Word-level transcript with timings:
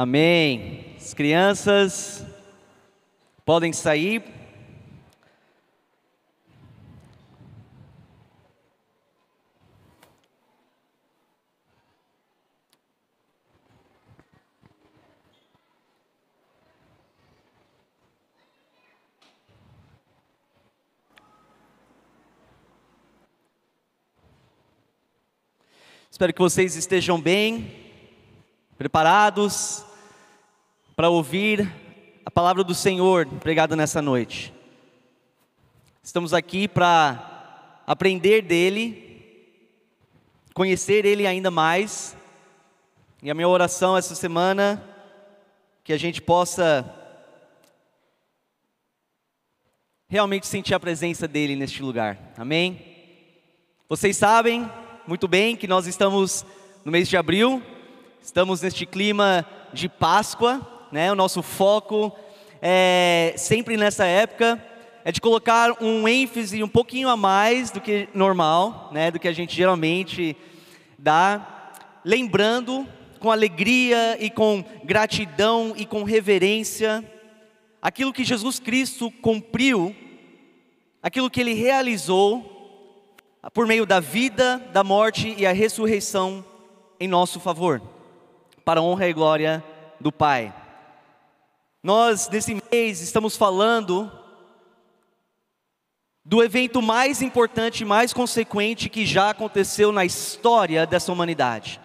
Amém. 0.00 0.94
As 0.96 1.12
crianças 1.12 2.24
podem 3.44 3.72
sair. 3.72 4.22
Espero 26.08 26.32
que 26.32 26.40
vocês 26.40 26.76
estejam 26.76 27.20
bem, 27.20 27.68
preparados 28.76 29.87
para 30.98 31.08
ouvir 31.08 31.72
a 32.26 32.30
palavra 32.30 32.64
do 32.64 32.74
Senhor 32.74 33.24
pregada 33.38 33.76
nessa 33.76 34.02
noite. 34.02 34.52
Estamos 36.02 36.34
aqui 36.34 36.66
para 36.66 37.84
aprender 37.86 38.42
dele, 38.42 39.46
conhecer 40.52 41.04
ele 41.04 41.24
ainda 41.24 41.52
mais, 41.52 42.16
e 43.22 43.30
a 43.30 43.34
minha 43.34 43.46
oração 43.46 43.96
essa 43.96 44.16
semana 44.16 44.84
que 45.84 45.92
a 45.92 45.96
gente 45.96 46.20
possa 46.20 46.84
realmente 50.08 50.48
sentir 50.48 50.74
a 50.74 50.80
presença 50.80 51.28
dele 51.28 51.54
neste 51.54 51.80
lugar. 51.80 52.18
Amém? 52.36 52.84
Vocês 53.88 54.16
sabem 54.16 54.68
muito 55.06 55.28
bem 55.28 55.54
que 55.54 55.68
nós 55.68 55.86
estamos 55.86 56.44
no 56.84 56.90
mês 56.90 57.08
de 57.08 57.16
abril, 57.16 57.62
estamos 58.20 58.62
neste 58.62 58.84
clima 58.84 59.46
de 59.72 59.88
Páscoa, 59.88 60.74
né? 60.90 61.10
O 61.12 61.14
nosso 61.14 61.42
foco 61.42 62.12
é 62.60 63.34
sempre 63.36 63.76
nessa 63.76 64.04
época 64.04 64.62
é 65.04 65.12
de 65.12 65.20
colocar 65.20 65.82
um 65.82 66.06
ênfase 66.06 66.62
um 66.62 66.68
pouquinho 66.68 67.08
a 67.08 67.16
mais 67.16 67.70
do 67.70 67.80
que 67.80 68.08
normal, 68.12 68.90
né? 68.92 69.10
Do 69.10 69.18
que 69.18 69.28
a 69.28 69.32
gente 69.32 69.56
geralmente 69.56 70.36
dá, 70.98 71.72
lembrando 72.04 72.86
com 73.18 73.30
alegria 73.30 74.16
e 74.20 74.28
com 74.28 74.64
gratidão 74.84 75.72
e 75.76 75.86
com 75.86 76.02
reverência 76.02 77.04
aquilo 77.80 78.12
que 78.12 78.24
Jesus 78.24 78.58
Cristo 78.58 79.10
cumpriu, 79.10 79.94
aquilo 81.02 81.30
que 81.30 81.40
ele 81.40 81.54
realizou 81.54 82.56
por 83.54 83.66
meio 83.66 83.86
da 83.86 84.00
vida, 84.00 84.58
da 84.72 84.84
morte 84.84 85.34
e 85.38 85.46
a 85.46 85.52
ressurreição 85.52 86.44
em 87.00 87.08
nosso 87.08 87.40
favor, 87.40 87.80
para 88.64 88.80
a 88.80 88.82
honra 88.82 89.08
e 89.08 89.12
glória 89.12 89.64
do 90.00 90.12
Pai. 90.12 90.52
Nós, 91.82 92.28
nesse 92.28 92.60
mês, 92.72 93.00
estamos 93.00 93.36
falando 93.36 94.10
do 96.24 96.42
evento 96.42 96.82
mais 96.82 97.22
importante 97.22 97.84
mais 97.84 98.12
consequente 98.12 98.88
que 98.88 99.06
já 99.06 99.30
aconteceu 99.30 99.92
na 99.92 100.04
história 100.04 100.84
dessa 100.84 101.12
humanidade. 101.12 101.80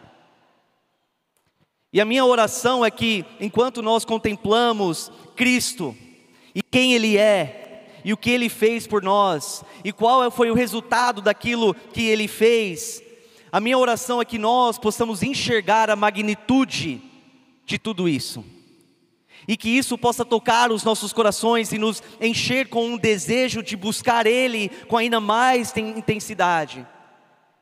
E 1.94 2.02
a 2.02 2.06
minha 2.06 2.26
oração 2.26 2.84
é 2.84 2.90
que, 2.90 3.24
enquanto 3.40 3.84
nós 3.84 4.04
contemplamos 4.04 5.12
Cristo 5.36 5.96
e 6.56 6.64
quem 6.64 6.96
Ele 6.96 7.16
é, 7.16 8.02
e 8.04 8.12
o 8.12 8.18
que 8.18 8.32
Ele 8.32 8.50
fez 8.50 8.88
por 8.88 9.04
nós, 9.04 9.64
e 9.84 9.94
qual 9.94 10.30
foi 10.32 10.50
o 10.50 10.56
resultado 10.56 11.22
daquilo 11.22 11.76
que 11.76 12.08
Ele 12.08 12.28
fez, 12.28 13.02
a 13.52 13.60
minha 13.60 13.78
oração 13.78 14.20
é 14.20 14.26
que 14.26 14.40
nós 14.40 14.80
possamos 14.80 15.22
enxergar 15.22 15.92
a 15.92 15.96
magnitude 15.96 17.00
de 17.64 17.78
tudo 17.78 18.10
isso 18.10 18.44
e 19.48 19.58
que 19.58 19.70
isso 19.70 19.98
possa 19.98 20.24
tocar 20.24 20.72
os 20.72 20.84
nossos 20.84 21.12
corações 21.12 21.72
e 21.72 21.78
nos 21.78 22.02
encher 22.22 22.70
com 22.70 22.86
um 22.86 22.98
desejo 22.98 23.62
de 23.62 23.76
buscar 23.76 24.26
Ele 24.26 24.70
com 24.88 24.98
ainda 24.98 25.20
mais 25.20 25.76
intensidade. 25.76 26.86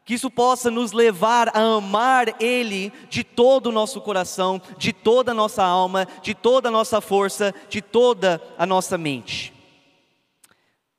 Que 0.03 0.15
isso 0.15 0.29
possa 0.29 0.71
nos 0.71 0.91
levar 0.91 1.49
a 1.55 1.61
amar 1.61 2.35
Ele 2.41 2.91
de 3.09 3.23
todo 3.23 3.67
o 3.67 3.71
nosso 3.71 4.01
coração, 4.01 4.61
de 4.77 4.91
toda 4.91 5.31
a 5.31 5.35
nossa 5.35 5.63
alma, 5.63 6.07
de 6.21 6.33
toda 6.33 6.69
a 6.69 6.71
nossa 6.71 6.99
força, 6.99 7.53
de 7.69 7.81
toda 7.81 8.41
a 8.57 8.65
nossa 8.65 8.97
mente. 8.97 9.53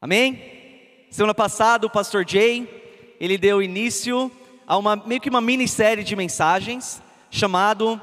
Amém? 0.00 1.06
Semana 1.10 1.34
passada 1.34 1.87
o 1.87 1.91
pastor 1.91 2.25
Jay, 2.26 3.15
ele 3.21 3.37
deu 3.37 3.62
início 3.62 4.31
a 4.66 4.76
uma 4.76 4.97
meio 4.97 5.21
que 5.21 5.28
uma 5.28 5.41
minissérie 5.41 6.03
de 6.03 6.16
mensagens 6.16 7.03
chamado 7.31 8.00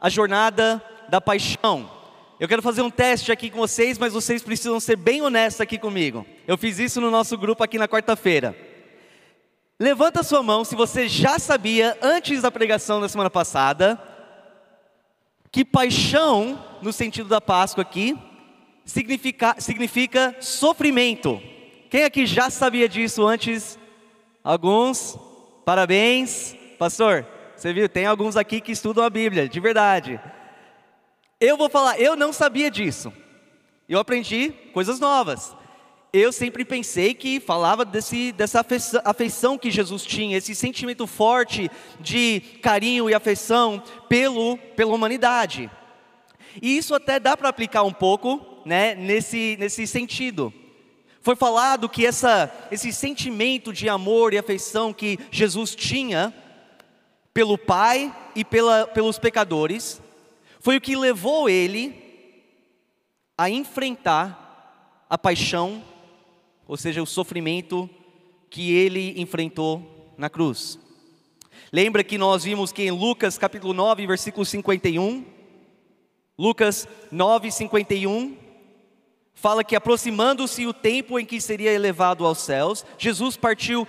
A 0.00 0.08
Jornada 0.08 0.82
da 1.08 1.20
Paixão. 1.20 1.99
Eu 2.40 2.48
quero 2.48 2.62
fazer 2.62 2.80
um 2.80 2.88
teste 2.88 3.30
aqui 3.30 3.50
com 3.50 3.58
vocês, 3.58 3.98
mas 3.98 4.14
vocês 4.14 4.42
precisam 4.42 4.80
ser 4.80 4.96
bem 4.96 5.20
honestos 5.20 5.60
aqui 5.60 5.76
comigo. 5.76 6.24
Eu 6.48 6.56
fiz 6.56 6.78
isso 6.78 6.98
no 6.98 7.10
nosso 7.10 7.36
grupo 7.36 7.62
aqui 7.62 7.76
na 7.76 7.86
quarta-feira. 7.86 8.56
Levanta 9.78 10.22
sua 10.22 10.42
mão 10.42 10.64
se 10.64 10.74
você 10.74 11.06
já 11.06 11.38
sabia, 11.38 11.98
antes 12.00 12.40
da 12.40 12.50
pregação 12.50 12.98
da 12.98 13.10
semana 13.10 13.28
passada, 13.28 14.00
que 15.52 15.66
paixão, 15.66 16.64
no 16.80 16.94
sentido 16.94 17.28
da 17.28 17.42
Páscoa 17.42 17.82
aqui, 17.82 18.16
significa, 18.86 19.56
significa 19.58 20.34
sofrimento. 20.40 21.42
Quem 21.90 22.04
aqui 22.04 22.24
já 22.24 22.48
sabia 22.48 22.88
disso 22.88 23.26
antes? 23.26 23.78
Alguns? 24.42 25.18
Parabéns. 25.66 26.56
Pastor, 26.78 27.26
você 27.54 27.70
viu, 27.74 27.86
tem 27.86 28.06
alguns 28.06 28.34
aqui 28.34 28.62
que 28.62 28.72
estudam 28.72 29.04
a 29.04 29.10
Bíblia, 29.10 29.46
de 29.46 29.60
verdade. 29.60 30.18
Eu 31.40 31.56
vou 31.56 31.70
falar, 31.70 31.98
eu 31.98 32.14
não 32.14 32.34
sabia 32.34 32.70
disso. 32.70 33.10
Eu 33.88 33.98
aprendi 33.98 34.52
coisas 34.74 35.00
novas. 35.00 35.56
Eu 36.12 36.32
sempre 36.32 36.66
pensei 36.66 37.14
que 37.14 37.40
falava 37.40 37.82
desse, 37.82 38.30
dessa 38.32 38.64
afeição, 39.04 39.56
que 39.56 39.70
Jesus 39.70 40.04
tinha, 40.04 40.36
esse 40.36 40.54
sentimento 40.54 41.06
forte 41.06 41.70
de 41.98 42.40
carinho 42.60 43.08
e 43.08 43.14
afeição 43.14 43.82
pelo, 44.06 44.58
pela 44.76 44.94
humanidade. 44.94 45.70
E 46.60 46.76
isso 46.76 46.94
até 46.94 47.18
dá 47.18 47.36
para 47.36 47.48
aplicar 47.48 47.84
um 47.84 47.92
pouco 47.92 48.44
né, 48.66 48.94
nesse, 48.94 49.56
nesse 49.58 49.86
sentido. 49.86 50.52
Foi 51.22 51.36
falado 51.36 51.88
que 51.88 52.04
essa, 52.04 52.52
esse 52.70 52.92
sentimento 52.92 53.72
de 53.72 53.88
amor 53.88 54.34
e 54.34 54.38
afeição 54.38 54.92
que 54.92 55.18
Jesus 55.30 55.74
tinha 55.74 56.34
pelo 57.32 57.56
Pai 57.56 58.14
e 58.34 58.44
pela, 58.44 58.86
pelos 58.86 59.18
pecadores 59.18 60.02
foi 60.60 60.76
o 60.76 60.80
que 60.80 60.94
levou 60.94 61.48
ele 61.48 61.94
a 63.36 63.48
enfrentar 63.48 65.06
a 65.08 65.16
paixão, 65.16 65.82
ou 66.68 66.76
seja, 66.76 67.02
o 67.02 67.06
sofrimento 67.06 67.88
que 68.50 68.72
ele 68.72 69.18
enfrentou 69.20 70.12
na 70.18 70.28
cruz. 70.28 70.78
Lembra 71.72 72.04
que 72.04 72.18
nós 72.18 72.44
vimos 72.44 72.72
que 72.72 72.82
em 72.82 72.90
Lucas 72.90 73.38
capítulo 73.38 73.72
9, 73.72 74.06
versículo 74.06 74.44
51, 74.44 75.24
Lucas 76.38 76.86
9, 77.10 77.50
51, 77.50 78.36
fala 79.32 79.64
que 79.64 79.74
aproximando-se 79.74 80.66
o 80.66 80.74
tempo 80.74 81.18
em 81.18 81.24
que 81.24 81.40
seria 81.40 81.72
elevado 81.72 82.26
aos 82.26 82.38
céus, 82.38 82.84
Jesus 82.98 83.36
partiu 83.36 83.88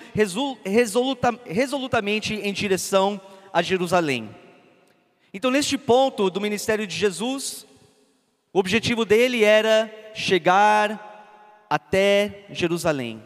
resoluta, 0.64 1.38
resolutamente 1.46 2.36
em 2.36 2.54
direção 2.54 3.20
a 3.52 3.62
Jerusalém. 3.62 4.41
Então, 5.34 5.50
neste 5.50 5.78
ponto 5.78 6.30
do 6.30 6.42
ministério 6.42 6.86
de 6.86 6.96
Jesus, 6.96 7.66
o 8.52 8.60
objetivo 8.60 9.06
dele 9.06 9.44
era 9.44 9.90
chegar 10.14 11.66
até 11.70 12.46
Jerusalém. 12.50 13.24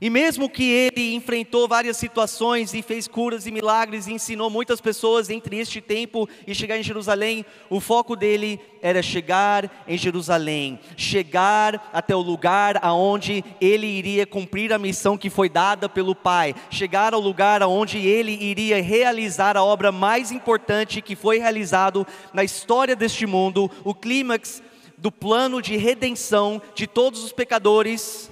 E 0.00 0.10
mesmo 0.10 0.50
que 0.50 0.64
ele 0.64 1.14
enfrentou 1.14 1.66
várias 1.66 1.96
situações 1.96 2.74
e 2.74 2.82
fez 2.82 3.08
curas 3.08 3.46
e 3.46 3.50
milagres 3.50 4.06
e 4.06 4.12
ensinou 4.12 4.50
muitas 4.50 4.80
pessoas 4.80 5.30
entre 5.30 5.56
este 5.56 5.80
tempo 5.80 6.28
e 6.46 6.54
chegar 6.54 6.78
em 6.78 6.82
Jerusalém, 6.82 7.46
o 7.70 7.80
foco 7.80 8.14
dele 8.14 8.60
era 8.82 9.02
chegar 9.02 9.84
em 9.88 9.96
Jerusalém, 9.96 10.78
chegar 10.96 11.90
até 11.94 12.14
o 12.14 12.20
lugar 12.20 12.78
aonde 12.82 13.42
ele 13.58 13.86
iria 13.86 14.26
cumprir 14.26 14.70
a 14.72 14.78
missão 14.78 15.16
que 15.16 15.30
foi 15.30 15.48
dada 15.48 15.88
pelo 15.88 16.14
Pai, 16.14 16.54
chegar 16.70 17.14
ao 17.14 17.20
lugar 17.20 17.62
aonde 17.62 17.98
ele 17.98 18.32
iria 18.32 18.82
realizar 18.82 19.56
a 19.56 19.64
obra 19.64 19.90
mais 19.90 20.30
importante 20.30 21.00
que 21.00 21.16
foi 21.16 21.38
realizado 21.38 22.06
na 22.34 22.44
história 22.44 22.94
deste 22.94 23.26
mundo, 23.26 23.70
o 23.82 23.94
clímax 23.94 24.62
do 24.98 25.10
plano 25.10 25.62
de 25.62 25.76
redenção 25.76 26.60
de 26.74 26.86
todos 26.86 27.24
os 27.24 27.32
pecadores 27.32 28.30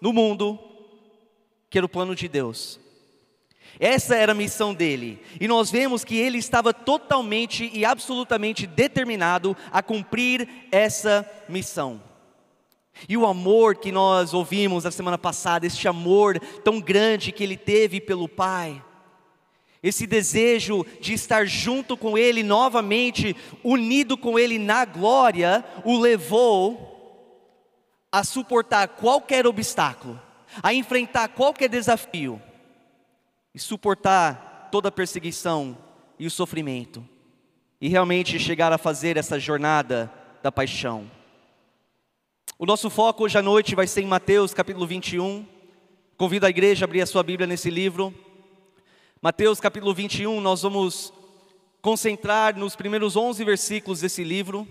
no 0.00 0.12
mundo 0.12 0.71
que 1.72 1.78
era 1.78 1.86
o 1.86 1.88
plano 1.88 2.14
de 2.14 2.28
Deus. 2.28 2.78
Essa 3.80 4.14
era 4.14 4.32
a 4.32 4.34
missão 4.34 4.74
dele, 4.74 5.18
e 5.40 5.48
nós 5.48 5.70
vemos 5.70 6.04
que 6.04 6.14
ele 6.14 6.36
estava 6.36 6.74
totalmente 6.74 7.70
e 7.72 7.82
absolutamente 7.86 8.66
determinado 8.66 9.56
a 9.72 9.82
cumprir 9.82 10.46
essa 10.70 11.28
missão. 11.48 12.02
E 13.08 13.16
o 13.16 13.26
amor 13.26 13.76
que 13.76 13.90
nós 13.90 14.34
ouvimos 14.34 14.84
na 14.84 14.90
semana 14.90 15.16
passada, 15.16 15.66
este 15.66 15.88
amor 15.88 16.38
tão 16.62 16.78
grande 16.78 17.32
que 17.32 17.42
ele 17.42 17.56
teve 17.56 18.02
pelo 18.02 18.28
Pai, 18.28 18.84
esse 19.82 20.06
desejo 20.06 20.84
de 21.00 21.14
estar 21.14 21.46
junto 21.46 21.96
com 21.96 22.18
Ele 22.18 22.42
novamente, 22.42 23.34
unido 23.64 24.16
com 24.16 24.38
Ele 24.38 24.58
na 24.58 24.84
glória, 24.84 25.64
o 25.84 25.98
levou 25.98 26.90
a 28.12 28.22
suportar 28.22 28.88
qualquer 28.88 29.46
obstáculo, 29.46 30.20
a 30.60 30.74
enfrentar 30.74 31.28
qualquer 31.28 31.68
desafio 31.68 32.42
e 33.54 33.58
suportar 33.58 34.68
toda 34.72 34.88
a 34.88 34.92
perseguição 34.92 35.76
e 36.18 36.26
o 36.26 36.30
sofrimento, 36.30 37.06
e 37.80 37.88
realmente 37.88 38.38
chegar 38.38 38.72
a 38.72 38.78
fazer 38.78 39.16
essa 39.16 39.38
jornada 39.38 40.12
da 40.42 40.50
paixão. 40.50 41.10
O 42.58 42.66
nosso 42.66 42.88
foco 42.88 43.24
hoje 43.24 43.38
à 43.38 43.42
noite 43.42 43.74
vai 43.74 43.86
ser 43.86 44.02
em 44.02 44.06
Mateus 44.06 44.54
capítulo 44.54 44.86
21. 44.86 45.46
Convido 46.16 46.46
a 46.46 46.50
igreja 46.50 46.84
a 46.84 46.86
abrir 46.86 47.02
a 47.02 47.06
sua 47.06 47.22
Bíblia 47.22 47.46
nesse 47.46 47.70
livro. 47.70 48.14
Mateus 49.20 49.60
capítulo 49.60 49.92
21, 49.92 50.40
nós 50.40 50.62
vamos 50.62 51.12
concentrar 51.80 52.56
nos 52.56 52.76
primeiros 52.76 53.16
11 53.16 53.44
versículos 53.44 54.00
desse 54.00 54.22
livro. 54.22 54.66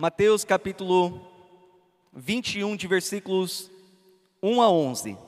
Mateus 0.00 0.44
capítulo 0.44 1.20
21, 2.12 2.76
de 2.76 2.86
versículos 2.86 3.68
1 4.40 4.62
a 4.62 4.70
11. 4.70 5.18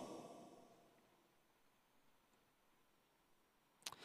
A 3.90 3.96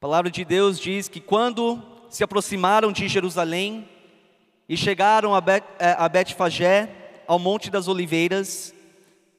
palavra 0.00 0.28
de 0.28 0.44
Deus 0.44 0.80
diz 0.80 1.06
que 1.06 1.20
quando 1.20 1.80
se 2.10 2.24
aproximaram 2.24 2.90
de 2.90 3.06
Jerusalém 3.06 3.88
e 4.68 4.76
chegaram 4.76 5.30
eh, 5.36 5.94
a 5.96 6.08
Betfagé, 6.08 7.22
ao 7.28 7.38
Monte 7.38 7.70
das 7.70 7.86
Oliveiras, 7.86 8.74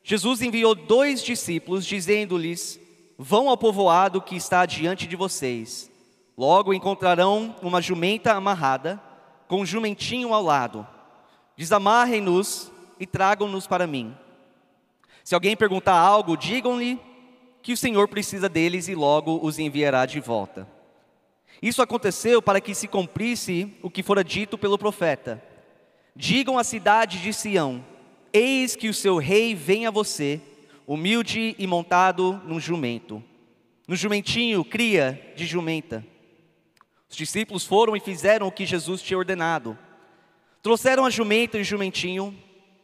Jesus 0.01 0.41
enviou 0.41 0.73
dois 0.73 1.21
discípulos, 1.21 1.85
dizendo-lhes: 1.85 2.79
Vão 3.17 3.49
ao 3.49 3.57
povoado 3.57 4.21
que 4.21 4.37
está 4.37 4.65
diante 4.65 5.05
de 5.05 5.17
vocês. 5.17 5.91
Logo 6.37 6.73
encontrarão 6.73 7.57
uma 7.61 7.81
jumenta 7.81 8.31
amarrada, 8.31 9.10
com 9.51 9.59
um 9.59 9.65
jumentinho 9.65 10.33
ao 10.33 10.41
lado. 10.41 10.87
Desamarrem-nos 11.57 12.71
e 12.97 13.05
tragam-nos 13.05 13.67
para 13.67 13.85
mim. 13.85 14.15
Se 15.25 15.35
alguém 15.35 15.57
perguntar 15.57 15.99
algo, 15.99 16.37
digam-lhe 16.37 16.97
que 17.61 17.73
o 17.73 17.77
Senhor 17.77 18.07
precisa 18.07 18.47
deles 18.47 18.87
e 18.87 18.95
logo 18.95 19.41
os 19.43 19.59
enviará 19.59 20.05
de 20.05 20.21
volta. 20.21 20.65
Isso 21.61 21.81
aconteceu 21.81 22.41
para 22.41 22.61
que 22.61 22.73
se 22.73 22.87
cumprisse 22.87 23.75
o 23.81 23.89
que 23.89 24.01
fora 24.01 24.23
dito 24.23 24.57
pelo 24.57 24.77
profeta. 24.77 25.43
Digam 26.15 26.57
à 26.57 26.63
cidade 26.63 27.21
de 27.21 27.33
Sião: 27.33 27.83
Eis 28.31 28.73
que 28.73 28.87
o 28.87 28.93
seu 28.93 29.17
rei 29.17 29.53
vem 29.53 29.85
a 29.85 29.91
você, 29.91 30.39
humilde 30.87 31.57
e 31.59 31.67
montado 31.67 32.41
num 32.45 32.57
jumento, 32.57 33.21
no 33.85 33.97
jumentinho, 33.97 34.63
cria 34.63 35.33
de 35.35 35.45
jumenta. 35.45 36.05
Os 37.11 37.17
discípulos 37.17 37.65
foram 37.65 37.93
e 37.93 37.99
fizeram 37.99 38.47
o 38.47 38.51
que 38.51 38.65
Jesus 38.65 39.01
tinha 39.01 39.17
ordenado. 39.17 39.77
Trouxeram 40.63 41.03
a 41.03 41.09
jumenta 41.09 41.57
e 41.57 41.61
o 41.61 41.65
jumentinho, 41.65 42.33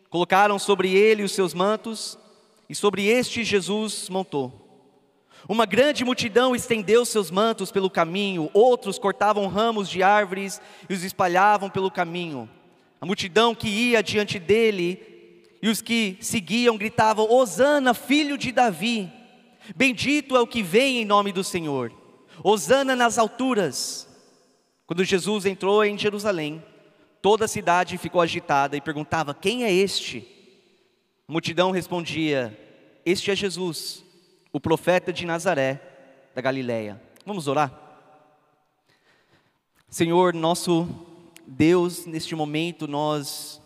colocaram 0.10 0.60
sobre 0.60 0.94
ele 0.94 1.24
os 1.24 1.32
seus 1.32 1.54
mantos, 1.54 2.20
e 2.68 2.76
sobre 2.76 3.06
este 3.06 3.46
Jesus 3.46 4.10
montou. 4.10 4.66
Uma 5.48 5.66
grande 5.66 6.04
multidão 6.04 6.54
estendeu 6.54 7.06
seus 7.06 7.32
mantos 7.32 7.72
pelo 7.72 7.90
caminho, 7.90 8.52
outros 8.54 9.00
cortavam 9.00 9.48
ramos 9.48 9.90
de 9.90 10.04
árvores 10.04 10.60
e 10.90 10.94
os 10.94 11.06
espalhavam 11.06 11.70
pelo 11.70 11.90
caminho. 11.90 12.50
A 13.00 13.06
multidão 13.06 13.56
que 13.56 13.70
ia 13.70 14.04
diante 14.04 14.40
dele 14.40 15.46
e 15.62 15.70
os 15.70 15.82
que 15.82 16.18
seguiam 16.20 16.78
gritavam: 16.78 17.32
Hosana, 17.32 17.94
filho 17.94 18.38
de 18.38 18.52
Davi! 18.52 19.10
Bendito 19.74 20.36
é 20.36 20.42
o 20.42 20.48
que 20.48 20.62
vem 20.62 20.98
em 20.98 21.06
nome 21.06 21.32
do 21.32 21.46
Senhor. 21.46 21.94
Hosana 22.44 22.94
nas 22.94 23.18
alturas. 23.18 24.07
Quando 24.88 25.04
Jesus 25.04 25.46
entrou 25.46 25.84
em 25.84 25.98
Jerusalém, 25.98 26.64
toda 27.22 27.46
a 27.46 27.48
cidade 27.48 27.98
ficou 27.98 28.22
agitada 28.22 28.76
e 28.76 28.82
perguntava: 28.82 29.36
Quem 29.36 29.66
é 29.66 29.72
este? 29.72 30.26
A 31.28 31.32
multidão 31.32 31.70
respondia: 31.72 32.58
Este 33.06 33.30
é 33.30 33.36
Jesus 33.36 34.08
o 34.52 34.60
profeta 34.60 35.14
de 35.14 35.26
Nazaré, 35.26 35.82
da 36.34 36.42
Galileia. 36.42 37.02
Vamos 37.26 37.48
orar? 37.48 37.72
Senhor, 39.90 40.34
nosso 40.34 40.88
Deus, 41.46 42.06
neste 42.06 42.34
momento 42.34 42.88
nós 42.88 43.62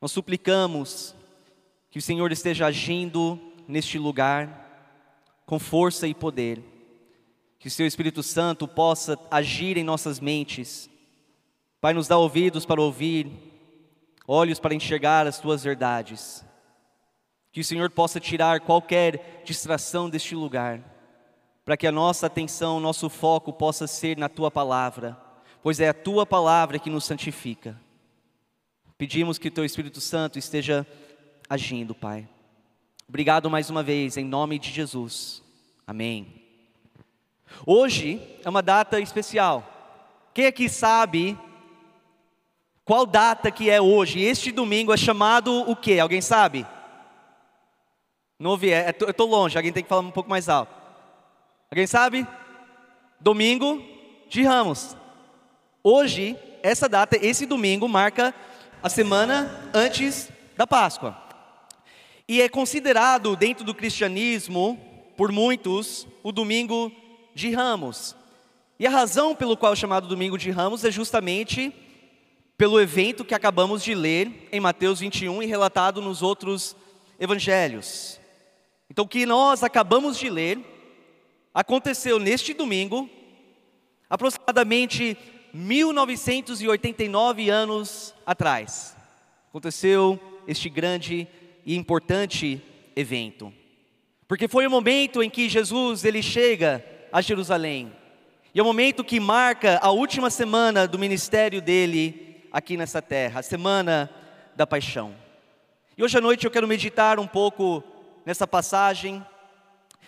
nós 0.00 0.12
suplicamos 0.12 1.14
que 1.90 1.98
o 1.98 2.02
Senhor 2.02 2.32
esteja 2.32 2.66
agindo 2.66 3.38
neste 3.68 3.98
lugar 3.98 4.66
com 5.46 5.58
força 5.58 6.08
e 6.08 6.14
poder. 6.14 6.62
Que 7.60 7.68
o 7.68 7.70
seu 7.70 7.86
Espírito 7.86 8.22
Santo 8.22 8.66
possa 8.66 9.18
agir 9.30 9.76
em 9.76 9.84
nossas 9.84 10.18
mentes. 10.18 10.90
Pai, 11.78 11.92
nos 11.92 12.08
dá 12.08 12.16
ouvidos 12.16 12.66
para 12.66 12.80
ouvir, 12.80 13.30
olhos 14.26 14.58
para 14.58 14.74
enxergar 14.74 15.26
as 15.26 15.38
tuas 15.38 15.62
verdades. 15.62 16.44
Que 17.52 17.60
o 17.60 17.64
Senhor 17.64 17.90
possa 17.90 18.18
tirar 18.18 18.60
qualquer 18.60 19.42
distração 19.44 20.08
deste 20.08 20.34
lugar, 20.34 20.80
para 21.62 21.76
que 21.76 21.86
a 21.86 21.92
nossa 21.92 22.26
atenção, 22.26 22.80
nosso 22.80 23.10
foco 23.10 23.52
possa 23.52 23.86
ser 23.86 24.16
na 24.16 24.28
tua 24.28 24.50
palavra, 24.50 25.16
pois 25.62 25.80
é 25.80 25.90
a 25.90 25.94
tua 25.94 26.24
palavra 26.24 26.78
que 26.78 26.88
nos 26.88 27.04
santifica. 27.04 27.78
Pedimos 28.96 29.36
que 29.36 29.50
teu 29.50 29.66
Espírito 29.66 30.00
Santo 30.00 30.38
esteja 30.38 30.86
agindo, 31.48 31.94
Pai. 31.94 32.26
Obrigado 33.06 33.50
mais 33.50 33.68
uma 33.68 33.82
vez, 33.82 34.16
em 34.16 34.24
nome 34.24 34.58
de 34.58 34.70
Jesus. 34.70 35.42
Amém. 35.86 36.39
Hoje 37.66 38.20
é 38.44 38.48
uma 38.48 38.62
data 38.62 39.00
especial. 39.00 39.64
Quem 40.32 40.46
aqui 40.46 40.68
sabe 40.68 41.38
qual 42.90 43.06
data 43.06 43.50
que 43.50 43.70
é 43.70 43.80
hoje? 43.80 44.20
Este 44.20 44.50
domingo 44.50 44.92
é 44.92 44.96
chamado 44.96 45.60
o 45.70 45.76
quê? 45.76 46.00
Alguém 46.00 46.20
sabe? 46.20 46.66
Não 48.36 48.50
ouvi, 48.50 48.72
é, 48.72 48.92
eu 48.98 49.10
estou 49.10 49.28
longe, 49.28 49.56
alguém 49.56 49.72
tem 49.72 49.82
que 49.82 49.88
falar 49.88 50.00
um 50.00 50.10
pouco 50.10 50.28
mais 50.28 50.48
alto. 50.48 50.74
Alguém 51.70 51.86
sabe? 51.86 52.26
Domingo 53.20 53.80
de 54.28 54.42
Ramos. 54.42 54.96
Hoje, 55.84 56.36
essa 56.62 56.88
data, 56.88 57.16
esse 57.24 57.46
domingo, 57.46 57.88
marca 57.88 58.34
a 58.82 58.88
semana 58.88 59.70
antes 59.72 60.28
da 60.56 60.66
Páscoa. 60.66 61.16
E 62.26 62.42
é 62.42 62.48
considerado 62.48 63.36
dentro 63.36 63.64
do 63.64 63.74
cristianismo, 63.74 64.80
por 65.16 65.30
muitos, 65.30 66.08
o 66.22 66.32
domingo 66.32 66.90
de 67.34 67.50
Ramos. 67.50 68.16
E 68.78 68.86
a 68.86 68.90
razão 68.90 69.34
pelo 69.34 69.56
qual 69.56 69.72
é 69.72 69.76
chamado 69.76 70.08
domingo 70.08 70.38
de 70.38 70.50
Ramos 70.50 70.84
é 70.84 70.90
justamente 70.90 71.72
pelo 72.56 72.80
evento 72.80 73.24
que 73.24 73.34
acabamos 73.34 73.82
de 73.82 73.94
ler 73.94 74.48
em 74.52 74.60
Mateus 74.60 75.00
21 75.00 75.42
e 75.42 75.46
relatado 75.46 76.00
nos 76.02 76.22
outros 76.22 76.76
evangelhos. 77.18 78.20
Então, 78.90 79.04
o 79.04 79.08
que 79.08 79.24
nós 79.24 79.62
acabamos 79.62 80.18
de 80.18 80.28
ler 80.28 80.58
aconteceu 81.54 82.18
neste 82.18 82.52
domingo, 82.54 83.08
aproximadamente 84.08 85.16
1989 85.52 87.50
anos 87.50 88.14
atrás. 88.24 88.96
Aconteceu 89.48 90.18
este 90.46 90.68
grande 90.68 91.26
e 91.64 91.76
importante 91.76 92.62
evento. 92.96 93.52
Porque 94.28 94.48
foi 94.48 94.66
o 94.66 94.70
momento 94.70 95.22
em 95.22 95.30
que 95.30 95.48
Jesus 95.48 96.04
ele 96.04 96.22
chega 96.22 96.84
a 97.12 97.20
Jerusalém. 97.20 97.92
E 98.54 98.58
é 98.58 98.62
o 98.62 98.66
momento 98.66 99.04
que 99.04 99.20
marca 99.20 99.78
a 99.82 99.90
última 99.90 100.30
semana 100.30 100.86
do 100.86 100.98
ministério 100.98 101.62
dele 101.62 102.44
aqui 102.52 102.76
nessa 102.76 103.00
terra, 103.00 103.40
a 103.40 103.42
semana 103.42 104.10
da 104.56 104.66
paixão. 104.66 105.14
E 105.96 106.02
hoje 106.02 106.18
à 106.18 106.20
noite 106.20 106.44
eu 106.44 106.50
quero 106.50 106.66
meditar 106.66 107.18
um 107.18 107.26
pouco 107.26 107.82
nessa 108.24 108.46
passagem. 108.46 109.24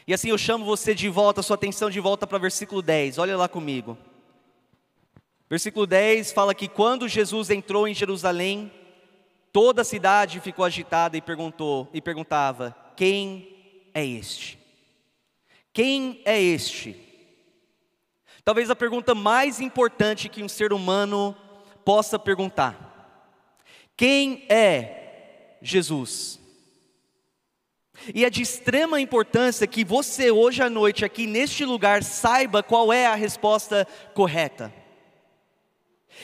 E 0.06 0.12
assim 0.14 0.30
eu 0.30 0.38
chamo 0.38 0.64
você 0.64 0.94
de 0.94 1.08
volta, 1.08 1.42
sua 1.42 1.54
atenção 1.54 1.90
de 1.90 2.00
volta 2.00 2.26
para 2.26 2.36
o 2.36 2.40
versículo 2.40 2.82
10. 2.82 3.18
Olha 3.18 3.36
lá 3.36 3.48
comigo. 3.48 3.96
Versículo 5.48 5.86
10 5.86 6.32
fala 6.32 6.54
que 6.54 6.66
quando 6.66 7.06
Jesus 7.06 7.50
entrou 7.50 7.86
em 7.86 7.94
Jerusalém, 7.94 8.72
toda 9.52 9.82
a 9.82 9.84
cidade 9.84 10.40
ficou 10.40 10.64
agitada 10.64 11.16
e 11.16 11.20
perguntou 11.20 11.88
e 11.92 12.00
perguntava: 12.00 12.74
Quem 12.96 13.54
é 13.92 14.04
este? 14.04 14.61
Quem 15.72 16.20
é 16.24 16.40
este? 16.40 16.96
Talvez 18.44 18.70
a 18.70 18.76
pergunta 18.76 19.14
mais 19.14 19.60
importante 19.60 20.28
que 20.28 20.42
um 20.42 20.48
ser 20.48 20.72
humano 20.72 21.36
possa 21.84 22.18
perguntar. 22.18 22.90
Quem 23.96 24.44
é 24.48 25.56
Jesus? 25.62 26.40
E 28.14 28.24
é 28.24 28.30
de 28.30 28.42
extrema 28.42 29.00
importância 29.00 29.66
que 29.66 29.84
você 29.84 30.30
hoje 30.30 30.62
à 30.62 30.68
noite 30.68 31.04
aqui 31.04 31.26
neste 31.26 31.64
lugar 31.64 32.02
saiba 32.02 32.62
qual 32.62 32.92
é 32.92 33.06
a 33.06 33.14
resposta 33.14 33.86
correta. 34.12 34.72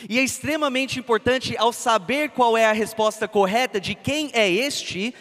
E 0.08 0.18
é 0.18 0.22
extremamente 0.22 0.98
importante 0.98 1.56
ao 1.56 1.72
saber 1.72 2.30
qual 2.30 2.56
é 2.56 2.66
a 2.66 2.72
resposta 2.72 3.28
correta 3.28 3.80
de 3.80 3.94
quem 3.94 4.30
é 4.34 4.50
este, 4.50 5.14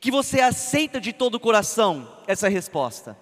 que 0.00 0.10
você 0.10 0.40
aceita 0.40 1.00
de 1.00 1.12
todo 1.12 1.34
o 1.34 1.40
coração 1.40 2.16
essa 2.26 2.48
resposta, 2.48 3.16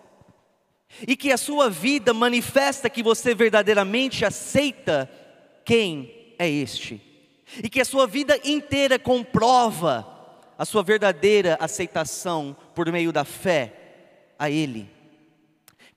e 1.07 1.17
que 1.17 1.33
a 1.33 1.37
sua 1.37 1.69
vida 1.69 2.15
manifesta 2.15 2.91
que 2.91 3.03
você 3.03 3.35
verdadeiramente 3.35 4.25
aceita 4.25 5.11
quem 5.65 6.35
é 6.39 6.49
este, 6.49 7.01
e 7.63 7.69
que 7.69 7.81
a 7.81 7.85
sua 7.85 8.07
vida 8.07 8.39
inteira 8.45 8.99
comprova 8.99 10.07
a 10.59 10.65
sua 10.65 10.83
verdadeira 10.83 11.57
aceitação 11.61 12.57
por 12.75 12.91
meio 12.91 13.13
da 13.13 13.25
fé 13.25 13.73
a 14.39 14.51
Ele. 14.51 14.89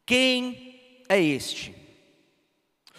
Quem 0.06 0.80
é 1.10 1.22
este? 1.22 1.76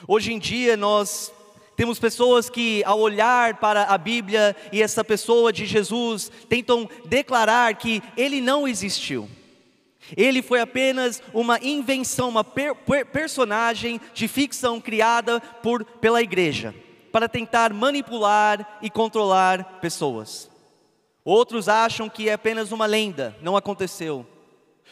Hoje 0.06 0.32
em 0.32 0.38
dia 0.38 0.76
nós 0.76 1.32
temos 1.78 2.00
pessoas 2.00 2.50
que, 2.50 2.82
ao 2.84 2.98
olhar 2.98 3.58
para 3.58 3.84
a 3.84 3.96
Bíblia 3.96 4.56
e 4.72 4.82
essa 4.82 5.04
pessoa 5.04 5.52
de 5.52 5.64
Jesus, 5.64 6.28
tentam 6.48 6.88
declarar 7.04 7.72
que 7.76 8.02
ele 8.16 8.40
não 8.40 8.66
existiu. 8.66 9.30
Ele 10.16 10.42
foi 10.42 10.60
apenas 10.60 11.22
uma 11.32 11.58
invenção, 11.62 12.28
uma 12.28 12.44
per 12.44 12.74
per 12.74 13.06
personagem 13.06 14.00
de 14.14 14.28
ficção 14.28 14.80
criada 14.80 15.40
por, 15.40 15.84
pela 15.84 16.22
igreja, 16.22 16.74
para 17.12 17.28
tentar 17.28 17.72
manipular 17.72 18.78
e 18.80 18.90
controlar 18.90 19.78
pessoas. 19.80 20.50
Outros 21.24 21.68
acham 21.68 22.08
que 22.08 22.28
é 22.28 22.32
apenas 22.32 22.72
uma 22.72 22.86
lenda, 22.86 23.36
não 23.42 23.56
aconteceu. 23.56 24.26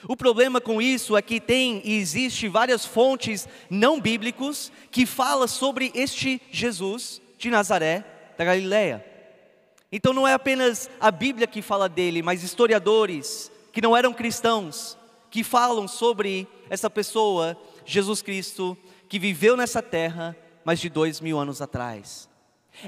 O 0.06 0.16
problema 0.16 0.61
com 0.61 0.82
isso 0.82 1.16
é 1.16 1.23
que 1.23 1.40
tem 1.40 1.80
e 1.85 1.96
existe 1.96 2.49
várias 2.49 2.85
fontes 2.85 3.49
não 3.70 4.00
bíblicos 4.00 4.70
que 4.90 5.06
falam 5.06 5.49
sobre 5.49 5.90
este 5.94 6.40
Jesus 6.50 7.23
de 7.38 7.50
Nazaré, 7.50 8.04
da 8.37 8.44
Galileia. 8.44 9.04
Então 9.90 10.12
não 10.12 10.28
é 10.28 10.35
apenas 10.35 10.90
a 11.00 11.11
Bíblia 11.11 11.46
que 11.46 11.62
fala 11.62 11.88
dele, 11.88 12.23
mas 12.23 12.42
historiadores 12.42 13.50
que 13.73 13.80
não 13.80 13.96
eram 13.96 14.12
cristãos, 14.12 14.99
que 15.30 15.45
falam 15.45 15.87
sobre 15.87 16.47
essa 16.68 16.88
pessoa, 16.88 17.56
Jesus 17.85 18.23
Cristo, 18.23 18.76
que 19.09 19.18
viveu 19.18 19.56
nessa 19.56 19.83
terra 19.83 20.37
mais 20.64 20.80
de 20.80 20.88
dois 20.88 21.21
mil 21.21 21.38
anos 21.38 21.62
atrás. 21.62 22.28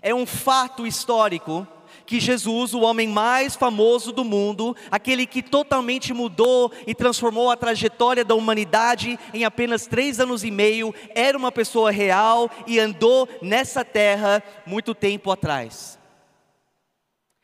É 0.02 0.14
um 0.14 0.26
fato 0.26 0.86
histórico 0.86 1.66
que 2.04 2.20
Jesus, 2.20 2.74
o 2.74 2.80
homem 2.80 3.06
mais 3.06 3.54
famoso 3.54 4.12
do 4.12 4.24
mundo, 4.24 4.74
aquele 4.90 5.26
que 5.26 5.42
totalmente 5.42 6.12
mudou 6.12 6.72
e 6.86 6.94
transformou 6.94 7.50
a 7.50 7.56
trajetória 7.56 8.24
da 8.24 8.34
humanidade 8.34 9.18
em 9.32 9.44
apenas 9.44 9.86
três 9.86 10.18
anos 10.18 10.42
e 10.44 10.50
meio, 10.50 10.94
era 11.14 11.36
uma 11.36 11.52
pessoa 11.52 11.90
real 11.90 12.50
e 12.66 12.78
andou 12.78 13.28
nessa 13.42 13.84
terra 13.84 14.42
muito 14.66 14.94
tempo 14.94 15.30
atrás. 15.30 15.98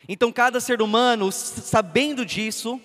Então, 0.08 0.30
cada 0.32 0.60
ser 0.60 0.82
humano, 0.82 1.32
sabendo 1.32 2.24
disso, 2.26 2.80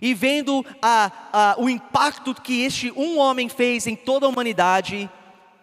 e 0.00 0.14
vendo 0.14 0.64
a, 0.80 1.12
a, 1.32 1.56
o 1.58 1.68
impacto 1.68 2.34
que 2.34 2.62
este 2.62 2.92
um 2.92 3.18
homem 3.18 3.48
fez 3.48 3.86
em 3.86 3.96
toda 3.96 4.26
a 4.26 4.28
humanidade, 4.28 5.10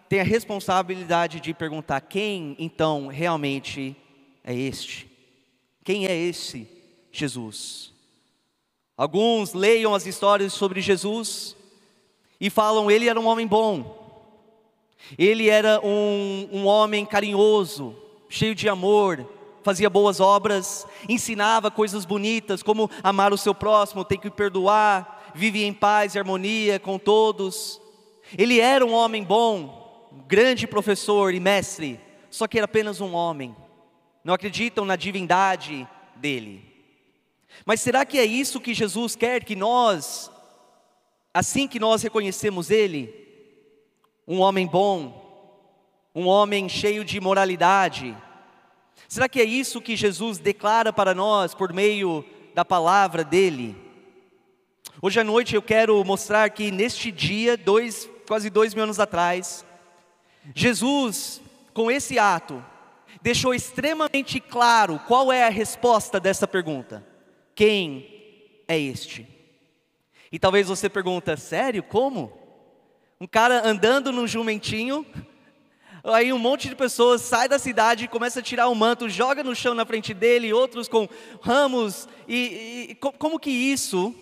tem 0.08 0.20
a 0.20 0.24
responsabilidade 0.24 1.40
de 1.40 1.54
perguntar 1.54 2.00
quem 2.00 2.56
então 2.58 3.08
realmente 3.08 3.96
é 4.44 4.54
este? 4.54 5.10
Quem 5.84 6.06
é 6.06 6.16
esse 6.16 6.68
Jesus? 7.10 7.92
Alguns 8.96 9.52
leiam 9.52 9.94
as 9.94 10.06
histórias 10.06 10.52
sobre 10.52 10.80
Jesus 10.80 11.56
e 12.40 12.48
falam: 12.48 12.90
ele 12.90 13.08
era 13.08 13.20
um 13.20 13.26
homem 13.26 13.46
bom, 13.46 14.24
ele 15.18 15.48
era 15.48 15.80
um, 15.84 16.48
um 16.52 16.66
homem 16.66 17.04
carinhoso, 17.04 17.94
cheio 18.28 18.54
de 18.54 18.68
amor, 18.68 19.28
fazia 19.66 19.90
boas 19.90 20.20
obras, 20.20 20.86
ensinava 21.08 21.72
coisas 21.72 22.04
bonitas, 22.04 22.62
como 22.62 22.88
amar 23.02 23.32
o 23.32 23.36
seu 23.36 23.52
próximo, 23.52 24.04
tem 24.04 24.16
que 24.16 24.30
perdoar, 24.30 25.32
vive 25.34 25.64
em 25.64 25.72
paz 25.72 26.14
e 26.14 26.18
harmonia 26.20 26.78
com 26.78 27.00
todos. 27.00 27.80
Ele 28.38 28.60
era 28.60 28.86
um 28.86 28.92
homem 28.92 29.24
bom, 29.24 30.08
grande 30.28 30.68
professor 30.68 31.34
e 31.34 31.40
mestre, 31.40 32.00
só 32.30 32.46
que 32.46 32.58
era 32.58 32.66
apenas 32.66 33.00
um 33.00 33.12
homem 33.12 33.56
não 34.22 34.34
acreditam 34.34 34.84
na 34.84 34.96
divindade 34.96 35.86
dele. 36.16 36.60
Mas 37.64 37.80
será 37.80 38.04
que 38.04 38.18
é 38.18 38.24
isso 38.24 38.60
que 38.60 38.74
Jesus 38.74 39.14
quer 39.14 39.44
que 39.44 39.54
nós, 39.54 40.30
assim 41.32 41.68
que 41.68 41.78
nós 41.78 42.02
reconhecemos 42.02 42.68
ele, 42.68 43.14
um 44.26 44.40
homem 44.40 44.66
bom, 44.66 45.26
um 46.12 46.26
homem 46.26 46.68
cheio 46.68 47.04
de 47.04 47.20
moralidade, 47.20 48.16
será 49.08 49.28
que 49.28 49.40
é 49.40 49.44
isso 49.44 49.80
que 49.80 49.96
Jesus 49.96 50.38
declara 50.38 50.92
para 50.92 51.14
nós 51.14 51.54
por 51.54 51.72
meio 51.72 52.24
da 52.54 52.64
palavra 52.64 53.24
dele? 53.24 53.76
Hoje 55.00 55.20
à 55.20 55.24
noite 55.24 55.54
eu 55.54 55.62
quero 55.62 56.02
mostrar 56.04 56.48
que 56.50 56.70
neste 56.70 57.12
dia, 57.12 57.56
dois, 57.56 58.08
quase 58.26 58.48
dois 58.48 58.74
mil 58.74 58.84
anos 58.84 58.98
atrás, 58.98 59.64
Jesus, 60.54 61.40
com 61.74 61.90
esse 61.90 62.18
ato, 62.18 62.64
deixou 63.20 63.54
extremamente 63.54 64.40
claro 64.40 65.00
qual 65.06 65.32
é 65.32 65.44
a 65.44 65.50
resposta 65.50 66.18
dessa 66.18 66.46
pergunta: 66.46 67.04
quem 67.54 68.62
é 68.68 68.78
este? 68.78 69.28
E 70.30 70.38
talvez 70.38 70.68
você 70.68 70.88
pergunta, 70.88 71.36
sério, 71.36 71.82
como? 71.82 72.32
Um 73.20 73.26
cara 73.26 73.66
andando 73.66 74.12
num 74.12 74.26
jumentinho, 74.26 75.06
aí 76.12 76.32
um 76.32 76.38
monte 76.38 76.68
de 76.68 76.76
pessoas 76.76 77.22
sai 77.22 77.48
da 77.48 77.58
cidade 77.58 78.08
começa 78.08 78.40
a 78.40 78.42
tirar 78.42 78.68
o 78.68 78.74
manto, 78.74 79.08
joga 79.08 79.42
no 79.42 79.54
chão 79.54 79.74
na 79.74 79.84
frente 79.84 80.14
dele, 80.14 80.52
outros 80.52 80.88
com 80.88 81.08
ramos, 81.40 82.08
e, 82.28 82.88
e 82.90 82.94
como 82.94 83.38
que 83.38 83.50
isso 83.50 84.14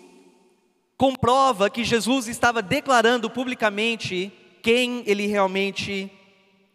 comprova 0.97 1.69
que 1.69 1.83
Jesus 1.83 2.27
estava 2.27 2.61
declarando 2.61 3.29
publicamente 3.29 4.31
quem 4.61 5.03
ele 5.05 5.27
realmente 5.27 6.11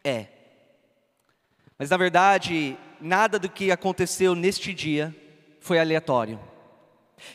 é? 0.04 0.26
Mas 1.78 1.90
na 1.90 1.96
verdade, 1.96 2.76
nada 3.00 3.38
do 3.38 3.48
que 3.48 3.72
aconteceu 3.72 4.34
neste 4.34 4.72
dia 4.74 5.14
foi 5.60 5.78
aleatório. 5.78 6.38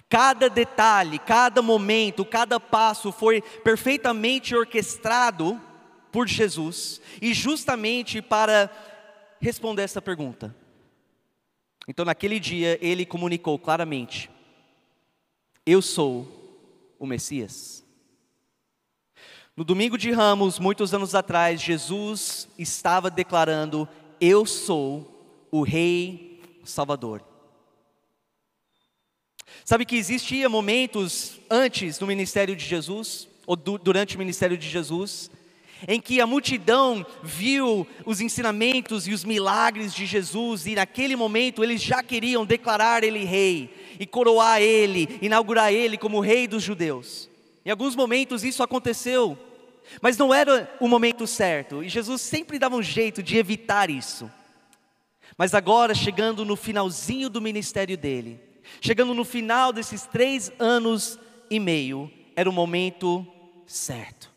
Cada 0.09 0.49
detalhe, 0.49 1.19
cada 1.19 1.61
momento, 1.61 2.23
cada 2.23 2.59
passo 2.59 3.11
foi 3.11 3.41
perfeitamente 3.41 4.55
orquestrado 4.55 5.59
por 6.15 6.29
Jesus 6.29 7.01
e 7.21 7.33
justamente 7.33 8.21
para 8.21 8.71
responder 9.41 9.81
essa 9.81 10.01
pergunta. 10.01 10.55
Então, 11.89 12.05
naquele 12.05 12.39
dia, 12.39 12.79
ele 12.81 13.05
comunicou 13.05 13.59
claramente: 13.59 14.31
Eu 15.65 15.81
sou 15.81 16.95
o 16.97 17.05
Messias. 17.05 17.83
No 19.57 19.65
domingo 19.65 19.97
de 19.97 20.09
Ramos, 20.09 20.57
muitos 20.57 20.93
anos 20.93 21.13
atrás, 21.13 21.61
Jesus 21.61 22.47
estava 22.57 23.11
declarando: 23.11 23.85
eu 24.21 24.45
sou 24.45 25.45
o 25.51 25.63
Rei 25.63 26.41
Salvador. 26.63 27.21
Sabe 29.65 29.85
que 29.85 29.97
existia 29.97 30.47
momentos 30.47 31.41
antes 31.49 31.97
do 31.97 32.07
ministério 32.07 32.55
de 32.55 32.63
Jesus, 32.63 33.27
ou 33.45 33.57
du 33.57 33.77
durante 33.77 34.15
o 34.15 34.19
ministério 34.19 34.57
de 34.57 34.69
Jesus, 34.69 35.29
em 35.87 35.99
que 35.99 36.21
a 36.21 36.27
multidão 36.27 37.05
viu 37.21 37.87
os 38.05 38.21
ensinamentos 38.21 39.07
e 39.07 39.13
os 39.13 39.23
milagres 39.23 39.93
de 39.93 40.05
Jesus, 40.05 40.65
e 40.65 40.75
naquele 40.75 41.15
momento 41.15 41.63
eles 41.63 41.81
já 41.81 42.01
queriam 42.01 42.45
declarar 42.45 43.03
ele 43.03 43.23
rei, 43.23 43.73
e 43.99 44.05
coroar 44.05 44.61
ele, 44.61 45.19
inaugurar 45.21 45.71
ele 45.71 45.97
como 45.97 46.19
rei 46.19 46.47
dos 46.47 46.63
judeus. 46.63 47.29
Em 47.65 47.71
alguns 47.71 47.95
momentos 47.95 48.43
isso 48.43 48.63
aconteceu, 48.63 49.37
mas 50.01 50.17
não 50.17 50.33
era 50.33 50.73
o 50.79 50.87
momento 50.87 51.27
certo, 51.27 51.83
e 51.83 51.89
Jesus 51.89 52.21
sempre 52.21 52.59
dava 52.59 52.75
um 52.75 52.83
jeito 52.83 53.21
de 53.21 53.37
evitar 53.37 53.89
isso. 53.89 54.31
Mas 55.37 55.53
agora, 55.53 55.93
chegando 55.93 56.45
no 56.45 56.55
finalzinho 56.55 57.29
do 57.29 57.41
ministério 57.41 57.97
dele, 57.97 58.39
chegando 58.79 59.13
no 59.13 59.25
final 59.25 59.73
desses 59.73 60.03
três 60.05 60.51
anos 60.57 61.19
e 61.49 61.59
meio, 61.59 62.09
era 62.35 62.49
o 62.49 62.53
momento 62.53 63.25
certo. 63.65 64.34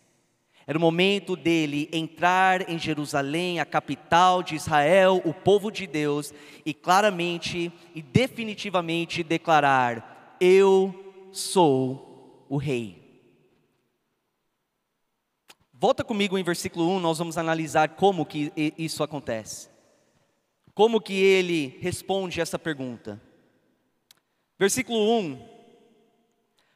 Era 0.68 0.76
o 0.76 0.80
momento 0.82 1.34
dele 1.34 1.88
entrar 1.90 2.68
em 2.68 2.78
Jerusalém, 2.78 3.58
a 3.58 3.64
capital 3.64 4.42
de 4.42 4.54
Israel, 4.54 5.22
o 5.24 5.32
povo 5.32 5.70
de 5.70 5.86
Deus, 5.86 6.30
e 6.62 6.74
claramente 6.74 7.72
e 7.94 8.02
definitivamente 8.02 9.22
declarar: 9.22 10.36
Eu 10.38 11.14
sou 11.32 12.44
o 12.50 12.58
Rei. 12.58 13.02
Volta 15.72 16.04
comigo 16.04 16.36
em 16.36 16.42
versículo 16.42 16.86
1, 16.96 17.00
nós 17.00 17.16
vamos 17.16 17.38
analisar 17.38 17.96
como 17.96 18.26
que 18.26 18.52
isso 18.76 19.02
acontece. 19.02 19.70
Como 20.74 21.00
que 21.00 21.14
ele 21.14 21.78
responde 21.80 22.42
essa 22.42 22.58
pergunta. 22.58 23.18
Versículo 24.58 24.98
1 25.18 25.48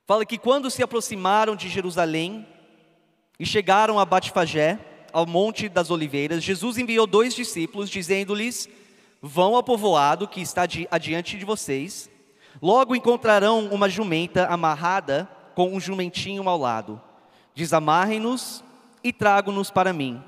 fala 0.06 0.24
que 0.24 0.38
quando 0.38 0.70
se 0.70 0.82
aproximaram 0.82 1.54
de 1.54 1.68
Jerusalém 1.68 2.46
e 3.42 3.44
chegaram 3.44 3.98
a 3.98 4.04
Batfagé, 4.04 4.78
ao 5.12 5.26
monte 5.26 5.68
das 5.68 5.90
oliveiras, 5.90 6.44
Jesus 6.44 6.78
enviou 6.78 7.08
dois 7.08 7.34
discípulos 7.34 7.90
dizendo-lhes: 7.90 8.68
Vão 9.20 9.56
ao 9.56 9.64
povoado 9.64 10.28
que 10.28 10.40
está 10.40 10.62
adiante 10.88 11.36
de 11.36 11.44
vocês. 11.44 12.08
Logo 12.62 12.94
encontrarão 12.94 13.66
uma 13.72 13.88
jumenta 13.88 14.46
amarrada 14.46 15.28
com 15.56 15.74
um 15.74 15.80
jumentinho 15.80 16.48
ao 16.48 16.56
lado. 16.56 17.02
Desamarrem-nos 17.52 18.62
e 19.02 19.12
tragam-nos 19.12 19.72
para 19.72 19.92
mim. 19.92 20.22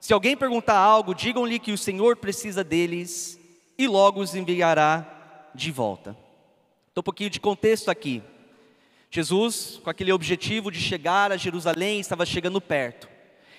Se 0.00 0.12
alguém 0.12 0.36
perguntar 0.36 0.78
algo, 0.78 1.14
digam-lhe 1.14 1.60
que 1.60 1.70
o 1.70 1.78
Senhor 1.78 2.16
precisa 2.16 2.64
deles 2.64 3.38
e 3.78 3.86
logo 3.86 4.20
os 4.20 4.34
enviará 4.34 5.06
de 5.54 5.70
volta. 5.70 6.10
Então, 6.90 7.02
um 7.02 7.04
pouquinho 7.04 7.30
de 7.30 7.38
contexto 7.38 7.88
aqui. 7.88 8.20
Jesus, 9.10 9.80
com 9.82 9.88
aquele 9.88 10.12
objetivo 10.12 10.70
de 10.70 10.78
chegar 10.78 11.32
a 11.32 11.36
Jerusalém, 11.36 12.00
estava 12.00 12.26
chegando 12.26 12.60
perto. 12.60 13.08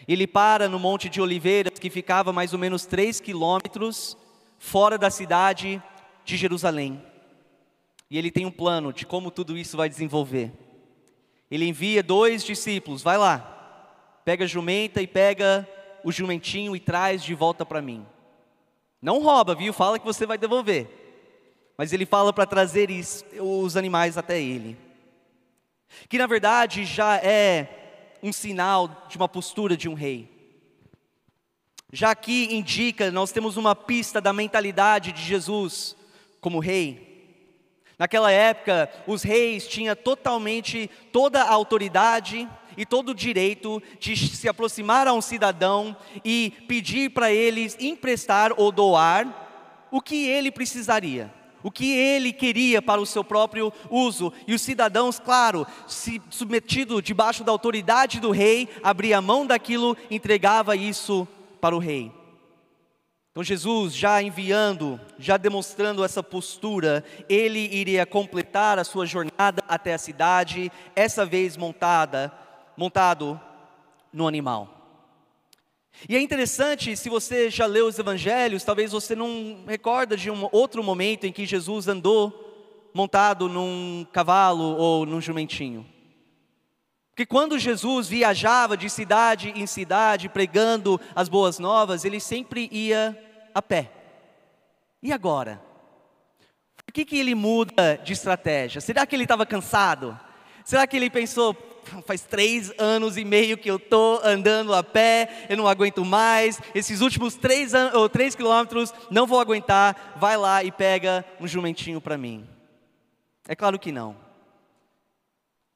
Ele 0.08 0.28
para 0.28 0.70
no 0.70 0.80
Monte 0.80 1.10
de 1.10 1.22
Oliveiras, 1.22 1.80
que 1.80 1.90
ficava 1.90 2.32
mais 2.32 2.54
ou 2.54 2.60
menos 2.60 2.86
3 2.86 3.20
quilômetros 3.20 4.18
fora 4.58 4.98
da 4.98 5.10
cidade 5.10 5.82
de 6.24 6.38
Jerusalém. 6.38 7.02
E 8.10 8.18
ele 8.18 8.32
tem 8.32 8.46
um 8.46 8.52
plano 8.52 8.92
de 8.92 9.06
como 9.06 9.32
tudo 9.32 9.58
isso 9.58 9.78
vai 9.78 9.90
desenvolver. 9.90 10.52
Ele 11.50 11.66
envia 11.66 12.04
dois 12.04 12.44
discípulos, 12.44 13.02
vai 13.02 13.18
lá, 13.18 14.22
pega 14.24 14.46
a 14.46 14.48
jumenta 14.48 15.02
e 15.02 15.08
pega 15.08 15.68
o 16.04 16.12
jumentinho 16.12 16.76
e 16.76 16.80
traz 16.80 17.24
de 17.24 17.34
volta 17.34 17.66
para 17.66 17.82
mim. 17.82 18.06
Não 19.02 19.22
rouba, 19.22 19.56
viu? 19.56 19.74
Fala 19.74 19.98
que 19.98 20.06
você 20.06 20.26
vai 20.26 20.38
devolver. 20.38 20.88
Mas 21.78 21.94
ele 21.94 22.06
fala 22.06 22.34
para 22.34 22.46
trazer 22.46 22.90
os 23.40 23.78
animais 23.78 24.18
até 24.18 24.40
ele. 24.40 24.78
Que 26.08 26.18
na 26.18 26.28
verdade 26.28 26.86
já 26.86 27.18
é 27.18 28.18
um 28.22 28.34
sinal 28.34 29.06
de 29.10 29.18
uma 29.18 29.28
postura 29.28 29.78
de 29.78 29.88
um 29.88 29.94
rei. 29.94 30.30
Já 31.92 32.12
aqui 32.12 32.54
indica, 32.54 33.10
nós 33.10 33.32
temos 33.32 33.58
uma 33.58 33.76
pista 33.76 34.22
da 34.22 34.32
mentalidade 34.32 35.12
de 35.12 35.24
Jesus 35.24 35.96
como 36.40 36.60
rei. 36.60 37.10
Naquela 37.98 38.32
época, 38.32 38.90
os 39.08 39.24
reis 39.24 39.68
tinham 39.68 39.96
totalmente 39.96 40.90
toda 41.12 41.44
a 41.44 41.52
autoridade 41.52 42.48
e 42.78 42.86
todo 42.86 43.10
o 43.10 43.16
direito 43.16 43.84
de 44.00 44.16
se 44.16 44.48
aproximar 44.48 45.06
a 45.06 45.14
um 45.14 45.20
cidadão 45.20 45.98
e 46.24 46.54
pedir 46.68 47.10
para 47.10 47.30
eles 47.30 47.76
emprestar 47.80 48.54
ou 48.56 48.72
doar 48.72 49.88
o 49.92 50.00
que 50.00 50.28
ele 50.28 50.52
precisaria, 50.52 51.34
o 51.64 51.72
que 51.72 51.92
ele 51.92 52.32
queria 52.32 52.82
para 52.82 53.02
o 53.02 53.06
seu 53.06 53.24
próprio 53.24 53.72
uso. 53.90 54.32
E 54.48 54.54
os 54.54 54.62
cidadãos, 54.62 55.20
claro, 55.20 55.66
se 55.88 56.22
submetido 56.30 57.02
debaixo 57.02 57.44
da 57.44 57.52
autoridade 57.52 58.20
do 58.20 58.32
rei, 58.32 58.70
abria 58.84 59.22
mão 59.22 59.46
daquilo, 59.46 59.98
entregava 60.10 60.76
isso 60.76 61.28
para 61.60 61.76
o 61.76 61.80
rei. 61.80 62.12
Então, 63.32 63.44
Jesus, 63.44 63.96
já 63.96 64.22
enviando, 64.22 65.00
já 65.18 65.38
demonstrando 65.38 66.04
essa 66.04 66.24
postura, 66.24 67.06
ele 67.30 67.60
iria 67.60 68.06
completar 68.06 68.80
a 68.80 68.84
sua 68.84 69.06
jornada 69.06 69.64
até 69.68 69.94
a 69.94 70.00
cidade, 70.00 70.72
essa 70.96 71.26
vez 71.26 71.56
montada, 71.56 72.34
montado 72.76 73.40
no 74.12 74.28
animal. 74.28 74.79
E 76.08 76.16
é 76.16 76.22
interessante, 76.22 76.96
se 76.96 77.10
você 77.10 77.50
já 77.50 77.66
leu 77.66 77.88
os 77.88 78.00
evangelhos, 78.00 78.64
talvez 78.64 78.92
você 78.92 79.16
não 79.16 79.64
recorda 79.68 80.16
de 80.16 80.32
um 80.32 80.48
outro 80.52 80.84
momento 80.84 81.26
em 81.26 81.32
que 81.32 81.46
Jesus 81.46 81.88
andou 81.88 82.46
montado 82.94 83.50
num 83.50 84.06
cavalo 84.12 84.64
ou 84.64 85.06
num 85.06 85.20
jumentinho. 85.20 85.86
Porque 87.10 87.26
quando 87.26 87.60
Jesus 87.60 88.08
viajava 88.08 88.78
de 88.78 88.90
cidade 88.90 89.52
em 89.54 89.68
cidade 89.68 90.30
pregando 90.30 91.00
as 91.14 91.28
boas 91.28 91.60
novas, 91.60 92.06
ele 92.06 92.20
sempre 92.20 92.70
ia 92.72 93.18
a 93.54 93.62
pé. 93.62 93.92
E 95.04 95.12
agora? 95.12 95.62
Por 96.86 96.94
que, 96.94 97.04
que 97.04 97.18
ele 97.18 97.36
muda 97.36 98.00
de 98.04 98.14
estratégia? 98.14 98.80
Será 98.80 99.06
que 99.06 99.16
ele 99.16 99.24
estava 99.24 99.46
cansado? 99.46 100.18
Será 100.64 100.88
que 100.88 100.96
ele 100.96 101.10
pensou, 101.10 101.54
faz 102.06 102.22
três 102.22 102.72
anos 102.78 103.18
e 103.18 103.26
meio 103.26 103.58
que 103.58 103.70
eu 103.70 103.78
estou 103.78 104.22
andando 104.24 104.74
a 104.74 104.84
pé, 104.84 105.46
eu 105.50 105.58
não 105.58 105.68
aguento 105.68 106.04
mais, 106.06 106.60
esses 106.74 107.02
últimos 107.02 107.36
três, 107.36 107.74
ou 107.94 108.08
três 108.08 108.36
quilômetros 108.36 108.94
não 109.10 109.28
vou 109.28 109.40
aguentar, 109.40 110.16
vai 110.18 110.38
lá 110.38 110.64
e 110.64 110.72
pega 110.72 111.26
um 111.40 111.48
jumentinho 111.48 112.00
para 112.00 112.18
mim. 112.18 112.48
É 113.48 113.56
claro 113.56 113.80
que 113.80 113.92
não. 113.92 114.16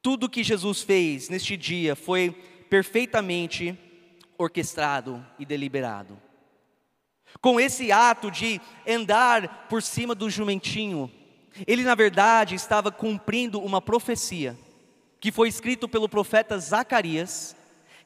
Tudo 0.01 0.29
que 0.29 0.43
Jesus 0.43 0.81
fez 0.81 1.29
neste 1.29 1.55
dia 1.55 1.95
foi 1.95 2.31
perfeitamente 2.69 3.77
orquestrado 4.37 5.25
e 5.39 5.45
deliberado. 5.45 6.19
Com 7.41 7.59
esse 7.59 7.91
ato 7.91 8.29
de 8.29 8.61
andar 8.87 9.67
por 9.67 9.81
cima 9.81 10.13
do 10.13 10.29
jumentinho, 10.29 11.11
ele 11.65 11.83
na 11.83 11.95
verdade 11.95 12.55
estava 12.55 12.91
cumprindo 12.91 13.59
uma 13.59 13.81
profecia 13.81 14.57
que 15.23 15.31
foi 15.31 15.47
escrito 15.47 15.87
pelo 15.87 16.09
profeta 16.09 16.59
Zacarias 16.59 17.55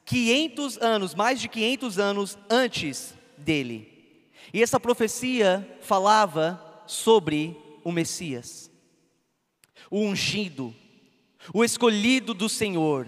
500 0.04 0.78
anos, 0.78 1.16
mais 1.16 1.40
de 1.40 1.48
500 1.48 1.98
anos 1.98 2.38
antes 2.48 3.12
dele. 3.36 4.30
E 4.54 4.62
essa 4.62 4.78
profecia 4.78 5.68
falava 5.80 6.62
sobre 6.86 7.56
o 7.82 7.90
Messias, 7.90 8.70
o 9.90 9.98
ungido, 9.98 10.72
o 11.52 11.64
escolhido 11.64 12.32
do 12.32 12.48
Senhor, 12.48 13.04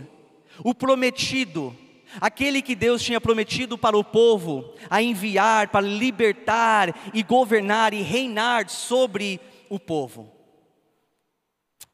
o 0.64 0.75
prometido, 0.75 1.73
aquele 2.20 2.62
que 2.62 2.75
Deus 2.75 3.01
tinha 3.01 3.20
prometido 3.20 3.79
para 3.79 3.96
o 3.96 4.03
povo, 4.03 4.75
a 4.90 5.01
enviar 5.01 5.68
para 5.68 5.87
libertar 5.87 7.12
e 7.14 7.23
governar 7.23 7.94
e 7.94 8.03
reinar 8.03 8.68
sobre 8.68 9.40
o 9.68 9.79
povo. 9.79 10.39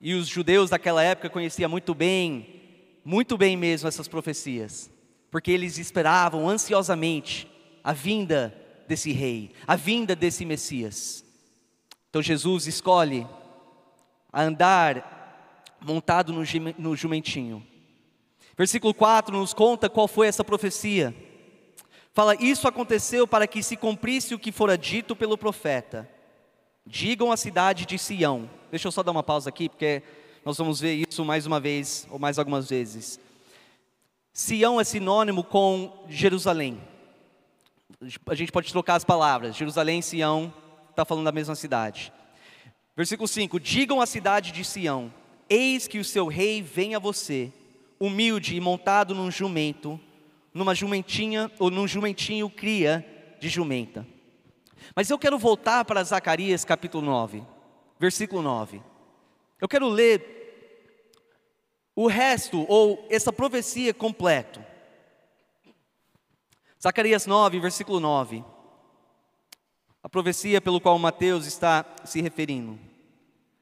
E 0.07 0.15
os 0.15 0.29
judeus 0.29 0.71
daquela 0.71 1.03
época 1.03 1.29
conheciam 1.29 1.69
muito 1.69 1.93
bem, 1.93 2.63
muito 3.05 3.37
bem 3.37 3.57
mesmo 3.57 3.89
essas 3.89 4.07
profecias, 4.07 4.89
porque 5.33 5.51
eles 5.51 5.79
esperavam 5.79 6.49
ansiosamente 6.49 7.51
a 7.83 7.93
vinda 7.93 8.57
desse 8.87 9.11
rei, 9.11 9.51
a 9.67 9.75
vinda 9.75 10.15
desse 10.15 10.45
Messias. 10.45 11.25
Então 12.09 12.23
Jesus 12.23 12.69
escolhe 12.69 13.27
andar 14.33 15.75
montado 15.81 16.33
no 16.33 16.95
jumentinho. 16.95 17.67
Versículo 18.57 18.95
4 18.95 19.37
nos 19.37 19.53
conta 19.53 19.91
qual 19.91 20.07
foi 20.07 20.29
essa 20.29 20.45
profecia. 20.45 21.13
Fala: 22.15 22.37
Isso 22.37 22.69
aconteceu 22.69 23.27
para 23.27 23.49
que 23.49 23.61
se 23.61 23.77
cumprisse 23.77 24.37
o 24.37 24.39
que 24.39 24.53
fora 24.53 24.79
dito 24.79 25.17
pelo 25.17 25.37
profeta. 25.37 26.09
Digam 26.87 27.33
à 27.33 27.37
cidade 27.37 27.85
de 27.85 27.99
Sião. 27.99 28.49
Deixa 28.77 28.89
eu 28.89 28.93
só 28.93 29.03
dar 29.03 29.11
uma 29.11 29.23
pausa 29.23 29.49
aqui, 29.49 29.71
porque 29.71 30.03
nós 30.45 30.59
vamos 30.59 30.81
ver 30.81 31.07
isso 31.09 31.25
mais 31.25 31.47
uma 31.47 31.59
vez, 31.59 32.07
ou 32.11 32.19
mais 32.19 32.39
algumas 32.39 32.69
vezes. 32.69 33.19
Sião 34.35 34.79
é 34.79 34.85
sinônimo 34.85 35.43
com 35.43 36.05
Jerusalém. 36.11 36.79
A 38.27 38.35
gente 38.35 38.53
pode 38.53 38.71
trocar 38.71 38.97
as 38.97 39.05
palavras. 39.05 39.57
Jerusalém 39.57 40.01
e 40.01 40.03
Sião 40.03 40.53
está 40.91 41.07
falando 41.07 41.25
da 41.25 41.33
mesma 41.33 41.55
cidade. 41.55 42.13
Versículo 42.95 43.27
5: 43.27 43.59
Digam 43.59 43.99
à 43.99 44.05
cidade 44.05 44.53
de 44.53 44.63
Sião 44.63 45.11
Eis 45.49 45.89
que 45.89 45.99
o 45.99 46.05
seu 46.05 46.27
rei 46.27 46.61
vem 46.61 46.95
a 46.95 46.99
você, 46.99 47.51
humilde 47.99 48.57
e 48.57 48.61
montado 48.61 49.15
num 49.15 49.31
jumento, 49.31 49.99
numa 50.53 50.75
jumentinha 50.75 51.51
ou 51.59 51.71
num 51.71 51.89
jumentinho 51.89 52.51
cria 52.51 53.35
de 53.41 53.49
jumenta. 53.49 54.07
Mas 54.95 55.09
eu 55.09 55.19
quero 55.19 55.39
voltar 55.39 55.83
para 55.87 56.05
Zacarias 56.05 56.63
capítulo 56.63 57.03
9, 57.07 57.43
versículo 57.99 58.43
9. 58.43 58.83
Eu 59.61 59.69
quero 59.69 59.89
ler 59.89 60.35
o 61.95 62.07
resto 62.07 62.67
ou 62.69 63.07
essa 63.11 63.33
profecia 63.33 63.95
completo. 63.95 64.63
Zacarias 66.81 67.27
9, 67.27 67.59
versículo 67.59 67.99
9. 67.99 68.45
A 70.03 70.09
profecia 70.09 70.61
pelo 70.61 70.81
qual 70.81 70.99
Mateus 70.99 71.47
está 71.47 71.85
se 72.05 72.21
referindo. 72.21 72.79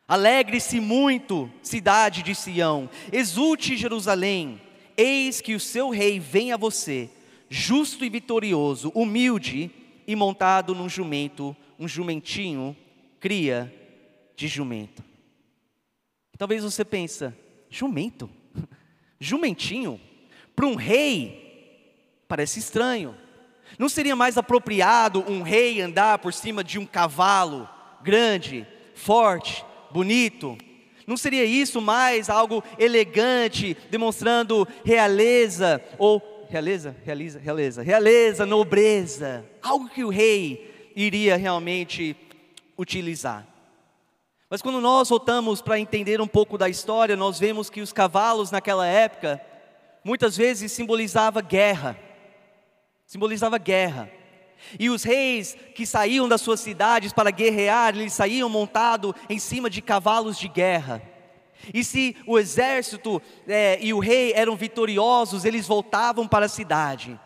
Alegre-se 0.07 0.81
muito, 0.81 1.51
cidade 1.63 2.23
de 2.23 2.35
Sião, 2.35 2.91
exulte 3.11 3.77
Jerusalém, 3.77 4.61
eis 4.97 5.41
que 5.41 5.55
o 5.55 5.61
seu 5.61 5.89
rei 5.89 6.21
vem 6.21 6.53
a 6.53 6.59
você, 6.59 7.09
justo 7.49 8.05
e 8.05 8.11
vitorioso, 8.11 8.93
humilde 8.95 9.71
e 10.07 10.15
montado 10.15 10.75
num 10.75 10.89
jumento, 10.89 11.57
um 11.79 11.89
jumentinho, 11.89 12.77
cria 13.19 13.73
de 14.37 14.49
jumento. 14.49 15.03
Talvez 16.37 16.65
você 16.65 16.85
pensa, 16.85 17.37
jumento? 17.71 18.29
Jumentinho? 19.21 20.01
Para 20.55 20.67
um 20.67 20.75
rei, 20.75 21.89
parece 22.29 22.59
estranho. 22.59 23.17
Não 23.79 23.89
seria 23.89 24.15
mais 24.15 24.37
apropriado 24.37 25.25
um 25.31 25.43
rei 25.43 25.81
andar 25.81 26.19
por 26.19 26.33
cima 26.33 26.63
de 26.63 26.79
um 26.79 26.87
cavalo 26.87 27.69
grande, 28.03 28.67
forte, 28.95 29.65
bonito? 29.91 30.57
Não 31.07 31.17
seria 31.17 31.45
isso 31.45 31.81
mais 31.81 32.31
algo 32.31 32.63
elegante, 32.79 33.77
demonstrando 33.91 34.67
realeza 34.85 35.83
ou 35.99 36.47
realeza, 36.49 36.97
realeza, 37.05 37.39
realeza, 37.39 37.83
realeza, 37.83 38.47
nobreza, 38.47 39.45
algo 39.63 39.89
que 39.89 40.05
o 40.05 40.09
rei 40.09 40.93
iria 40.95 41.37
realmente 41.37 42.17
utilizar. 42.77 43.54
Mas 44.55 44.63
quando 44.63 44.81
nós 44.81 45.09
voltamos 45.09 45.61
para 45.61 45.81
entender 45.81 46.21
um 46.21 46.29
pouco 46.29 46.57
da 46.57 46.69
história, 46.69 47.17
nós 47.17 47.41
vemos 47.41 47.69
que 47.69 47.81
os 47.81 47.93
cavalos 47.93 48.53
naquela 48.53 48.87
época 48.87 49.45
muitas 50.05 50.37
vezes 50.37 50.71
simbolizava 50.71 51.41
guerra. 51.41 51.99
Simbolizava 53.05 53.59
guerra. 53.59 54.09
E 54.79 54.89
os 54.91 55.03
reis 55.03 55.57
que 55.75 55.85
saíam 55.85 56.29
das 56.29 56.41
suas 56.41 56.61
cidades 56.61 57.13
para 57.13 57.33
guerrear, 57.33 57.97
eles 57.97 58.13
saíam 58.13 58.49
montados 58.49 59.13
em 59.29 59.41
cima 59.41 59.69
de 59.69 59.83
cavalos 59.83 60.39
de 60.39 60.47
guerra. 60.47 61.03
E 61.75 61.83
se 61.83 62.17
o 62.25 62.39
exército 62.39 63.21
é, 63.49 63.81
e 63.83 63.93
o 63.93 63.99
rei 63.99 64.35
eram 64.37 64.55
vitoriosos, 64.55 65.45
eles 65.45 65.67
voltavam 65.67 66.29
para 66.29 66.47
a 66.47 66.49
cidade. 66.49 67.19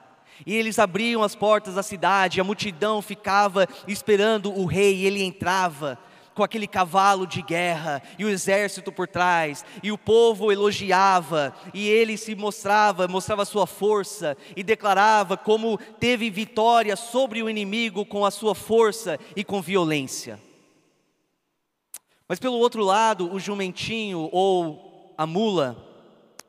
E 0.47 0.55
eles 0.55 0.79
abriam 0.79 1.23
as 1.23 1.35
portas 1.35 1.75
da 1.75 1.83
cidade, 1.83 2.41
a 2.41 2.45
multidão 2.45 3.03
ficava 3.03 3.69
esperando 3.87 4.51
o 4.51 4.65
rei, 4.65 4.95
e 4.95 5.05
ele 5.05 5.23
entrava 5.23 5.99
com 6.39 6.45
aquele 6.45 6.69
cavalo 6.69 7.27
de 7.27 7.43
guerra 7.43 8.01
e 8.17 8.25
o 8.25 8.29
exército 8.29 8.93
por 8.93 9.09
trás, 9.09 9.65
e 9.83 9.91
o 9.91 9.99
povo 9.99 10.53
elogiava, 10.53 11.53
e 11.75 11.89
ele 11.89 12.17
se 12.17 12.33
mostrava, 12.37 13.09
mostrava 13.09 13.45
sua 13.45 13.67
força 13.67 14.37
e 14.55 14.63
declarava 14.63 15.37
como 15.37 15.77
teve 15.99 16.31
vitória 16.31 16.95
sobre 16.95 17.43
o 17.43 17.51
inimigo 17.51 18.07
com 18.07 18.25
a 18.25 18.31
sua 18.31 18.55
força 18.55 19.19
e 19.35 19.43
com 19.43 19.61
violência. 19.61 20.39
Mas 22.29 22.39
pelo 22.39 22.59
outro 22.59 22.85
lado, 22.85 23.35
o 23.35 23.41
jumentinho 23.41 24.31
ou 24.31 25.13
a 25.19 25.27
mula 25.27 25.77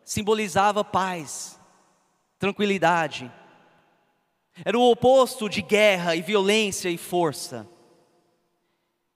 simbolizava 0.06 0.84
paz, 0.84 1.60
tranquilidade. 2.38 3.32
Era 4.64 4.78
o 4.78 4.92
oposto 4.92 5.50
de 5.50 5.64
guerra 5.64 6.16
e 6.16 6.22
violência 6.22 6.90
e 6.90 6.98
força. 6.98 7.68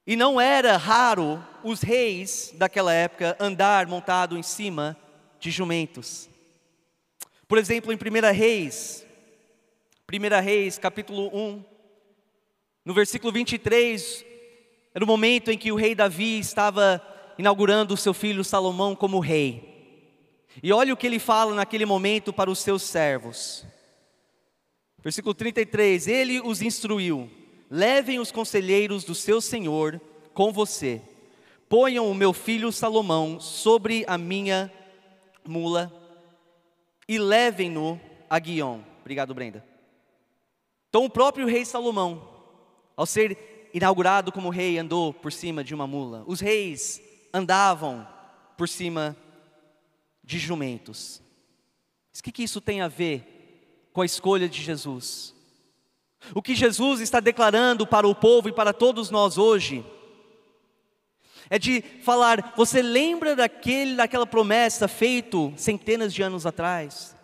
E 0.06 0.16
não 0.16 0.40
era 0.40 0.76
raro 0.76 1.42
os 1.64 1.82
reis 1.82 2.54
daquela 2.56 2.94
época 2.94 3.38
andar 3.40 3.88
montado 3.88 4.38
em 4.38 4.44
cima 4.44 4.98
de 5.40 5.50
jumentos. 5.50 6.30
Por 7.48 7.58
exemplo, 7.58 7.92
em 7.94 7.96
1 7.96 8.34
Reis, 8.34 9.06
1 10.12 10.42
Reis, 10.44 10.78
capítulo 10.78 11.30
1, 11.34 11.64
no 12.84 12.94
versículo 12.94 13.32
23, 13.32 14.26
era 14.94 15.06
o 15.06 15.08
momento 15.08 15.50
em 15.50 15.58
que 15.58 15.72
o 15.72 15.76
rei 15.76 15.96
Davi 15.96 16.38
estava 16.38 17.02
inaugurando 17.38 17.94
o 17.94 17.98
seu 17.98 18.14
filho 18.14 18.44
Salomão 18.44 18.96
como 18.96 19.20
rei. 19.20 19.72
E 20.62 20.72
olha 20.74 20.94
o 20.94 20.98
que 20.98 21.08
ele 21.08 21.18
fala 21.18 21.56
naquele 21.56 21.86
momento 21.86 22.34
para 22.34 22.52
os 22.52 22.60
seus 22.60 22.84
servos. 22.84 23.66
Versículo 25.02 25.34
33: 25.34 26.08
Ele 26.08 26.42
os 26.42 26.62
instruiu 26.62 27.32
Levem 27.76 28.20
os 28.20 28.32
conselheiros 28.32 29.04
do 29.04 29.16
seu 29.16 29.42
senhor 29.42 30.00
com 30.32 30.54
você. 30.54 31.02
Ponham 31.68 32.08
o 32.08 32.14
meu 32.14 32.32
filho 32.32 32.72
Salomão 32.72 33.40
sobre 33.40 34.06
a 34.06 34.16
minha 34.16 34.72
mula 35.44 35.92
e 37.08 37.18
levem-no 37.18 38.00
a 38.30 38.38
Guion. 38.38 38.82
Obrigado, 39.02 39.34
Brenda. 39.34 39.66
Então, 40.88 41.04
o 41.04 41.10
próprio 41.10 41.48
rei 41.48 41.66
Salomão, 41.66 42.30
ao 42.96 43.08
ser 43.08 43.72
inaugurado 43.74 44.32
como 44.32 44.52
rei, 44.52 44.78
andou 44.78 45.12
por 45.12 45.34
cima 45.34 45.64
de 45.64 45.74
uma 45.74 45.88
mula. 45.88 46.24
Os 46.28 46.40
reis 46.42 47.02
andavam 47.34 48.08
por 48.56 48.70
cima 48.70 49.18
de 50.24 50.38
jumentos. 50.38 51.24
O 52.16 52.22
que 52.22 52.44
isso 52.44 52.62
tem 52.62 52.82
a 52.82 52.88
ver 52.88 53.90
com 53.92 54.02
a 54.02 54.06
escolha 54.06 54.48
de 54.48 54.62
Jesus? 54.62 55.33
O 56.34 56.42
que 56.42 56.56
Jesus 56.56 57.02
está 57.02 57.20
declarando 57.20 57.86
para 57.86 58.08
o 58.08 58.16
povo 58.16 58.48
e 58.48 58.54
para 58.54 58.72
todos 58.72 59.10
nós 59.10 59.38
hoje 59.38 59.84
é 61.50 61.60
de 61.60 61.82
falar: 62.04 62.54
você 62.56 62.82
lembra 62.82 63.36
daquele, 63.36 63.96
daquela 63.96 64.26
promessa 64.26 64.88
feito 64.88 65.54
centenas 65.58 66.14
de 66.14 66.22
anos 66.22 66.46
atrás? 66.46 67.16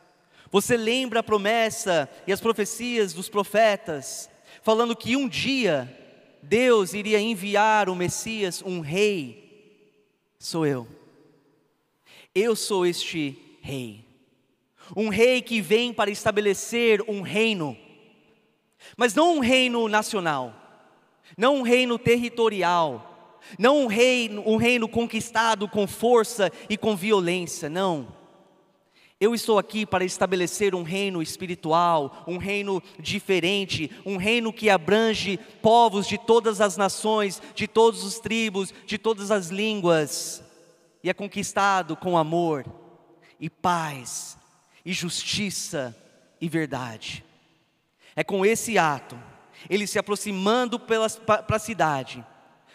Você 0.52 0.76
lembra 0.76 1.20
a 1.20 1.24
promessa 1.24 2.10
e 2.26 2.34
as 2.34 2.42
profecias 2.42 3.14
dos 3.14 3.30
profetas, 3.30 4.30
falando 4.64 4.96
que 4.96 5.16
um 5.16 5.28
dia 5.28 5.96
Deus 6.42 6.94
iria 6.94 7.20
enviar 7.20 7.90
o 7.90 7.96
Messias, 7.96 8.62
um 8.66 8.80
rei? 8.80 9.50
Sou 10.40 10.66
eu. 10.66 10.88
Eu 12.34 12.56
sou 12.56 12.86
este 12.86 13.38
rei. 13.62 14.06
Um 14.96 15.10
rei 15.10 15.42
que 15.42 15.62
vem 15.62 15.94
para 15.94 16.10
estabelecer 16.10 17.04
um 17.08 17.22
reino 17.22 17.78
mas 18.98 19.14
não 19.14 19.38
um 19.38 19.40
reino 19.40 19.88
nacional, 19.88 20.54
não 21.38 21.58
um 21.58 21.62
reino 21.62 21.98
territorial, 21.98 23.40
não 23.58 23.84
um 23.84 23.88
reino, 23.88 24.44
um 24.46 24.58
reino 24.58 24.88
conquistado 24.88 25.68
com 25.68 25.88
força 25.88 26.52
e 26.70 26.78
com 26.78 26.96
violência, 26.96 27.70
não. 27.70 28.20
Eu 29.20 29.36
estou 29.36 29.60
aqui 29.60 29.86
para 29.86 30.06
estabelecer 30.06 30.74
um 30.74 30.82
reino 30.82 31.22
espiritual, 31.22 32.24
um 32.26 32.38
reino 32.38 32.82
diferente, 32.98 33.92
um 34.06 34.16
reino 34.16 34.54
que 34.54 34.70
abrange 34.70 35.38
povos 35.62 36.08
de 36.08 36.18
todas 36.18 36.62
as 36.62 36.78
nações, 36.78 37.42
de 37.54 37.68
todos 37.68 38.06
os 38.06 38.18
tribos, 38.18 38.74
de 38.86 38.98
todas 38.98 39.30
as 39.30 39.48
línguas, 39.48 40.42
e 41.04 41.10
é 41.10 41.14
conquistado 41.14 41.98
com 41.98 42.18
amor, 42.18 42.66
e 43.38 43.50
paz, 43.50 44.38
e 44.86 44.94
justiça 44.94 45.96
e 46.40 46.48
verdade. 46.48 47.26
É 48.20 48.24
com 48.26 48.46
esse 48.46 48.78
ato, 48.78 49.18
ele 49.70 49.88
se 49.88 49.98
aproximando 49.98 50.78
para 50.78 51.56
a 51.56 51.58
cidade, 51.58 52.22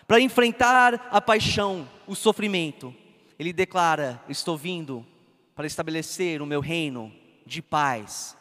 para 0.07 0.18
enfrentar 0.18 1.07
a 1.11 1.20
paixão, 1.20 1.87
o 2.07 2.14
sofrimento, 2.14 2.94
ele 3.38 3.52
declara: 3.52 4.18
Estou 4.26 4.57
vindo 4.57 5.07
para 5.54 5.66
estabelecer 5.66 6.40
o 6.40 6.46
meu 6.46 6.62
reino 6.62 7.12
de 7.44 7.61
paz, 7.61 8.35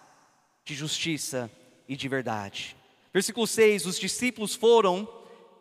de 0.63 0.73
justiça 0.73 1.51
e 1.89 1.97
de 1.97 2.07
verdade. 2.07 2.73
Versículo 3.13 3.47
6: 3.47 3.85
Os 3.85 3.99
discípulos 3.99 4.55
foram, 4.55 5.05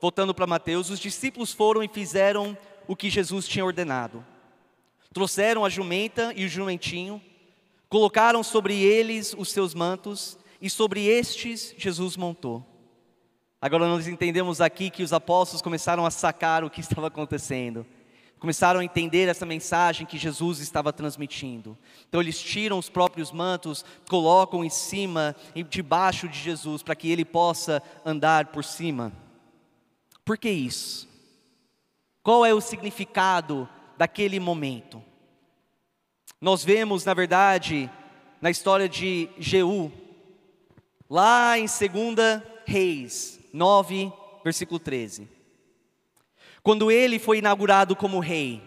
voltando 0.01 0.33
para 0.33 0.47
Mateus, 0.47 0.91
os 0.91 1.01
discípulos 1.01 1.53
foram 1.53 1.83
e 1.83 1.89
fizeram 1.89 2.57
o 2.87 2.95
que 2.95 3.11
Jesus 3.11 3.49
tinha 3.49 3.65
ordenado. 3.65 4.25
Trouxeram 5.13 5.65
a 5.65 5.69
jumenta 5.69 6.33
e 6.37 6.45
o 6.45 6.49
jumentinho, 6.49 7.21
colocaram 7.89 8.45
sobre 8.45 8.81
eles 8.81 9.35
os 9.37 9.51
seus 9.51 9.75
mantos 9.75 10.41
e 10.63 10.71
sobre 10.71 11.05
estes 11.05 11.75
Jesus 11.77 12.17
montou. 12.17 12.65
Agora 13.61 13.89
nós 13.89 14.07
entendemos 14.07 14.61
aqui 14.61 14.91
que 14.91 15.03
os 15.03 15.13
apóstolos 15.13 15.61
começaram 15.61 16.07
a 16.07 16.11
sacar 16.11 16.63
o 16.63 16.71
que 16.71 16.81
estava 16.81 17.09
acontecendo. 17.09 17.85
Começaram 18.39 18.81
a 18.81 18.85
entender 18.85 19.29
essa 19.29 19.45
mensagem 19.45 20.07
que 20.07 20.17
Jesus 20.17 20.61
estava 20.61 20.93
transmitindo. 20.93 21.77
Então 22.09 22.21
eles 22.21 22.41
tiram 22.41 22.79
os 22.79 22.89
próprios 22.89 23.33
mantos, 23.33 23.85
colocam 24.09 24.65
em 24.65 24.71
cima 24.71 25.35
e 25.55 25.65
debaixo 25.65 26.29
de 26.29 26.39
Jesus 26.39 26.83
para 26.83 26.95
que 26.95 27.11
ele 27.11 27.25
possa 27.25 27.83
andar 28.05 28.47
por 28.47 28.63
cima. 28.63 29.13
Por 30.25 30.39
que 30.39 30.49
isso? 30.49 31.09
Qual 32.23 32.47
é 32.47 32.55
o 32.55 32.61
significado 32.61 33.69
daquele 33.99 34.39
momento? 34.39 35.03
Nós 36.41 36.65
vemos, 36.65 37.05
na 37.05 37.15
verdade, 37.15 37.91
na 38.41 38.51
história 38.51 38.89
de 38.89 39.29
Jeú, 39.39 39.93
lá 41.13 41.59
em 41.59 41.67
2 41.67 42.43
Reis 42.65 43.39
9, 43.53 44.11
versículo 44.43 44.81
13. 44.81 45.29
Quando 46.63 46.91
ele 46.91 47.19
foi 47.19 47.37
inaugurado 47.37 47.95
como 47.95 48.19
rei, 48.19 48.63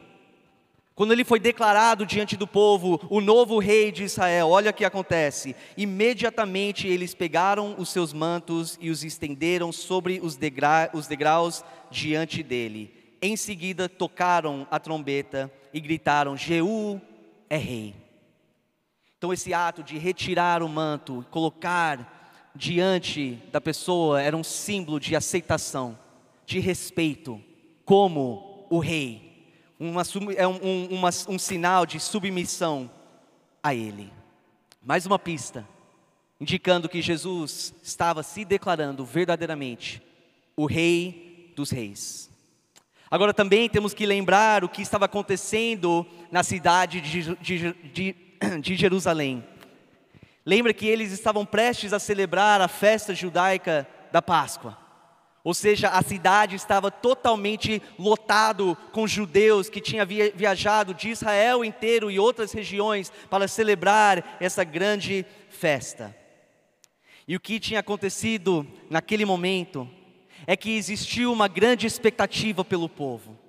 quando 0.93 1.12
ele 1.12 1.23
foi 1.25 1.39
declarado 1.39 2.05
diante 2.05 2.38
do 2.38 2.45
povo 2.45 3.01
o 3.10 3.19
novo 3.19 3.58
rei 3.58 3.91
de 3.91 4.03
Israel, 4.03 4.49
olha 4.49 4.69
o 4.69 4.73
que 4.75 4.86
acontece. 4.86 5.55
Imediatamente 5.75 6.88
eles 6.88 7.15
pegaram 7.15 7.73
os 7.79 7.89
seus 7.89 8.13
mantos 8.13 8.77
e 8.79 8.91
os 8.91 9.03
estenderam 9.03 9.71
sobre 9.71 10.19
os, 10.21 10.36
degra 10.36 10.91
os 10.93 11.08
degraus 11.08 11.65
diante 11.89 12.43
dele. 12.43 12.93
Em 13.23 13.36
seguida 13.36 13.89
tocaram 13.89 14.67
a 14.69 14.79
trombeta 14.79 15.51
e 15.73 15.79
gritaram: 15.79 16.38
Jeú 16.38 17.01
é 17.49 17.58
rei. 17.58 17.95
Então, 19.17 19.34
esse 19.34 19.51
ato 19.55 19.81
de 19.81 19.97
retirar 19.97 20.62
o 20.62 20.69
manto, 20.69 21.25
colocar 21.31 22.14
diante 22.56 23.41
da 23.52 23.60
pessoa 23.60 24.22
era 24.22 24.36
um 24.36 24.44
símbolo 24.44 25.00
de 25.00 25.15
aceitação, 25.15 25.98
de 26.46 26.60
respeito, 26.60 27.41
como 27.84 28.65
o 28.70 28.80
rei, 28.80 29.26
uma, 29.80 30.04
é 30.36 30.48
um, 30.48 30.60
um, 30.63 30.86
uma, 30.91 31.10
um 31.28 31.38
sinal 31.38 31.86
de 31.86 32.00
submissão 32.00 32.89
a 33.62 33.76
ele. 33.76 34.12
Mais 34.82 35.06
uma 35.06 35.20
pista, 35.20 35.68
indicando 36.39 36.88
que 36.88 37.02
Jesus 37.02 37.74
estava 37.84 38.24
se 38.24 38.46
declarando 38.46 39.04
verdadeiramente 39.04 40.02
o 40.56 40.65
Rei 40.65 41.52
dos 41.56 41.72
Reis. 41.72 42.30
Agora 43.10 43.34
também 43.34 43.70
temos 43.70 43.94
que 43.94 44.06
lembrar 44.06 44.63
o 44.63 44.70
que 44.70 44.82
estava 44.82 45.06
acontecendo 45.06 46.06
na 46.32 46.44
cidade 46.44 47.02
de, 47.02 47.36
de, 47.36 47.74
de, 47.91 48.15
de 48.62 48.76
Jerusalém. 48.76 49.44
Lembra 50.45 50.73
que 50.73 50.86
eles 50.86 51.12
estavam 51.12 51.45
prestes 51.45 51.91
a 51.91 51.99
celebrar 51.99 52.62
a 52.62 52.67
festa 52.67 53.15
judaica 53.15 53.88
da 54.12 54.21
Páscoa. 54.21 54.77
Ou 55.43 55.53
seja, 55.53 55.89
a 55.89 56.01
cidade 56.01 56.55
estava 56.55 56.89
totalmente 56.89 57.81
lotado 57.99 58.75
com 58.91 59.08
judeus 59.08 59.69
que 59.69 59.79
tinham 59.79 60.05
viajado 60.36 60.93
de 60.93 61.10
Israel 61.10 61.63
inteiro 61.63 62.10
e 62.10 62.19
outras 62.19 62.51
regiões 62.51 63.12
para 63.29 63.47
celebrar 63.47 64.38
essa 64.39 64.63
grande 64.63 65.25
festa. 65.49 66.15
E 67.27 67.36
o 67.36 67.39
que 67.39 67.60
tinha 67.60 67.79
acontecido 67.79 68.67
naquele 68.89 69.25
momento 69.25 69.88
é 70.47 70.55
que 70.55 70.75
existiu 70.75 71.31
uma 71.31 71.47
grande 71.47 71.88
expectativa 71.88 72.63
pelo 72.63 72.89
povo. 72.89 73.44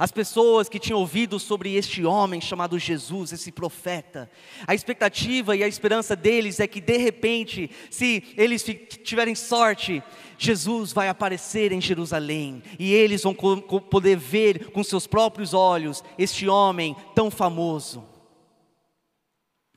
As 0.00 0.10
pessoas 0.10 0.66
que 0.66 0.78
tinham 0.78 0.98
ouvido 0.98 1.38
sobre 1.38 1.74
este 1.74 2.06
homem 2.06 2.40
chamado 2.40 2.78
Jesus, 2.78 3.34
esse 3.34 3.52
profeta, 3.52 4.30
a 4.66 4.74
expectativa 4.74 5.54
e 5.54 5.62
a 5.62 5.68
esperança 5.68 6.16
deles 6.16 6.58
é 6.58 6.66
que 6.66 6.80
de 6.80 6.96
repente, 6.96 7.70
se 7.90 8.32
eles 8.34 8.64
tiverem 9.04 9.34
sorte, 9.34 10.02
Jesus 10.38 10.94
vai 10.94 11.10
aparecer 11.10 11.70
em 11.70 11.82
Jerusalém 11.82 12.62
e 12.78 12.94
eles 12.94 13.24
vão 13.24 13.34
poder 13.34 14.16
ver 14.16 14.70
com 14.70 14.82
seus 14.82 15.06
próprios 15.06 15.52
olhos 15.52 16.02
este 16.16 16.48
homem 16.48 16.96
tão 17.14 17.30
famoso. 17.30 18.02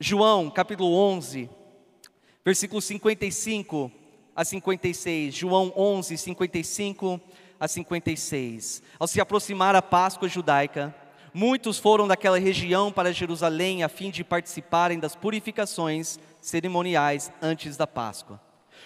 João 0.00 0.48
capítulo 0.48 0.94
11, 0.94 1.50
versículo 2.42 2.80
55 2.80 3.92
a 4.34 4.42
56. 4.42 5.34
João 5.34 5.70
11, 5.76 6.16
55 6.16 7.20
a 7.64 7.68
56. 7.68 8.82
Ao 8.98 9.08
se 9.08 9.20
aproximar 9.22 9.74
a 9.74 9.80
Páscoa 9.80 10.28
judaica, 10.28 10.94
muitos 11.32 11.78
foram 11.78 12.06
daquela 12.06 12.38
região 12.38 12.92
para 12.92 13.12
Jerusalém 13.12 13.82
a 13.82 13.88
fim 13.88 14.10
de 14.10 14.22
participarem 14.22 14.98
das 14.98 15.16
purificações 15.16 16.18
cerimoniais 16.42 17.32
antes 17.40 17.78
da 17.78 17.86
Páscoa. 17.86 18.38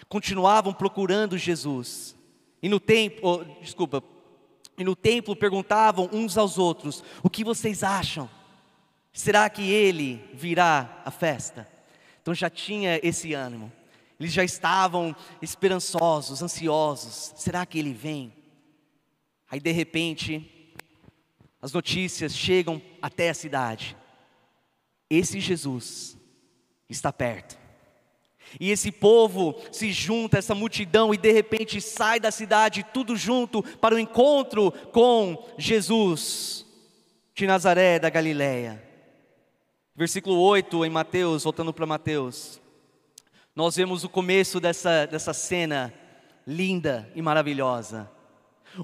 Continuavam 0.09 0.73
procurando 0.73 1.37
Jesus. 1.37 2.17
E 2.62 2.69
no 2.69 2.79
templo, 2.79 3.21
oh, 3.23 3.45
desculpa, 3.61 4.03
e 4.77 4.85
no 4.85 4.95
templo 4.95 5.35
perguntavam 5.35 6.09
uns 6.12 6.38
aos 6.38 6.57
outros: 6.57 7.03
"O 7.21 7.29
que 7.29 7.43
vocês 7.43 7.83
acham? 7.83 8.31
Será 9.12 9.51
que 9.51 9.69
ele 9.73 10.25
virá 10.33 11.03
à 11.05 11.11
festa?" 11.11 11.67
Então 12.23 12.33
já 12.33 12.49
tinha 12.49 13.01
esse 13.03 13.35
ânimo. 13.35 13.73
Eles 14.21 14.33
já 14.33 14.45
estavam 14.45 15.14
esperançosos, 15.43 16.43
ansiosos. 16.43 17.33
Será 17.37 17.67
que 17.67 17.79
ele 17.79 17.93
vem? 17.93 18.38
Aí 19.51 19.61
de 19.61 19.73
repente, 19.73 20.75
as 21.61 21.73
notícias 21.73 22.35
chegam 22.35 22.81
até 23.01 23.31
a 23.31 23.35
cidade. 23.35 23.97
Esse 25.11 25.41
Jesus 25.41 26.17
está 26.89 27.13
perto. 27.13 27.59
E 28.59 28.71
esse 28.71 28.91
povo 28.91 29.61
se 29.71 29.93
junta, 29.93 30.39
essa 30.39 30.55
multidão, 30.55 31.13
e 31.13 31.19
de 31.19 31.33
repente 31.33 31.81
sai 31.81 32.19
da 32.19 32.31
cidade 32.31 32.85
tudo 32.95 33.17
junto 33.17 33.63
para 33.63 33.95
o 33.95 33.99
encontro 33.99 34.73
com 34.93 35.47
Jesus 35.59 36.65
de 37.35 37.47
Nazaré 37.47 37.99
da 37.99 38.09
Galileia. 38.09 38.83
Versículo 39.95 40.39
8 40.41 40.85
em 40.85 40.91
Mateus, 40.91 41.45
voltando 41.45 41.75
para 41.75 41.85
Mateus, 41.85 42.61
nós 43.55 43.77
vemos 43.77 44.05
o 44.05 44.09
começo 44.09 44.61
dessa, 44.61 45.07
dessa 45.07 45.35
cena 45.35 45.93
linda 46.47 47.11
e 47.15 47.21
maravilhosa. 47.21 48.11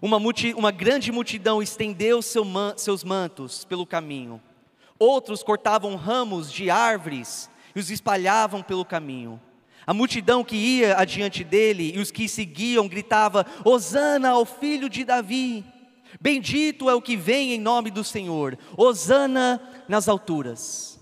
Uma, 0.03 0.19
multi, 0.19 0.55
uma 0.55 0.71
grande 0.71 1.13
multidão 1.13 1.63
estendeu 1.63 2.21
seu 2.21 2.45
man, 2.45 2.75
seus 2.77 3.05
mantos 3.05 3.65
pelo 3.65 3.87
caminho. 3.87 4.41
Outros 4.99 5.43
cortavam 5.43 5.97
ramos 5.97 6.53
de 6.53 6.71
árvores 6.71 7.51
e 7.75 7.81
os 7.81 7.91
espalhavam 7.91 8.63
pelo 8.63 8.85
caminho. 8.85 9.41
A 9.87 9.93
multidão 9.93 10.43
que 10.43 10.57
ia 10.57 10.97
adiante 10.97 11.45
dele 11.45 11.93
e 11.95 11.99
os 11.99 12.11
que 12.11 12.29
seguiam 12.29 12.89
gritava: 12.89 13.47
Hosana 13.65 14.31
ao 14.31 14.45
filho 14.45 14.89
de 14.89 15.05
Davi! 15.05 15.65
Bendito 16.21 16.89
é 16.89 16.95
o 16.95 17.03
que 17.03 17.17
vem 17.17 17.53
em 17.53 17.61
nome 17.61 17.91
do 17.91 18.05
Senhor, 18.05 18.57
Hosana 18.77 19.61
nas 19.89 20.09
alturas. 20.09 20.99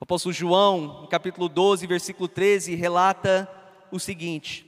O 0.00 0.04
apóstolo 0.04 0.32
João, 0.32 1.02
no 1.02 1.08
capítulo 1.08 1.48
12, 1.48 1.86
versículo 1.86 2.28
13, 2.28 2.74
relata 2.74 3.48
o 3.90 3.98
seguinte: 3.98 4.63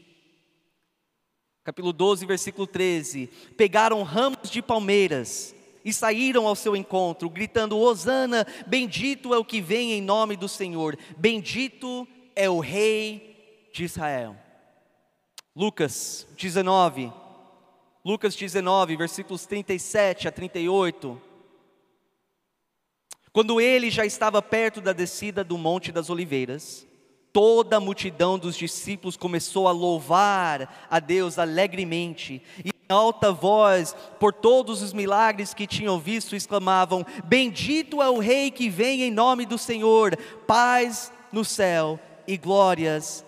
capítulo 1.67 1.93
12, 1.93 2.25
versículo 2.27 2.65
13: 2.65 3.27
Pegaram 3.57 4.05
ramos 4.05 4.49
de 4.49 4.63
palmeiras 4.63 5.53
e 5.85 5.93
saíram 5.93 6.47
ao 6.47 6.55
seu 6.55 6.77
encontro, 6.77 7.29
gritando: 7.29 7.77
Hosana, 7.77 8.47
bendito 8.69 9.35
é 9.35 9.39
o 9.39 9.45
que 9.45 9.61
vem 9.61 9.91
em 9.91 10.01
nome 10.01 10.37
do 10.37 10.49
Senhor, 10.49 10.97
bendito 11.17 12.07
é 12.37 12.49
o 12.49 12.61
Rei 12.61 13.69
de 13.75 13.83
Israel. 13.83 14.37
Lucas 15.57 16.25
19, 16.39 17.13
Lucas 18.05 18.37
19, 18.37 18.97
versículos 18.97 19.45
37 19.45 20.29
a 20.29 20.33
38. 20.33 21.21
Quando 23.33 23.61
ele 23.61 23.91
já 23.91 24.07
estava 24.07 24.41
perto 24.41 24.81
da 24.81 24.93
descida 24.93 25.43
do 25.43 25.59
Monte 25.59 25.91
das 25.91 26.11
Oliveiras, 26.11 26.87
toda 27.37 27.77
a 27.77 27.81
multidão 27.81 28.39
dos 28.39 28.57
discípulos 28.57 29.15
começou 29.15 29.69
a 29.69 29.71
louvar 29.71 30.87
a 30.91 30.99
Deus 30.99 31.39
alegremente 31.39 32.43
e 32.65 32.71
em 32.71 32.95
alta 32.95 33.31
voz, 33.31 33.95
por 34.19 34.33
todos 34.33 34.81
os 34.81 34.95
milagres 34.95 35.53
que 35.53 35.67
tinham 35.67 36.01
visto, 36.01 36.35
exclamavam: 36.35 37.05
Bendito 37.27 38.01
é 38.01 38.09
o 38.09 38.21
Rei 38.21 38.51
que 38.51 38.71
vem 38.71 39.03
em 39.03 39.11
nome 39.11 39.45
do 39.45 39.59
Senhor, 39.59 40.17
paz 40.47 41.13
no 41.31 41.45
céu 41.45 42.01
e 42.27 42.39
glórias 42.39 43.23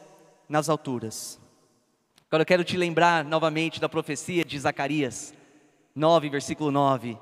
nas 0.49 0.71
alturas. 0.71 1.39
Agora 2.29 2.45
eu 2.45 2.47
quero 2.47 2.65
te 2.65 2.79
lembrar 2.79 3.23
novamente 3.27 3.79
da 3.79 3.91
profecia 3.91 4.43
de 4.43 4.59
Zacarias 4.59 5.35
9, 5.95 6.31
versículo 6.31 6.71
9. 6.71 7.19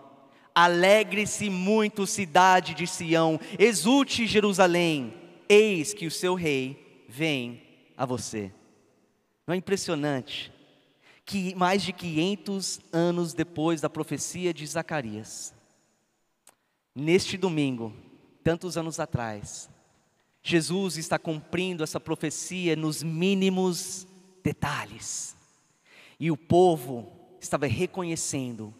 Alegre-se 0.55 1.51
muito, 1.51 2.07
cidade 2.07 2.75
de 2.75 2.87
Sião, 2.87 3.41
exulte 3.59 4.25
Jerusalém 4.25 5.26
Eis 5.49 5.95
que 5.95 6.07
o 6.07 6.11
seu 6.11 6.35
rei 6.35 7.05
vem 7.09 7.63
a 7.97 8.05
você. 8.05 8.53
Não 9.47 9.55
é 9.55 9.57
impressionante 9.59 10.53
que 11.25 11.55
mais 11.55 11.83
de 11.83 11.93
500 11.93 12.81
anos 12.93 13.35
depois 13.35 13.81
da 13.81 13.91
profecia 13.91 14.55
de 14.55 14.65
Zacarias, 14.67 15.53
neste 16.95 17.37
domingo, 17.37 17.93
tantos 18.45 18.77
anos 18.77 19.01
atrás, 19.01 19.69
Jesus 20.43 20.97
está 20.97 21.19
cumprindo 21.19 21.83
essa 21.83 21.99
profecia 21.99 22.77
nos 22.77 23.03
mínimos 23.03 24.07
detalhes. 24.45 25.37
E 26.19 26.31
o 26.31 26.37
povo 26.37 27.13
estava 27.41 27.67
reconhecendo 27.67 28.73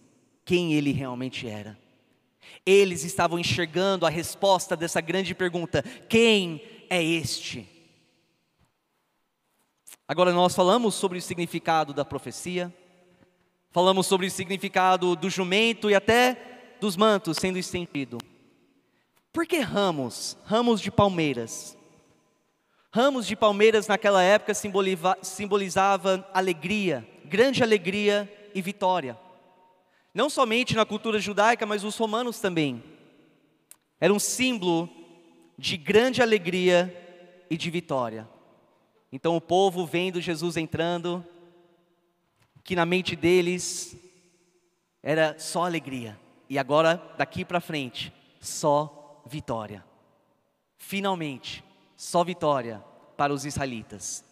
quem 0.45 0.75
ele 0.75 0.93
realmente 0.93 1.49
era. 1.49 1.77
Eles 2.65 3.05
estavam 3.05 3.39
enxergando 3.39 4.05
a 4.05 4.11
resposta 4.11 4.77
dessa 4.77 5.01
grande 5.01 5.35
pergunta: 5.35 5.83
quem 6.09 6.61
é 6.91 7.03
este? 7.03 7.69
Agora 10.09 10.33
nós 10.33 10.55
falamos 10.55 10.95
sobre 10.95 11.19
o 11.19 11.23
significado 11.23 11.93
da 11.93 12.05
profecia, 12.05 12.75
falamos 13.71 14.07
sobre 14.07 14.27
o 14.27 14.31
significado 14.31 15.15
do 15.17 15.29
jumento 15.31 15.91
e 15.91 15.95
até 15.95 16.77
dos 16.81 16.97
mantos 16.97 17.39
sendo 17.39 17.59
estendido. 17.59 18.19
Por 19.33 19.47
que 19.47 19.59
ramos? 19.59 20.37
Ramos 20.45 20.81
de 20.81 20.91
palmeiras. 20.91 21.77
Ramos 22.93 23.27
de 23.27 23.37
palmeiras 23.37 23.87
naquela 23.87 24.23
época 24.23 24.55
simbolizava 25.23 26.27
alegria, 26.33 27.07
grande 27.25 27.63
alegria 27.63 28.51
e 28.55 28.63
vitória 28.63 29.19
não 30.17 30.31
somente 30.31 30.75
na 30.75 30.87
cultura 30.87 31.19
judaica, 31.19 31.67
mas 31.67 31.85
os 31.85 31.95
romanos 31.95 32.41
também. 32.41 32.83
Era 34.01 34.15
um 34.15 34.19
símbolo 34.19 34.89
de 35.59 35.77
grande 35.77 36.23
alegria 36.23 37.45
e 37.51 37.57
de 37.57 37.71
vitória. 37.71 38.27
Então 39.13 39.37
o 39.37 39.43
povo 39.43 39.85
vendo 39.85 40.19
Jesus 40.19 40.57
entrando, 40.57 41.23
que 42.65 42.75
na 42.75 42.87
mente 42.87 43.15
deles 43.15 43.95
era 45.03 45.39
só 45.39 45.67
alegria, 45.67 46.19
e 46.49 46.59
agora 46.59 47.15
daqui 47.19 47.45
para 47.45 47.61
frente, 47.61 48.11
só 48.41 49.23
vitória. 49.27 49.85
Finalmente, 50.79 51.63
só 51.95 52.25
vitória 52.25 52.83
para 53.19 53.35
os 53.35 53.45
israelitas. 53.45 54.25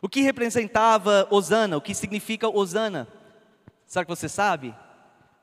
O 0.00 0.08
que 0.08 0.22
representava 0.22 1.28
Osana? 1.30 1.76
O 1.76 1.82
que 1.82 1.94
significa 1.94 2.48
Osana? 2.48 3.19
Será 3.90 4.04
que 4.04 4.08
você 4.08 4.28
sabe? 4.28 4.72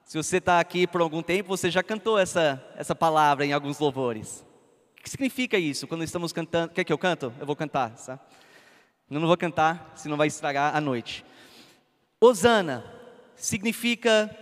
Se 0.05 0.15
você 0.15 0.37
está 0.37 0.61
aqui 0.61 0.87
por 0.87 1.01
algum 1.01 1.21
tempo, 1.21 1.49
você 1.49 1.69
já 1.69 1.83
cantou 1.83 2.17
essa, 2.17 2.65
essa 2.77 2.95
palavra 2.95 3.45
em 3.45 3.51
alguns 3.51 3.77
louvores. 3.77 4.45
O 4.97 5.03
que 5.03 5.09
significa 5.09 5.57
isso 5.57 5.85
quando 5.85 6.05
estamos 6.05 6.31
cantando? 6.31 6.71
Quer 6.71 6.85
que 6.85 6.93
eu 6.93 6.97
canto? 6.97 7.33
Eu 7.41 7.45
vou 7.45 7.57
cantar, 7.57 7.89
tá? 7.89 8.17
Eu 9.11 9.19
não 9.19 9.27
vou 9.27 9.35
cantar, 9.35 9.91
senão 9.97 10.15
vai 10.15 10.27
estragar 10.27 10.73
a 10.73 10.79
noite. 10.79 11.25
Osana 12.21 12.85
significa 13.35 14.33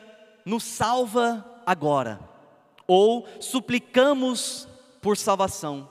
nos 0.46 0.64
salva 0.64 1.44
agora, 1.66 2.20
ou 2.86 3.28
suplicamos 3.42 4.68
por 5.02 5.18
salvação. 5.18 5.90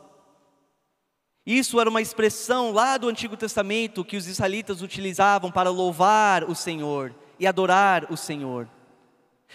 Isso 1.45 1.81
era 1.81 1.91
uma 1.91 2.01
expressão 2.01 2.71
lá 2.71 2.97
do 2.97 3.09
Antigo 3.09 3.37
Testamento 3.37 4.05
que 4.05 4.17
os 4.17 4.29
israelitas 4.29 4.83
utilizavam 4.83 5.51
para 5.51 5.69
louvar 5.69 6.45
o 6.45 6.55
Senhor 6.55 7.13
e 7.39 7.47
adorar 7.47 8.13
o 8.13 8.17
Senhor. 8.17 8.69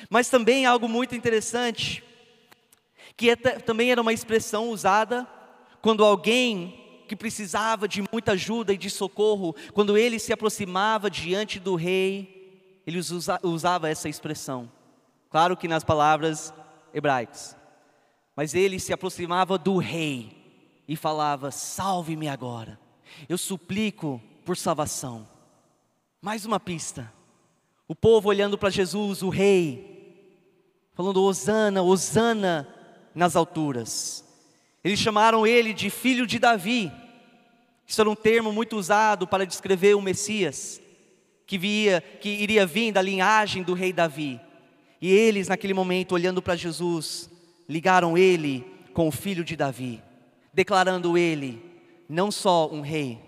Mas 0.10 0.30
também 0.30 0.66
algo 0.66 0.88
muito 0.88 1.16
interessante, 1.16 2.04
que 3.18 3.32
é, 3.32 3.36
também 3.36 3.92
era 3.92 4.02
uma 4.02 4.14
expressão 4.14 4.70
usada 4.70 5.28
quando 5.82 6.04
alguém 6.04 7.04
que 7.08 7.16
precisava 7.16 7.88
de 7.88 8.04
muita 8.12 8.34
ajuda 8.34 8.72
e 8.72 8.78
de 8.78 8.90
socorro, 8.90 9.56
quando 9.74 9.98
ele 9.98 10.20
se 10.20 10.32
aproximava 10.32 11.10
diante 11.10 11.60
do 11.60 11.76
rei, 11.76 12.82
ele 12.86 13.00
usa, 13.00 13.40
usava 13.44 13.90
essa 13.90 14.08
expressão. 14.08 14.72
Claro 15.30 15.58
que 15.58 15.68
nas 15.68 15.84
palavras 15.84 16.54
hebraicas. 16.94 17.58
Mas 18.36 18.54
ele 18.54 18.80
se 18.80 18.94
aproximava 18.94 19.58
do 19.58 19.78
rei 19.78 20.38
e 20.88 20.96
falava: 20.96 21.52
Salve-me 21.52 22.28
agora, 22.28 22.80
eu 23.28 23.38
suplico 23.38 24.22
por 24.46 24.56
salvação. 24.56 25.28
Mais 26.22 26.46
uma 26.46 26.60
pista. 26.60 27.12
O 27.90 27.96
povo 27.96 28.30
olhando 28.30 28.56
para 28.56 28.70
Jesus, 28.70 29.24
o 29.24 29.30
rei, 29.30 30.14
falando: 30.94 31.24
Hosana, 31.24 31.82
Hosana 31.82 32.68
nas 33.16 33.36
alturas. 33.36 34.24
Eles 34.84 35.00
chamaram 35.00 35.46
ele 35.46 35.74
de 35.74 35.90
filho 35.90 36.28
de 36.28 36.38
Davi. 36.38 36.92
Isso 37.88 38.00
era 38.00 38.08
um 38.08 38.16
termo 38.16 38.54
muito 38.54 38.78
usado 38.78 39.26
para 39.26 39.44
descrever 39.44 39.96
o 39.96 40.02
Messias, 40.02 40.80
que, 41.48 41.58
via, 41.58 42.00
que 42.00 42.30
iria 42.30 42.64
vir 42.64 42.92
da 42.92 43.02
linhagem 43.02 43.64
do 43.64 43.74
rei 43.74 43.92
Davi. 43.92 44.40
E 45.02 45.12
eles, 45.12 45.48
naquele 45.48 45.74
momento, 45.74 46.12
olhando 46.12 46.44
para 46.44 46.56
Jesus, 46.56 47.28
ligaram 47.68 48.16
ele 48.16 48.64
com 48.94 49.08
o 49.08 49.12
filho 49.12 49.44
de 49.44 49.56
Davi, 49.56 50.00
declarando 50.54 51.18
ele 51.18 51.60
não 52.08 52.30
só 52.30 52.70
um 52.72 52.82
rei, 52.82 53.20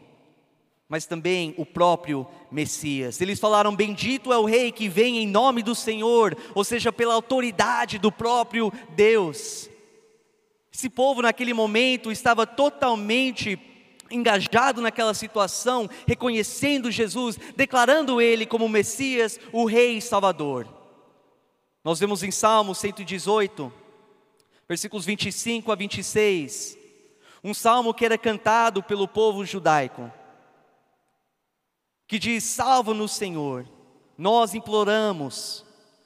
mas 0.91 1.05
também 1.05 1.55
o 1.57 1.65
próprio 1.65 2.27
Messias. 2.51 3.21
Eles 3.21 3.39
falaram: 3.39 3.73
Bendito 3.73 4.33
é 4.33 4.37
o 4.37 4.43
rei 4.43 4.73
que 4.73 4.89
vem 4.89 5.19
em 5.19 5.25
nome 5.25 5.63
do 5.63 5.73
Senhor, 5.73 6.37
ou 6.53 6.65
seja, 6.65 6.91
pela 6.91 7.13
autoridade 7.13 7.97
do 7.97 8.11
próprio 8.11 8.73
Deus. 8.89 9.69
Esse 10.69 10.89
povo, 10.89 11.21
naquele 11.21 11.53
momento, 11.53 12.11
estava 12.11 12.45
totalmente 12.45 13.57
engajado 14.11 14.81
naquela 14.81 15.13
situação, 15.13 15.89
reconhecendo 16.05 16.91
Jesus, 16.91 17.39
declarando 17.55 18.19
ele 18.19 18.45
como 18.45 18.67
Messias, 18.67 19.39
o 19.53 19.63
Rei 19.63 20.01
Salvador. 20.01 20.67
Nós 21.85 22.01
vemos 22.01 22.21
em 22.21 22.31
Salmo 22.31 22.75
118, 22.75 23.71
versículos 24.67 25.05
25 25.05 25.71
a 25.71 25.75
26, 25.75 26.77
um 27.41 27.53
salmo 27.53 27.93
que 27.93 28.03
era 28.03 28.17
cantado 28.17 28.83
pelo 28.83 29.07
povo 29.07 29.45
judaico, 29.45 30.11
que 32.11 32.19
diz: 32.19 32.43
Salva-nos, 32.43 33.13
Senhor, 33.13 33.65
nós 34.17 34.53
imploramos, 34.53 35.63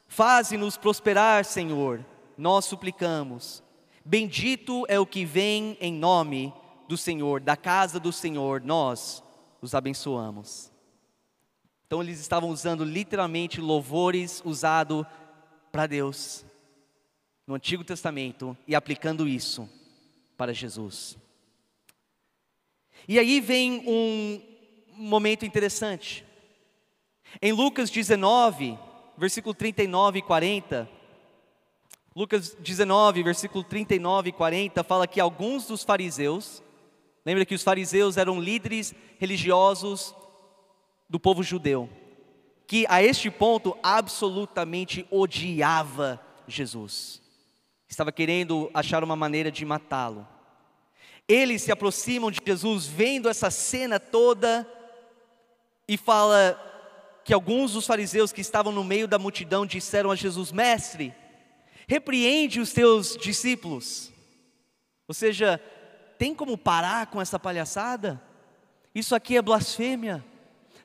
faze-nos 0.07 0.77
prosperar, 0.77 1.43
Senhor, 1.43 2.05
nós 2.37 2.65
suplicamos. 2.65 3.63
Bendito 4.05 4.85
é 4.87 4.99
o 4.99 5.05
que 5.07 5.25
vem 5.25 5.75
em 5.81 5.91
nome 5.91 6.53
do 6.87 6.95
Senhor, 6.95 7.41
da 7.41 7.57
casa 7.57 7.99
do 7.99 8.13
Senhor, 8.13 8.61
nós 8.61 9.23
os 9.63 9.73
abençoamos. 9.73 10.71
Então 11.87 12.03
eles 12.03 12.19
estavam 12.19 12.51
usando 12.51 12.83
literalmente 12.83 13.59
louvores 13.59 14.43
usado 14.45 15.07
para 15.71 15.87
Deus 15.87 16.45
no 17.47 17.55
Antigo 17.55 17.83
Testamento 17.83 18.55
e 18.67 18.75
aplicando 18.75 19.27
isso 19.27 19.67
para 20.37 20.53
Jesus. 20.53 21.17
E 23.07 23.17
aí 23.17 23.41
vem 23.41 23.83
um 23.87 24.54
momento 24.97 25.45
interessante. 25.45 26.25
Em 27.41 27.51
Lucas 27.51 27.89
19, 27.89 28.77
versículo 29.17 29.53
39 29.53 30.19
e 30.19 30.21
40, 30.21 30.89
Lucas 32.15 32.55
19, 32.59 33.23
versículo 33.23 33.63
39 33.63 34.29
e 34.29 34.31
40, 34.31 34.83
fala 34.83 35.05
que 35.05 35.19
alguns 35.19 35.67
dos 35.67 35.83
fariseus, 35.83 36.63
lembra 37.25 37.45
que 37.45 37.53
os 37.53 37.63
fariseus 37.63 38.15
eram 38.15 38.39
líderes 38.39 38.95
religiosos 39.19 40.15
do 41.09 41.19
povo 41.19 41.43
judeu, 41.43 41.89
que 42.65 42.85
a 42.87 43.03
este 43.03 43.29
ponto 43.29 43.77
absolutamente 43.83 45.05
odiava 45.11 46.21
Jesus. 46.47 47.21
Estava 47.87 48.11
querendo 48.11 48.71
achar 48.73 49.03
uma 49.03 49.15
maneira 49.15 49.51
de 49.51 49.65
matá-lo. 49.65 50.25
Eles 51.27 51.63
se 51.63 51.71
aproximam 51.71 52.31
de 52.31 52.39
Jesus, 52.45 52.85
vendo 52.85 53.27
essa 53.27 53.51
cena 53.51 53.99
toda, 53.99 54.67
e 55.87 55.97
fala 55.97 56.59
que 57.23 57.33
alguns 57.33 57.73
dos 57.73 57.87
fariseus 57.87 58.31
que 58.31 58.41
estavam 58.41 58.71
no 58.71 58.83
meio 58.83 59.07
da 59.07 59.19
multidão 59.19 59.65
disseram 59.65 60.11
a 60.11 60.15
Jesus: 60.15 60.51
Mestre, 60.51 61.13
repreende 61.87 62.59
os 62.59 62.71
teus 62.71 63.17
discípulos. 63.17 64.11
Ou 65.07 65.13
seja, 65.13 65.61
tem 66.17 66.33
como 66.33 66.57
parar 66.57 67.07
com 67.07 67.21
essa 67.21 67.39
palhaçada? 67.39 68.21
Isso 68.93 69.13
aqui 69.13 69.37
é 69.37 69.41
blasfêmia. 69.41 70.23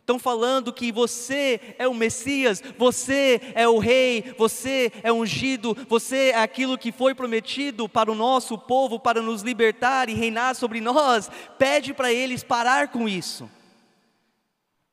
Estão 0.00 0.18
falando 0.18 0.72
que 0.72 0.90
você 0.90 1.60
é 1.78 1.86
o 1.86 1.94
Messias, 1.94 2.60
você 2.76 3.40
é 3.54 3.68
o 3.68 3.78
Rei, 3.78 4.34
você 4.36 4.90
é 5.04 5.12
ungido, 5.12 5.76
você 5.88 6.30
é 6.30 6.38
aquilo 6.38 6.76
que 6.76 6.90
foi 6.90 7.14
prometido 7.14 7.88
para 7.88 8.10
o 8.10 8.14
nosso 8.14 8.58
povo, 8.58 8.98
para 8.98 9.22
nos 9.22 9.42
libertar 9.42 10.08
e 10.08 10.14
reinar 10.14 10.56
sobre 10.56 10.80
nós. 10.80 11.30
Pede 11.58 11.94
para 11.94 12.12
eles 12.12 12.42
parar 12.42 12.88
com 12.88 13.08
isso. 13.08 13.48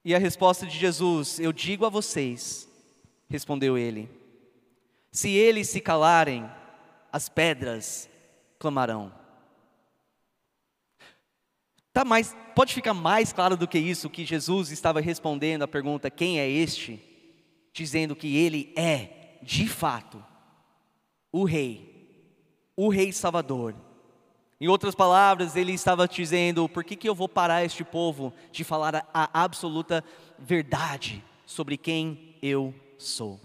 E 0.08 0.16
a 0.16 0.20
resposta 0.20 0.66
de 0.66 0.80
Jesus: 0.80 1.38
Eu 1.38 1.52
digo 1.52 1.86
a 1.86 1.90
vocês, 1.90 2.66
respondeu 3.28 3.78
ele, 3.78 4.10
se 5.12 5.30
eles 5.32 5.68
se 5.68 5.82
calarem, 5.82 6.50
as 7.12 7.28
pedras 7.28 8.10
clamarão. 8.58 9.14
Tá 11.92 12.06
mais, 12.06 12.34
pode 12.56 12.74
ficar 12.74 12.94
mais 12.94 13.34
claro 13.34 13.58
do 13.58 13.68
que 13.68 13.78
isso 13.78 14.10
que 14.10 14.26
Jesus 14.26 14.72
estava 14.72 15.02
respondendo 15.02 15.64
à 15.64 15.68
pergunta: 15.68 16.10
quem 16.10 16.40
é 16.40 16.50
este? 16.50 17.04
Dizendo 17.74 18.16
que 18.16 18.38
ele 18.38 18.72
é, 18.78 19.40
de 19.44 19.68
fato, 19.68 20.24
o 21.34 21.44
Rei, 21.44 22.24
o 22.78 22.88
Rei 22.88 23.12
Salvador. 23.12 23.76
Em 24.60 24.68
outras 24.68 24.96
palavras, 24.96 25.56
ele 25.56 25.72
estava 25.72 26.08
dizendo: 26.08 26.68
por 26.68 26.84
que, 26.84 26.96
que 26.96 27.08
eu 27.08 27.14
vou 27.14 27.30
parar 27.30 27.64
este 27.64 27.84
povo 27.84 28.34
de 28.52 28.64
falar 28.64 29.08
a, 29.14 29.44
absoluta 29.44 30.04
verdade 30.38 31.24
sobre 31.46 31.78
quem 31.78 32.36
eu 32.42 32.74
sou? 32.98 33.40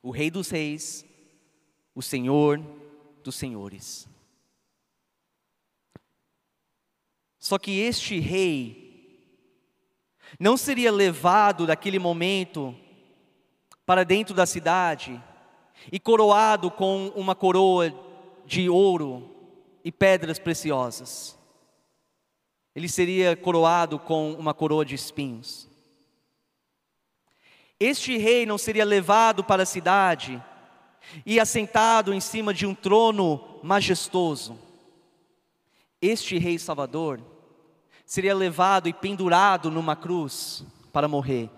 O 0.00 0.10
Rei 0.10 0.30
dos 0.30 0.50
Reis, 0.50 1.04
o 1.94 2.00
Senhor 2.00 2.62
dos 3.24 3.34
Senhores. 3.34 4.08
Só 7.40 7.58
que 7.58 7.80
este 7.80 8.20
rei 8.20 8.84
não 10.38 10.56
seria 10.56 10.90
levado 10.90 11.66
daquele 11.66 11.98
momento 11.98 12.74
para 13.84 14.04
dentro 14.04 14.34
da 14.34 14.46
cidade 14.46 15.22
e 15.92 16.00
coroado 16.00 16.70
com 16.70 17.08
uma 17.14 17.34
coroa 17.34 17.92
de 18.46 18.68
ouro 18.68 19.33
e 19.84 19.92
pedras 19.92 20.38
preciosas. 20.38 21.38
Ele 22.74 22.88
seria 22.88 23.36
coroado 23.36 23.98
com 23.98 24.32
uma 24.32 24.54
coroa 24.54 24.84
de 24.84 24.94
espinhos. 24.94 25.68
Este 27.78 28.16
rei 28.16 28.46
não 28.46 28.56
seria 28.56 28.84
levado 28.84 29.44
para 29.44 29.64
a 29.64 29.66
cidade 29.66 30.42
e 31.26 31.38
assentado 31.38 32.14
em 32.14 32.20
cima 32.20 32.54
de 32.54 32.66
um 32.66 32.74
trono 32.74 33.60
majestoso. 33.62 34.58
Este 36.00 36.38
rei 36.38 36.58
Salvador 36.58 37.20
seria 38.06 38.34
levado 38.34 38.88
e 38.88 38.92
pendurado 38.92 39.70
numa 39.70 39.94
cruz 39.94 40.64
para 40.92 41.06
morrer. 41.06 41.50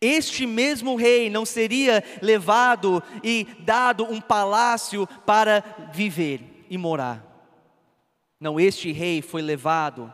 Este 0.00 0.46
mesmo 0.46 0.96
rei 0.96 1.28
não 1.28 1.44
seria 1.44 2.02
levado 2.22 3.02
e 3.22 3.46
dado 3.60 4.04
um 4.04 4.20
palácio 4.20 5.06
para 5.26 5.90
viver 5.92 6.53
e 6.74 6.78
morar. 6.78 7.24
Não, 8.38 8.58
este 8.58 8.90
rei 8.92 9.22
foi 9.22 9.40
levado, 9.40 10.12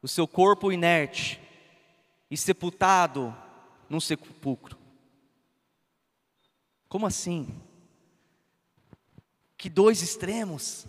o 0.00 0.08
seu 0.08 0.26
corpo 0.26 0.70
inerte, 0.70 1.40
e 2.30 2.36
sepultado 2.36 3.36
num 3.88 4.00
sepulcro. 4.00 4.78
Como 6.88 7.06
assim? 7.06 7.48
Que 9.58 9.68
dois 9.68 10.02
extremos. 10.02 10.86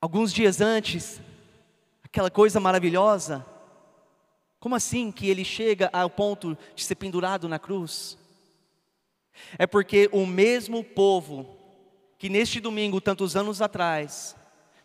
Alguns 0.00 0.32
dias 0.32 0.60
antes, 0.60 1.20
aquela 2.04 2.30
coisa 2.30 2.60
maravilhosa. 2.60 3.44
Como 4.60 4.76
assim 4.76 5.10
que 5.10 5.28
ele 5.28 5.44
chega 5.44 5.90
ao 5.92 6.08
ponto 6.08 6.56
de 6.74 6.84
ser 6.84 6.94
pendurado 6.94 7.48
na 7.48 7.58
cruz? 7.58 8.16
É 9.58 9.66
porque 9.66 10.08
o 10.12 10.24
mesmo 10.24 10.84
povo 10.84 11.59
que 12.20 12.28
neste 12.28 12.60
domingo, 12.60 13.00
tantos 13.00 13.34
anos 13.34 13.62
atrás, 13.62 14.36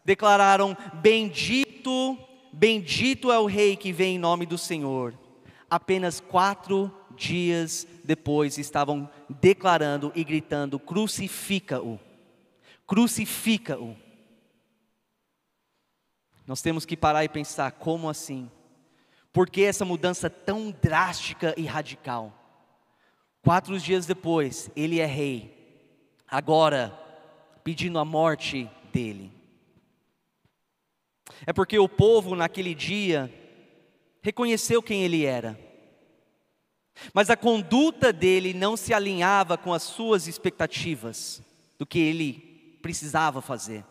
declararam: 0.06 0.76
Bendito, 0.94 2.18
bendito 2.54 3.30
é 3.30 3.38
o 3.38 3.46
Rei 3.46 3.76
que 3.76 3.92
vem 3.92 4.16
em 4.16 4.20
nome 4.20 4.46
do 4.46 4.58
Senhor. 4.58 5.14
Apenas 5.70 6.22
quatro 6.22 6.90
dias 7.14 7.86
depois 8.06 8.58
estavam 8.58 9.10
declarando 9.30 10.14
e 10.16 10.24
gritando: 10.24 10.80
Crucifica-o, 10.80 12.00
crucifica-o. 12.88 13.98
Nós 16.48 16.62
temos 16.62 16.86
que 16.86 16.96
parar 16.96 17.26
e 17.26 17.30
pensar: 17.30 17.74
como 17.74 18.10
assim? 18.10 18.50
Por 19.34 19.50
que 19.50 19.64
essa 19.64 19.84
mudança 19.84 20.30
tão 20.30 20.72
drástica 20.72 21.54
e 21.58 21.66
radical? 21.66 22.34
Quatro 23.42 23.78
dias 23.78 24.06
depois, 24.06 24.72
ele 24.74 25.02
é 25.02 25.06
rei, 25.06 25.54
agora 26.26 27.04
pedindo 27.66 27.98
a 27.98 28.06
morte 28.06 28.70
dele. 28.94 29.32
É 31.48 31.52
porque 31.52 31.80
o 31.80 31.90
povo 31.90 32.36
naquele 32.36 32.76
dia 32.76 33.34
reconheceu 34.22 34.84
quem 34.84 35.04
ele 35.04 35.26
era, 35.26 35.60
mas 37.12 37.32
a 37.32 37.36
conduta 37.36 38.14
dele 38.14 38.54
não 38.54 38.78
se 38.78 38.94
alinhava 38.94 39.58
com 39.58 39.74
as 39.74 39.82
suas 39.82 40.28
expectativas 40.28 41.42
do 41.80 41.88
que 41.88 41.98
ele 41.98 42.78
precisava 42.84 43.42
fazer. 43.42 43.84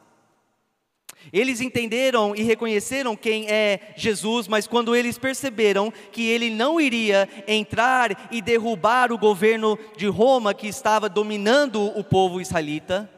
Eles 1.33 1.61
entenderam 1.61 2.37
e 2.37 2.43
reconheceram 2.43 3.17
quem 3.17 3.49
é 3.49 3.93
Jesus, 3.97 4.47
mas 4.47 4.69
quando 4.69 4.95
eles 4.95 5.19
perceberam 5.19 5.93
que 6.13 6.23
ele 6.23 6.49
não 6.49 6.81
iria 6.81 7.29
entrar 7.49 8.29
e 8.31 8.41
derrubar 8.41 9.11
o 9.11 9.19
governo 9.19 9.77
de 9.97 10.07
Roma 10.07 10.55
que 10.55 10.69
estava 10.69 11.09
dominando 11.09 11.83
o 11.99 12.05
povo 12.05 12.41
israelita, 12.41 13.11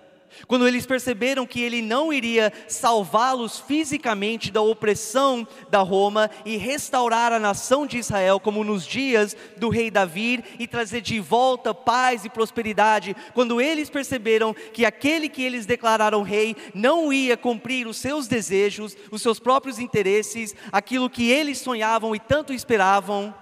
quando 0.47 0.67
eles 0.67 0.87
perceberam 0.87 1.47
que 1.47 1.61
ele 1.61 1.83
não 1.83 2.13
iria 2.13 2.53
salvá-los 2.69 3.59
fisicamente 3.61 4.51
da 4.51 4.61
opressão 4.61 5.47
da 5.71 5.81
Roma 5.81 6.31
e 6.45 6.57
restaurar 6.57 7.33
a 7.33 7.39
nação 7.39 7.87
de 7.87 7.99
Israel, 7.99 8.39
como 8.41 8.65
nos 8.65 8.87
dias 8.87 9.37
do 9.57 9.69
rei 9.69 9.91
Davi, 9.91 10.45
e 10.59 10.67
trazer 10.67 11.01
de 11.01 11.21
volta 11.21 11.75
paz 11.75 12.25
e 12.25 12.31
prosperidade, 12.31 13.17
quando 13.35 13.61
eles 13.61 13.89
perceberam 13.89 14.55
que 14.55 14.85
aquele 14.85 15.29
que 15.29 15.43
eles 15.43 15.67
declararam 15.67 16.23
rei 16.23 16.57
não 16.75 17.13
ia 17.13 17.37
cumprir 17.37 17.87
os 17.87 17.97
seus 17.97 18.27
desejos, 18.27 18.97
os 19.11 19.23
seus 19.23 19.39
próprios 19.39 19.79
interesses, 19.79 20.55
aquilo 20.73 21.11
que 21.11 21.31
eles 21.31 21.59
sonhavam 21.59 22.15
e 22.15 22.21
tanto 22.21 22.53
esperavam, 22.53 23.35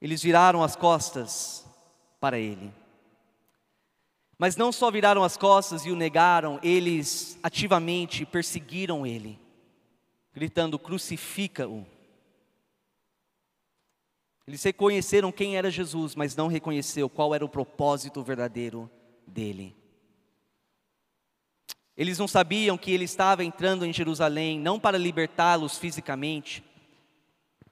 eles 0.00 0.22
viraram 0.22 0.62
as 0.62 0.76
costas 0.76 1.64
para 2.20 2.38
ele. 2.38 2.83
Mas 4.38 4.56
não 4.56 4.72
só 4.72 4.90
viraram 4.90 5.22
as 5.22 5.36
costas 5.36 5.86
e 5.86 5.90
o 5.90 5.96
negaram, 5.96 6.58
eles 6.62 7.38
ativamente 7.42 8.26
perseguiram 8.26 9.06
ele, 9.06 9.38
gritando: 10.32 10.78
crucifica-o. 10.78 11.86
Eles 14.46 14.62
reconheceram 14.62 15.32
quem 15.32 15.56
era 15.56 15.70
Jesus, 15.70 16.14
mas 16.14 16.36
não 16.36 16.48
reconheceu 16.48 17.08
qual 17.08 17.34
era 17.34 17.44
o 17.44 17.48
propósito 17.48 18.22
verdadeiro 18.22 18.90
dele. 19.26 19.74
Eles 21.96 22.18
não 22.18 22.26
sabiam 22.26 22.76
que 22.76 22.90
ele 22.90 23.04
estava 23.04 23.44
entrando 23.44 23.86
em 23.86 23.92
Jerusalém 23.92 24.58
não 24.58 24.80
para 24.80 24.98
libertá-los 24.98 25.78
fisicamente, 25.78 26.62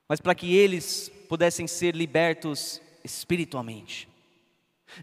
mas 0.08 0.20
para 0.20 0.34
que 0.34 0.54
eles 0.54 1.10
pudessem 1.28 1.66
ser 1.66 1.94
libertos 1.94 2.80
espiritualmente 3.04 4.11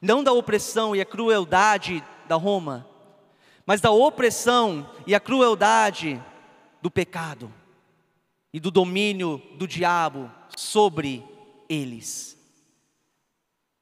não 0.01 0.23
da 0.23 0.31
opressão 0.31 0.95
e 0.95 1.01
a 1.01 1.05
crueldade 1.05 2.03
da 2.27 2.35
Roma, 2.35 2.87
mas 3.65 3.81
da 3.81 3.91
opressão 3.91 4.89
e 5.05 5.13
a 5.13 5.19
crueldade 5.19 6.21
do 6.81 6.89
pecado 6.89 7.53
e 8.53 8.59
do 8.59 8.71
domínio 8.71 9.41
do 9.55 9.67
diabo 9.67 10.31
sobre 10.57 11.23
eles. 11.67 12.37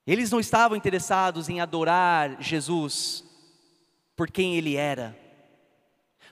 Eles 0.05 0.31
não 0.31 0.39
estavam 0.39 0.77
interessados 0.77 1.49
em 1.49 1.59
adorar 1.59 2.41
Jesus 2.41 3.23
por 4.15 4.31
quem 4.31 4.55
ele 4.55 4.75
era, 4.75 5.17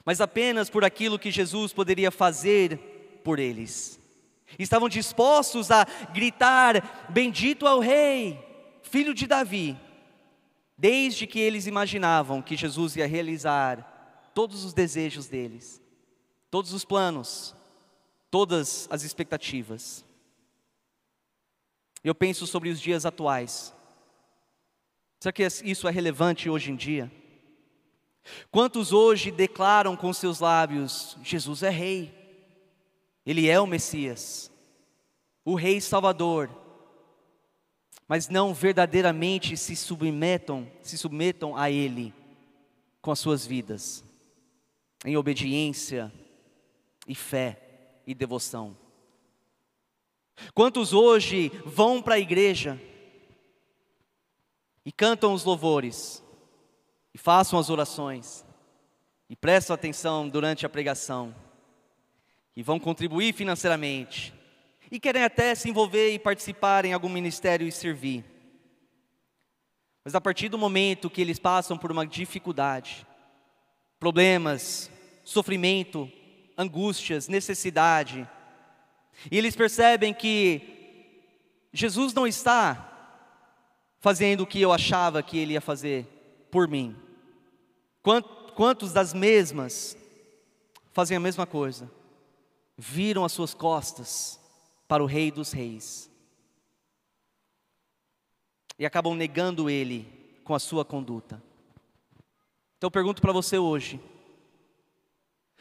mas 0.04 0.20
apenas 0.20 0.70
por 0.70 0.84
aquilo 0.84 1.18
que 1.18 1.30
Jesus 1.30 1.72
poderia 1.72 2.10
fazer 2.10 3.20
por 3.22 3.38
eles. 3.38 4.00
Estavam 4.58 4.88
dispostos 4.88 5.70
a 5.70 5.84
gritar: 6.12 7.08
Bendito 7.10 7.66
é 7.66 7.74
o 7.74 7.80
Rei, 7.80 8.38
filho 8.86 9.12
de 9.12 9.26
Davi, 9.26 9.78
desde 10.78 11.26
que 11.26 11.38
eles 11.38 11.66
imaginavam 11.66 12.40
que 12.40 12.56
Jesus 12.56 12.96
ia 12.96 13.06
realizar 13.06 14.30
todos 14.34 14.64
os 14.64 14.72
desejos 14.72 15.26
deles, 15.26 15.82
todos 16.50 16.72
os 16.72 16.84
planos, 16.84 17.54
todas 18.30 18.86
as 18.90 19.02
expectativas. 19.02 20.04
Eu 22.04 22.14
penso 22.14 22.46
sobre 22.46 22.68
os 22.68 22.80
dias 22.80 23.04
atuais. 23.04 23.74
Será 25.18 25.32
que 25.32 25.42
isso 25.64 25.88
é 25.88 25.90
relevante 25.90 26.48
hoje 26.48 26.70
em 26.70 26.76
dia? 26.76 27.10
Quantos 28.50 28.92
hoje 28.92 29.30
declaram 29.30 29.96
com 29.96 30.12
seus 30.12 30.40
lábios: 30.40 31.16
Jesus 31.22 31.62
é 31.62 31.70
Rei, 31.70 32.14
Ele 33.24 33.48
é 33.48 33.58
o 33.60 33.66
Messias, 33.66 34.50
o 35.44 35.54
Rei 35.54 35.80
Salvador, 35.80 36.65
mas 38.08 38.28
não 38.28 38.54
verdadeiramente 38.54 39.56
se 39.56 39.74
submetam, 39.74 40.70
se 40.82 40.96
submetam 40.96 41.56
a 41.56 41.70
Ele 41.70 42.14
com 43.00 43.10
as 43.10 43.18
suas 43.18 43.46
vidas, 43.46 44.04
em 45.04 45.16
obediência 45.16 46.12
e 47.06 47.14
fé 47.14 47.60
e 48.06 48.14
devoção. 48.14 48.76
Quantos 50.54 50.92
hoje 50.92 51.50
vão 51.64 52.02
para 52.02 52.14
a 52.16 52.20
igreja 52.20 52.80
e 54.84 54.92
cantam 54.92 55.32
os 55.32 55.44
louvores, 55.44 56.22
e 57.12 57.18
façam 57.18 57.58
as 57.58 57.70
orações, 57.70 58.44
e 59.28 59.34
prestam 59.34 59.74
atenção 59.74 60.28
durante 60.28 60.64
a 60.64 60.68
pregação, 60.68 61.34
e 62.54 62.62
vão 62.62 62.78
contribuir 62.78 63.34
financeiramente, 63.34 64.32
e 64.90 65.00
querem 65.00 65.24
até 65.24 65.54
se 65.54 65.68
envolver 65.68 66.12
e 66.12 66.18
participar 66.18 66.84
em 66.84 66.92
algum 66.92 67.08
ministério 67.08 67.66
e 67.66 67.72
servir. 67.72 68.24
Mas 70.04 70.14
a 70.14 70.20
partir 70.20 70.48
do 70.48 70.56
momento 70.56 71.10
que 71.10 71.20
eles 71.20 71.38
passam 71.38 71.76
por 71.76 71.90
uma 71.90 72.06
dificuldade, 72.06 73.06
problemas, 73.98 74.90
sofrimento, 75.24 76.10
angústias, 76.56 77.26
necessidade, 77.26 78.28
e 79.30 79.36
eles 79.36 79.56
percebem 79.56 80.14
que 80.14 81.32
Jesus 81.72 82.14
não 82.14 82.26
está 82.26 82.92
fazendo 83.98 84.42
o 84.42 84.46
que 84.46 84.60
eu 84.60 84.72
achava 84.72 85.22
que 85.22 85.38
ele 85.38 85.54
ia 85.54 85.60
fazer 85.60 86.06
por 86.50 86.68
mim. 86.68 86.94
Quantos 88.54 88.92
das 88.92 89.12
mesmas 89.12 89.96
fazem 90.92 91.16
a 91.16 91.20
mesma 91.20 91.46
coisa? 91.46 91.90
Viram 92.78 93.24
as 93.24 93.32
suas 93.32 93.52
costas 93.52 94.38
para 94.86 95.02
o 95.02 95.06
Rei 95.06 95.30
dos 95.30 95.52
Reis. 95.52 96.10
E 98.78 98.84
acabam 98.86 99.14
negando 99.14 99.70
ele 99.70 100.06
com 100.44 100.54
a 100.54 100.58
sua 100.58 100.84
conduta. 100.84 101.42
Então 102.76 102.88
eu 102.88 102.90
pergunto 102.90 103.22
para 103.22 103.32
você 103.32 103.58
hoje, 103.58 103.98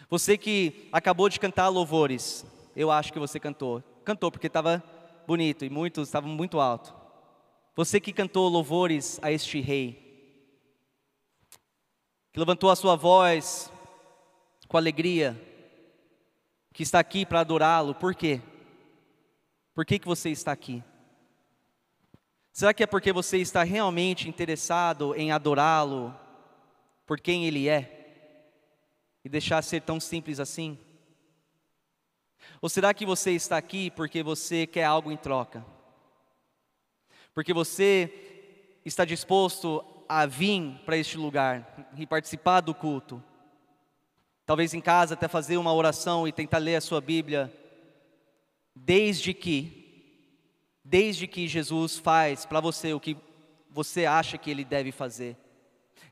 você 0.09 0.37
que 0.37 0.87
acabou 0.91 1.29
de 1.29 1.39
cantar 1.39 1.69
louvores, 1.69 2.45
eu 2.75 2.91
acho 2.91 3.11
que 3.11 3.19
você 3.19 3.39
cantou, 3.39 3.81
cantou 4.03 4.29
porque 4.29 4.47
estava 4.47 4.83
bonito 5.25 5.65
e 5.65 5.69
muitos 5.69 6.09
estavam 6.09 6.29
muito 6.29 6.59
alto. 6.59 6.93
Você 7.75 7.99
que 7.99 8.13
cantou 8.13 8.47
louvores 8.47 9.19
a 9.21 9.31
este 9.31 9.59
rei, 9.59 10.05
que 12.31 12.39
levantou 12.39 12.69
a 12.69 12.75
sua 12.75 12.95
voz 12.95 13.71
com 14.67 14.77
alegria, 14.77 15.39
que 16.73 16.83
está 16.83 16.99
aqui 16.99 17.25
para 17.25 17.39
adorá-lo, 17.39 17.95
por 17.95 18.13
quê? 18.13 18.41
Por 19.75 19.85
que, 19.85 19.99
que 19.99 20.07
você 20.07 20.29
está 20.29 20.53
aqui? 20.53 20.81
Será 22.53 22.73
que 22.73 22.81
é 22.81 22.87
porque 22.87 23.11
você 23.11 23.37
está 23.39 23.61
realmente 23.63 24.29
interessado 24.29 25.13
em 25.13 25.33
adorá-lo 25.33 26.17
por 27.05 27.19
quem 27.19 27.45
ele 27.45 27.67
é? 27.67 27.91
E 29.25 29.27
deixar 29.27 29.61
ser 29.61 29.81
tão 29.81 29.99
simples 29.99 30.39
assim? 30.39 30.79
Ou 32.61 32.69
será 32.69 32.93
que 32.93 33.05
você 33.05 33.31
está 33.31 33.57
aqui 33.57 33.91
porque 33.91 34.23
você 34.23 34.65
quer 34.65 34.85
algo 34.85 35.11
em 35.11 35.17
troca? 35.17 35.65
Porque 37.33 37.53
você 37.53 38.79
está 38.85 39.03
disposto 39.03 39.83
a 40.07 40.25
vir 40.25 40.79
para 40.85 40.95
este 40.95 41.17
lugar 41.17 41.89
e 41.97 42.07
participar 42.07 42.61
do 42.61 42.73
culto? 42.73 43.21
Talvez 44.45 44.73
em 44.73 44.79
casa 44.79 45.15
até 45.15 45.27
fazer 45.27 45.57
uma 45.57 45.73
oração 45.73 46.25
e 46.25 46.31
tentar 46.31 46.59
ler 46.59 46.77
a 46.77 46.81
sua 46.81 47.01
Bíblia 47.01 47.51
desde 48.75 49.33
que 49.33 49.83
desde 50.83 51.25
que 51.27 51.47
Jesus 51.47 51.97
faz 51.97 52.45
para 52.45 52.59
você 52.59 52.93
o 52.93 52.99
que 52.99 53.17
você 53.71 54.05
acha 54.05 54.37
que 54.37 54.51
ele 54.51 54.63
deve 54.63 54.91
fazer. 54.91 55.35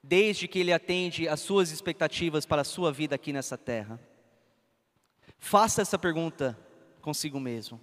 desde 0.01 0.49
que 0.49 0.59
ele 0.59 0.73
atende 0.73 1.29
às 1.29 1.39
suas 1.39 1.71
expectativas 1.71 2.45
para 2.45 2.61
a 2.61 2.65
sua 2.65 2.91
vida 2.91 3.15
aqui 3.15 3.31
nessa 3.31 3.57
terra? 3.57 3.99
Faça 5.37 5.81
essa 5.81 5.97
pergunta 5.97 6.57
consigo 7.01 7.39
mesmo. 7.39 7.79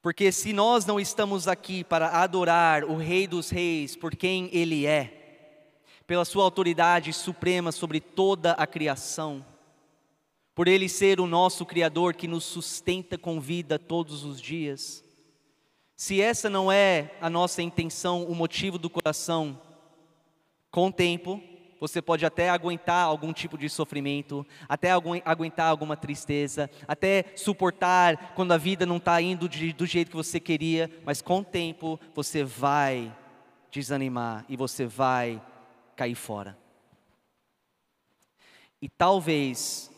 Porque 0.00 0.30
se 0.30 0.52
nós 0.52 0.86
não 0.86 1.00
estamos 1.00 1.48
aqui 1.48 1.82
para 1.82 2.22
adorar 2.22 2.84
o 2.84 2.96
Rei 2.96 3.26
dos 3.26 3.50
Reis 3.50 3.96
por 3.96 4.14
quem 4.14 4.48
Ele 4.52 4.86
é, 4.86 5.72
pela 6.06 6.24
Sua 6.24 6.44
autoridade 6.44 7.12
suprema 7.12 7.72
sobre 7.72 8.00
toda 8.00 8.52
a 8.52 8.66
criação, 8.66 9.44
por 10.56 10.68
Ele 10.68 10.88
ser 10.88 11.20
o 11.20 11.26
nosso 11.26 11.66
Criador 11.66 12.14
que 12.14 12.26
nos 12.26 12.42
sustenta 12.42 13.18
com 13.18 13.38
vida 13.38 13.78
todos 13.78 14.24
os 14.24 14.40
dias, 14.40 15.04
se 15.94 16.18
essa 16.18 16.48
não 16.48 16.72
é 16.72 17.14
a 17.20 17.28
nossa 17.28 17.60
intenção, 17.60 18.24
o 18.24 18.34
motivo 18.34 18.78
do 18.78 18.88
coração, 18.88 19.60
com 20.70 20.86
o 20.86 20.92
tempo, 20.92 21.42
você 21.78 22.00
pode 22.00 22.24
até 22.24 22.48
aguentar 22.48 23.04
algum 23.04 23.34
tipo 23.34 23.58
de 23.58 23.68
sofrimento, 23.68 24.46
até 24.66 24.90
aguentar 24.90 25.68
alguma 25.68 25.94
tristeza, 25.94 26.70
até 26.88 27.26
suportar 27.36 28.32
quando 28.34 28.52
a 28.52 28.56
vida 28.56 28.86
não 28.86 28.96
está 28.96 29.20
indo 29.20 29.50
de, 29.50 29.74
do 29.74 29.84
jeito 29.84 30.08
que 30.08 30.16
você 30.16 30.40
queria, 30.40 30.90
mas 31.04 31.20
com 31.20 31.40
o 31.40 31.44
tempo 31.44 32.00
você 32.14 32.42
vai 32.42 33.14
desanimar 33.70 34.46
e 34.48 34.56
você 34.56 34.86
vai 34.86 35.38
cair 35.94 36.14
fora. 36.14 36.56
E 38.80 38.88
talvez, 38.88 39.90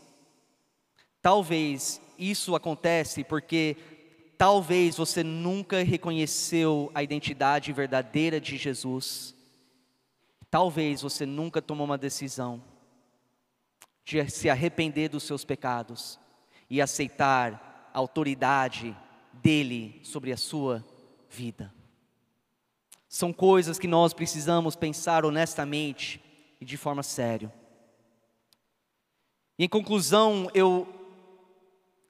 talvez 1.22 2.00
isso 2.18 2.54
acontece 2.54 3.24
porque 3.24 3.76
talvez 4.36 4.96
você 4.96 5.22
nunca 5.22 5.82
reconheceu 5.82 6.90
a 6.94 7.02
identidade 7.02 7.72
verdadeira 7.72 8.40
de 8.40 8.56
Jesus 8.56 9.34
Talvez 10.50 11.02
você 11.02 11.26
nunca 11.26 11.60
tomou 11.60 11.84
uma 11.84 11.98
decisão 11.98 12.62
de 14.04 14.28
se 14.30 14.48
arrepender 14.48 15.08
dos 15.08 15.24
seus 15.24 15.44
pecados 15.44 16.18
e 16.70 16.80
aceitar 16.80 17.90
a 17.92 17.98
autoridade 17.98 18.96
dele 19.32 20.00
sobre 20.02 20.32
a 20.32 20.36
sua 20.36 20.84
vida. 21.28 21.72
São 23.08 23.32
coisas 23.32 23.78
que 23.78 23.86
nós 23.86 24.14
precisamos 24.14 24.74
pensar 24.74 25.24
honestamente 25.24 26.22
e 26.60 26.64
de 26.64 26.76
forma 26.78 27.02
séria. 27.02 27.52
Em 29.58 29.68
conclusão, 29.68 30.50
eu 30.54 30.86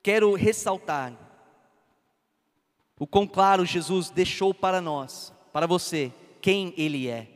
quero 0.03 0.34
ressaltar 0.34 1.16
o 2.99 3.07
quão 3.07 3.26
claro 3.26 3.64
Jesus 3.64 4.11
deixou 4.11 4.53
para 4.53 4.80
nós, 4.80 5.32
para 5.53 5.66
você, 5.66 6.12
quem 6.40 6.74
Ele 6.76 7.09
é. 7.09 7.28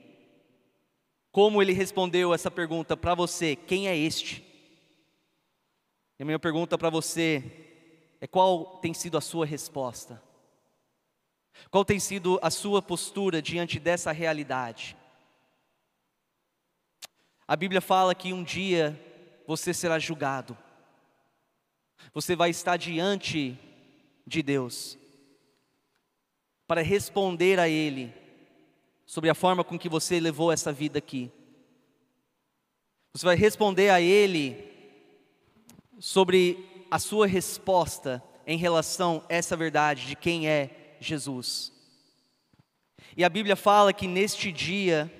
Como 1.32 1.62
ele 1.62 1.72
respondeu 1.72 2.34
essa 2.34 2.50
pergunta 2.50 2.94
para 2.94 3.14
você: 3.14 3.56
quem 3.56 3.88
é 3.88 3.96
este? 3.96 4.44
E 6.18 6.22
a 6.22 6.26
minha 6.26 6.38
pergunta 6.38 6.76
para 6.76 6.90
você 6.90 7.42
é: 8.20 8.26
qual 8.26 8.76
tem 8.78 8.92
sido 8.92 9.16
a 9.16 9.20
sua 9.20 9.46
resposta? 9.46 10.22
Qual 11.70 11.84
tem 11.84 11.98
sido 11.98 12.38
a 12.42 12.50
sua 12.50 12.82
postura 12.82 13.40
diante 13.40 13.78
dessa 13.78 14.12
realidade? 14.12 14.96
A 17.48 17.56
Bíblia 17.56 17.80
fala 17.80 18.14
que 18.14 18.32
um 18.32 18.44
dia 18.44 18.98
você 19.46 19.72
será 19.72 19.98
julgado, 19.98 20.56
você 22.12 22.36
vai 22.36 22.50
estar 22.50 22.76
diante 22.76 23.58
de 24.26 24.42
Deus, 24.42 24.98
para 26.66 26.82
responder 26.82 27.58
a 27.58 27.68
Ele 27.68 28.12
sobre 29.04 29.28
a 29.28 29.34
forma 29.34 29.62
com 29.62 29.78
que 29.78 29.88
você 29.88 30.18
levou 30.18 30.50
essa 30.50 30.72
vida 30.72 30.98
aqui. 30.98 31.30
Você 33.12 33.26
vai 33.26 33.36
responder 33.36 33.90
a 33.90 34.00
Ele 34.00 34.70
sobre 35.98 36.86
a 36.90 36.98
sua 36.98 37.26
resposta 37.26 38.22
em 38.46 38.56
relação 38.56 39.22
a 39.28 39.34
essa 39.34 39.56
verdade 39.56 40.06
de 40.06 40.16
quem 40.16 40.48
é 40.48 40.96
Jesus. 40.98 41.72
E 43.16 43.24
a 43.24 43.28
Bíblia 43.28 43.56
fala 43.56 43.92
que 43.92 44.08
neste 44.08 44.50
dia, 44.50 45.12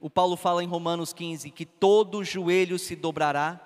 o 0.00 0.08
Paulo 0.08 0.36
fala 0.36 0.64
em 0.64 0.66
Romanos 0.66 1.12
15, 1.12 1.50
que 1.50 1.66
todo 1.66 2.24
joelho 2.24 2.78
se 2.78 2.96
dobrará 2.96 3.60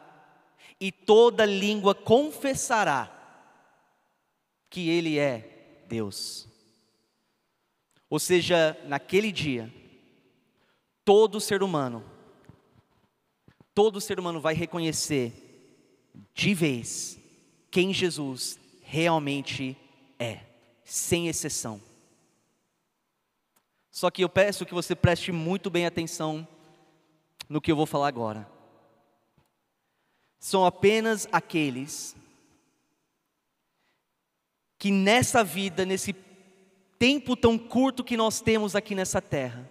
e 0.82 0.90
toda 0.90 1.46
língua 1.46 1.94
confessará 1.94 3.08
que 4.68 4.88
Ele 4.88 5.16
é 5.16 5.84
Deus. 5.86 6.48
Ou 8.10 8.18
seja, 8.18 8.76
naquele 8.88 9.30
dia, 9.30 9.72
todo 11.04 11.40
ser 11.40 11.62
humano, 11.62 12.04
todo 13.72 14.00
ser 14.00 14.18
humano 14.18 14.40
vai 14.40 14.54
reconhecer 14.54 15.32
de 16.34 16.52
vez 16.52 17.16
quem 17.70 17.94
Jesus 17.94 18.58
realmente 18.82 19.76
é, 20.18 20.40
sem 20.84 21.28
exceção. 21.28 21.80
Só 23.88 24.10
que 24.10 24.24
eu 24.24 24.28
peço 24.28 24.66
que 24.66 24.74
você 24.74 24.96
preste 24.96 25.30
muito 25.30 25.70
bem 25.70 25.86
atenção 25.86 26.46
no 27.48 27.60
que 27.60 27.70
eu 27.70 27.76
vou 27.76 27.86
falar 27.86 28.08
agora. 28.08 28.50
São 30.42 30.66
apenas 30.66 31.28
aqueles 31.30 32.16
que 34.76 34.90
nessa 34.90 35.44
vida, 35.44 35.84
nesse 35.86 36.12
tempo 36.98 37.36
tão 37.36 37.56
curto 37.56 38.02
que 38.02 38.16
nós 38.16 38.40
temos 38.40 38.74
aqui 38.74 38.92
nessa 38.92 39.22
terra. 39.22 39.70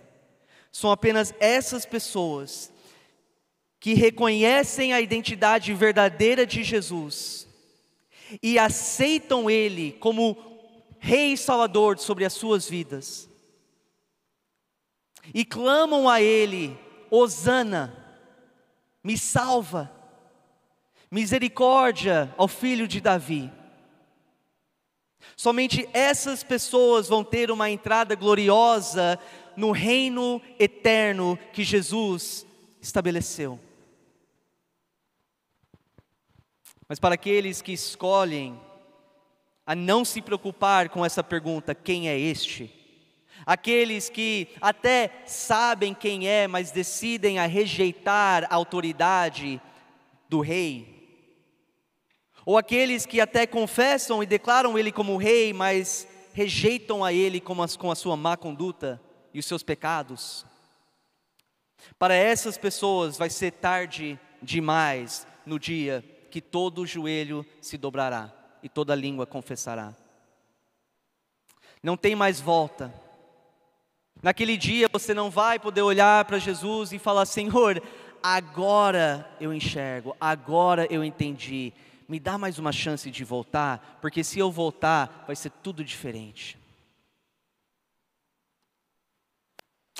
São 0.71 0.89
apenas 0.89 1.33
essas 1.41 1.85
pessoas 1.85 2.71
que 3.81 3.93
reconhecem 3.93 4.93
a 4.93 5.01
identidade 5.01 5.73
verdadeira 5.73 6.45
de 6.45 6.63
Jesus 6.63 7.45
e 8.41 8.57
aceitam 8.57 9.49
Ele 9.49 9.91
como 9.99 10.37
Rei 10.99 11.33
e 11.33 11.37
Salvador 11.37 11.99
sobre 11.99 12.23
as 12.23 12.31
suas 12.31 12.69
vidas, 12.69 13.27
e 15.33 15.43
clamam 15.43 16.07
a 16.07 16.21
Ele: 16.21 16.79
Hosana, 17.09 17.93
me 19.03 19.17
salva, 19.17 19.99
misericórdia 21.11 22.33
ao 22.37 22.47
filho 22.47 22.87
de 22.87 23.01
Davi. 23.01 23.51
Somente 25.35 25.87
essas 25.93 26.43
pessoas 26.43 27.09
vão 27.09 27.23
ter 27.23 27.51
uma 27.51 27.69
entrada 27.69 28.15
gloriosa 28.15 29.19
no 29.55 29.71
reino 29.71 30.41
eterno 30.57 31.37
que 31.51 31.63
Jesus 31.63 32.45
estabeleceu. 32.81 33.59
Mas 36.87 36.99
para 36.99 37.15
aqueles 37.15 37.61
que 37.61 37.73
escolhem 37.73 38.59
a 39.65 39.75
não 39.75 40.03
se 40.03 40.21
preocupar 40.21 40.89
com 40.89 41.05
essa 41.05 41.23
pergunta, 41.23 41.75
quem 41.75 42.09
é 42.09 42.17
este? 42.17 42.73
Aqueles 43.45 44.09
que 44.09 44.49
até 44.61 45.23
sabem 45.25 45.93
quem 45.93 46.27
é, 46.27 46.47
mas 46.47 46.71
decidem 46.71 47.39
a 47.39 47.45
rejeitar 47.45 48.45
a 48.49 48.55
autoridade 48.55 49.61
do 50.29 50.39
rei, 50.41 51.00
ou 52.45 52.57
aqueles 52.57 53.05
que 53.05 53.21
até 53.21 53.45
confessam 53.45 54.21
e 54.21 54.25
declaram 54.25 54.77
ele 54.77 54.91
como 54.91 55.17
rei, 55.17 55.53
mas 55.53 56.07
rejeitam 56.33 57.03
a 57.03 57.13
ele 57.13 57.39
com, 57.39 57.61
a 57.61 57.95
sua 57.95 58.15
má 58.15 58.35
conduta 58.35 59.01
e 59.33 59.39
os 59.39 59.45
seus 59.45 59.63
pecados. 59.63 60.45
Para 61.97 62.15
essas 62.15 62.57
pessoas 62.57 63.17
vai 63.17 63.29
ser 63.29 63.51
tarde 63.51 64.19
demais 64.41 65.27
no 65.45 65.59
dia 65.59 66.03
que 66.29 66.41
todo 66.41 66.85
joelho 66.85 67.45
se 67.59 67.77
dobrará 67.77 68.31
e 68.63 68.69
toda 68.69 68.95
língua 68.95 69.25
confessará. 69.25 69.93
Não 71.83 71.97
tem 71.97 72.15
mais 72.15 72.39
volta. 72.39 72.93
Naquele 74.21 74.55
dia 74.55 74.87
você 74.91 75.13
não 75.13 75.29
vai 75.29 75.59
poder 75.59 75.81
olhar 75.81 76.23
para 76.25 76.37
Jesus 76.37 76.93
e 76.93 76.99
falar: 76.99 77.25
Senhor, 77.25 77.81
agora 78.21 79.29
eu 79.39 79.51
enxergo, 79.51 80.15
agora 80.19 80.87
eu 80.91 81.03
entendi 81.03 81.73
me 82.11 82.19
dá 82.19 82.37
mais 82.37 82.59
uma 82.59 82.73
chance 82.73 83.09
de 83.09 83.23
voltar, 83.23 83.97
porque 84.01 84.21
se 84.21 84.37
eu 84.37 84.51
voltar, 84.51 85.23
vai 85.25 85.33
ser 85.33 85.49
tudo 85.49 85.81
diferente. 85.81 86.57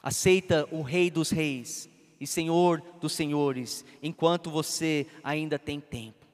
Aceita 0.04 0.68
o 0.74 0.82
Rei 0.82 1.10
dos 1.10 1.30
Reis 1.30 1.88
e 2.20 2.28
Senhor 2.28 2.82
dos 3.00 3.14
Senhores, 3.14 3.86
enquanto 4.04 4.52
você 4.52 5.08
ainda 5.24 5.58
tem 5.58 5.80
tempo. 5.80 6.28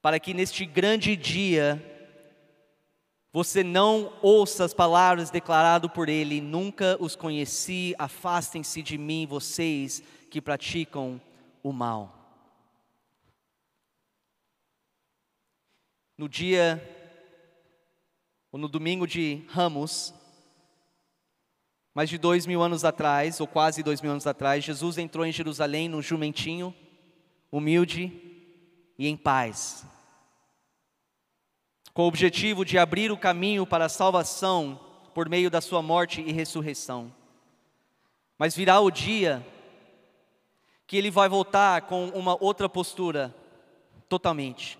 Para 0.00 0.18
que 0.18 0.32
neste 0.32 0.64
grande 0.64 1.14
dia, 1.14 1.78
você 3.30 3.62
não 3.62 4.14
ouça 4.22 4.64
as 4.64 4.72
palavras 4.72 5.28
declaradas 5.28 5.92
por 5.92 6.08
Ele, 6.08 6.40
nunca 6.40 6.96
os 6.98 7.14
conheci, 7.14 7.94
afastem-se 7.98 8.80
de 8.80 8.96
mim, 8.96 9.26
vocês 9.26 10.02
que 10.30 10.40
praticam 10.40 11.20
o 11.62 11.70
mal. 11.70 12.19
No 16.20 16.28
dia, 16.28 16.78
ou 18.52 18.60
no 18.60 18.68
domingo 18.68 19.06
de 19.06 19.42
Ramos, 19.48 20.12
mais 21.94 22.10
de 22.10 22.18
dois 22.18 22.44
mil 22.44 22.60
anos 22.60 22.84
atrás, 22.84 23.40
ou 23.40 23.46
quase 23.46 23.82
dois 23.82 24.02
mil 24.02 24.10
anos 24.10 24.26
atrás, 24.26 24.62
Jesus 24.62 24.98
entrou 24.98 25.24
em 25.24 25.32
Jerusalém 25.32 25.88
num 25.88 26.02
jumentinho, 26.02 26.74
humilde 27.50 28.12
e 28.98 29.08
em 29.08 29.16
paz, 29.16 29.86
com 31.94 32.02
o 32.02 32.08
objetivo 32.08 32.66
de 32.66 32.76
abrir 32.76 33.10
o 33.10 33.16
caminho 33.16 33.66
para 33.66 33.86
a 33.86 33.88
salvação 33.88 34.78
por 35.14 35.26
meio 35.26 35.50
da 35.50 35.62
sua 35.62 35.80
morte 35.80 36.20
e 36.20 36.32
ressurreição. 36.32 37.10
Mas 38.36 38.54
virá 38.54 38.78
o 38.78 38.90
dia 38.90 39.42
que 40.86 40.98
ele 40.98 41.10
vai 41.10 41.30
voltar 41.30 41.80
com 41.86 42.10
uma 42.10 42.36
outra 42.44 42.68
postura, 42.68 43.34
totalmente. 44.06 44.79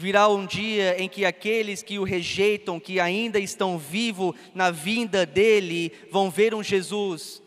Virá 0.00 0.28
um 0.28 0.46
dia 0.46 0.98
em 0.98 1.10
que 1.10 1.26
aqueles 1.26 1.82
que 1.82 1.98
o 1.98 2.04
rejeitam, 2.04 2.80
que 2.80 2.98
ainda 2.98 3.38
estão 3.38 3.76
vivos 3.76 4.34
na 4.54 4.70
vinda 4.70 5.26
dele, 5.26 5.92
vão 6.10 6.30
ver 6.30 6.54
um 6.54 6.62
Jesus 6.62 7.42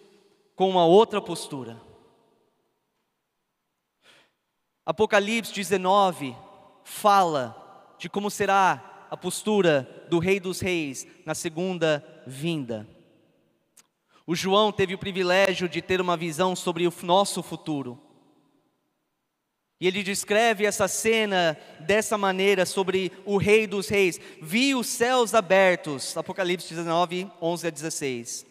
com 0.56 0.70
uma 0.70 0.86
outra 0.86 1.20
postura. 1.20 1.82
Apocalipse 4.86 5.52
19 5.52 6.36
fala 6.84 7.96
de 7.98 8.08
como 8.08 8.30
será 8.30 9.08
a 9.10 9.18
postura 9.18 10.06
do 10.08 10.20
Rei 10.20 10.40
dos 10.40 10.60
Reis 10.60 11.08
na 11.26 11.34
segunda 11.34 12.06
vinda. 12.28 12.88
O 14.28 14.36
João 14.36 14.72
teve 14.72 14.94
o 14.94 15.00
privilégio 15.00 15.68
de 15.68 15.82
ter 15.82 16.00
uma 16.00 16.16
visão 16.16 16.56
sobre 16.56 16.88
o 16.88 16.94
nosso 17.02 17.42
futuro. 17.42 18.00
E 19.84 19.88
ele 19.88 20.02
descreve 20.02 20.66
essa 20.66 20.88
cena 20.88 21.58
dessa 21.82 22.18
maneira 22.18 22.66
sobre 22.66 23.12
o 23.26 23.36
Rei 23.36 23.68
dos 23.68 23.90
Reis. 23.90 24.18
Vi 24.42 24.74
os 24.74 24.88
céus 24.88 25.34
abertos, 25.34 26.16
Apocalipse 26.16 26.70
19, 26.70 27.30
11 27.42 27.68
a 27.68 27.70
16. 27.70 28.46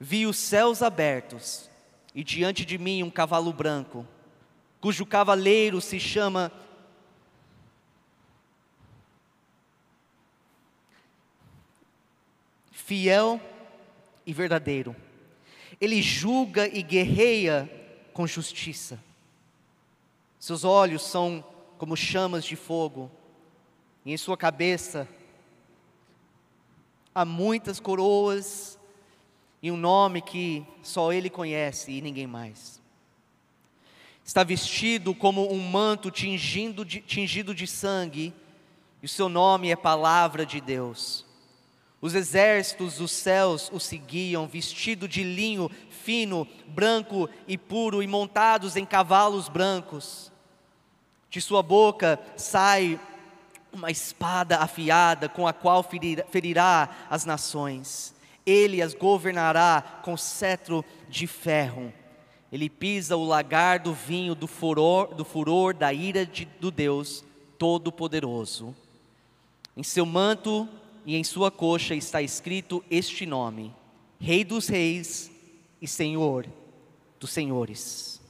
Vi 0.00 0.26
os 0.26 0.38
céus 0.38 0.80
abertos, 0.80 1.68
e 2.14 2.24
diante 2.24 2.64
de 2.64 2.78
mim 2.78 3.02
um 3.02 3.10
cavalo 3.10 3.52
branco, 3.52 4.08
cujo 4.80 5.04
cavaleiro 5.04 5.82
se 5.82 6.00
chama 6.00 6.50
Fiel 12.70 13.38
e 14.24 14.32
verdadeiro. 14.32 14.96
Ele 15.78 16.00
julga 16.00 16.66
e 16.66 16.82
guerreia 16.82 17.70
com 18.14 18.26
justiça. 18.26 18.98
Seus 20.42 20.64
olhos 20.64 21.02
são 21.02 21.44
como 21.78 21.96
chamas 21.96 22.44
de 22.44 22.56
fogo, 22.56 23.08
e 24.04 24.12
em 24.12 24.16
sua 24.16 24.36
cabeça 24.36 25.08
há 27.14 27.24
muitas 27.24 27.78
coroas 27.78 28.76
e 29.62 29.70
um 29.70 29.76
nome 29.76 30.20
que 30.20 30.66
só 30.82 31.12
ele 31.12 31.30
conhece 31.30 31.92
e 31.92 32.00
ninguém 32.00 32.26
mais. 32.26 32.82
Está 34.24 34.42
vestido 34.42 35.14
como 35.14 35.48
um 35.48 35.60
manto 35.60 36.10
tingido 36.10 36.84
de, 36.84 37.00
tingido 37.00 37.54
de 37.54 37.68
sangue, 37.68 38.34
e 39.00 39.06
o 39.06 39.08
seu 39.08 39.28
nome 39.28 39.70
é 39.70 39.76
Palavra 39.76 40.44
de 40.44 40.60
Deus. 40.60 41.24
Os 42.00 42.16
exércitos 42.16 42.96
dos 42.96 43.12
céus 43.12 43.70
o 43.72 43.78
seguiam, 43.78 44.48
vestido 44.48 45.06
de 45.06 45.22
linho 45.22 45.70
fino, 45.88 46.48
branco 46.66 47.30
e 47.46 47.56
puro, 47.56 48.02
e 48.02 48.08
montados 48.08 48.74
em 48.74 48.84
cavalos 48.84 49.48
brancos. 49.48 50.31
De 51.32 51.40
sua 51.40 51.62
boca 51.62 52.20
sai 52.36 53.00
uma 53.72 53.90
espada 53.90 54.58
afiada, 54.58 55.30
com 55.30 55.46
a 55.46 55.52
qual 55.54 55.82
ferirá, 55.82 56.90
as 57.08 57.24
nações. 57.24 58.14
Ele 58.44 58.82
as 58.82 58.92
governará 58.92 60.02
com 60.04 60.14
cetro 60.14 60.84
de 61.08 61.26
ferro. 61.26 61.90
Ele 62.52 62.68
pisa 62.68 63.16
o 63.16 63.24
lagar 63.24 63.78
do 63.78 63.94
vinho 63.94 64.34
do 64.34 64.46
furor, 64.46 65.14
do 65.14 65.24
furor 65.24 65.72
da 65.72 65.90
ira 65.90 66.26
de, 66.26 66.44
do 66.44 66.70
Deus 66.70 67.24
Todo-Poderoso. 67.58 68.76
Em 69.74 69.82
seu 69.82 70.04
manto 70.04 70.68
e 71.06 71.16
em 71.16 71.24
sua 71.24 71.50
coxa 71.50 71.94
está 71.94 72.20
escrito 72.20 72.84
este 72.90 73.24
nome: 73.24 73.74
Rei 74.20 74.44
dos 74.44 74.68
Reis 74.68 75.30
e 75.80 75.88
Senhor 75.88 76.46
dos 77.18 77.30
Senhores. 77.30 78.21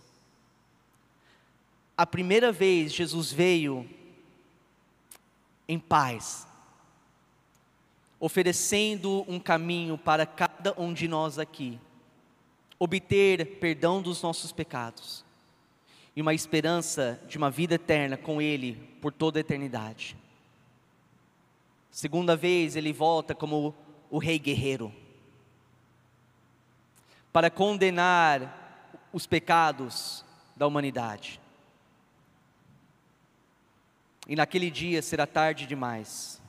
A 1.96 2.06
primeira 2.06 2.50
vez 2.50 2.92
Jesus 2.92 3.32
veio 3.32 3.88
em 5.68 5.78
paz, 5.78 6.46
oferecendo 8.18 9.24
um 9.28 9.38
caminho 9.38 9.98
para 9.98 10.24
cada 10.26 10.74
um 10.80 10.92
de 10.92 11.06
nós 11.06 11.38
aqui, 11.38 11.78
obter 12.78 13.58
perdão 13.58 14.00
dos 14.00 14.22
nossos 14.22 14.52
pecados 14.52 15.24
e 16.14 16.22
uma 16.22 16.34
esperança 16.34 17.20
de 17.28 17.38
uma 17.38 17.50
vida 17.50 17.74
eterna 17.74 18.16
com 18.16 18.40
Ele 18.40 18.74
por 19.00 19.12
toda 19.12 19.38
a 19.38 19.40
eternidade. 19.40 20.16
Segunda 21.92 22.34
vez 22.34 22.74
ele 22.74 22.90
volta 22.90 23.34
como 23.34 23.74
o 24.10 24.16
rei 24.16 24.38
guerreiro 24.38 24.90
para 27.30 27.50
condenar 27.50 28.98
os 29.12 29.26
pecados 29.26 30.24
da 30.56 30.66
humanidade. 30.66 31.41
E 34.28 34.36
naquele 34.36 34.70
dia 34.70 35.02
será 35.02 35.26
tarde 35.26 35.66
demais. 35.66 36.40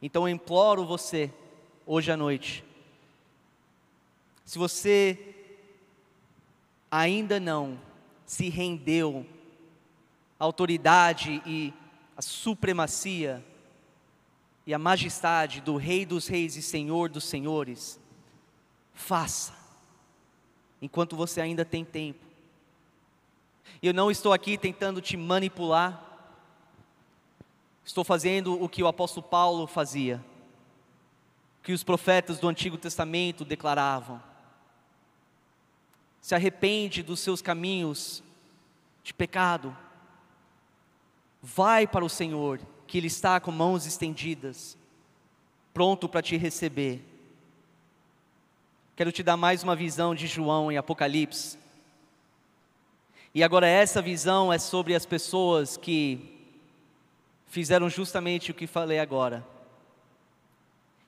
Então 0.00 0.28
eu 0.28 0.34
imploro 0.34 0.84
você, 0.84 1.32
hoje 1.84 2.12
à 2.12 2.16
noite, 2.16 2.64
se 4.44 4.58
você 4.58 5.34
ainda 6.90 7.40
não 7.40 7.80
se 8.24 8.48
rendeu 8.48 9.26
à 10.38 10.44
autoridade 10.44 11.42
e 11.44 11.72
à 12.16 12.22
supremacia 12.22 13.44
e 14.66 14.74
a 14.74 14.78
majestade 14.78 15.60
do 15.60 15.76
Rei 15.76 16.04
dos 16.04 16.26
Reis 16.26 16.56
e 16.56 16.62
Senhor 16.62 17.08
dos 17.08 17.24
Senhores, 17.24 18.00
faça, 18.92 19.54
enquanto 20.82 21.16
você 21.16 21.40
ainda 21.40 21.64
tem 21.64 21.84
tempo. 21.84 22.25
Eu 23.82 23.92
não 23.92 24.10
estou 24.10 24.32
aqui 24.32 24.56
tentando 24.56 25.00
te 25.00 25.16
manipular, 25.16 26.02
estou 27.84 28.02
fazendo 28.02 28.60
o 28.62 28.68
que 28.68 28.82
o 28.82 28.86
apóstolo 28.86 29.26
Paulo 29.26 29.66
fazia, 29.66 30.24
que 31.62 31.72
os 31.72 31.84
profetas 31.84 32.38
do 32.38 32.48
Antigo 32.48 32.78
Testamento 32.78 33.44
declaravam. 33.44 34.22
Se 36.20 36.34
arrepende 36.34 37.02
dos 37.02 37.20
seus 37.20 37.40
caminhos 37.40 38.22
de 39.04 39.14
pecado, 39.14 39.76
vai 41.40 41.86
para 41.86 42.04
o 42.04 42.08
Senhor 42.08 42.60
que 42.86 42.98
Ele 42.98 43.06
está 43.06 43.38
com 43.38 43.52
mãos 43.52 43.86
estendidas, 43.86 44.76
pronto 45.72 46.08
para 46.08 46.22
te 46.22 46.36
receber. 46.36 47.04
Quero 48.96 49.12
te 49.12 49.22
dar 49.22 49.36
mais 49.36 49.62
uma 49.62 49.76
visão 49.76 50.14
de 50.14 50.26
João 50.26 50.72
em 50.72 50.78
Apocalipse. 50.78 51.58
E 53.36 53.44
agora, 53.44 53.68
essa 53.68 54.00
visão 54.00 54.50
é 54.50 54.58
sobre 54.58 54.94
as 54.94 55.04
pessoas 55.04 55.76
que 55.76 56.40
fizeram 57.46 57.90
justamente 57.90 58.50
o 58.50 58.54
que 58.54 58.66
falei 58.66 58.98
agora. 58.98 59.46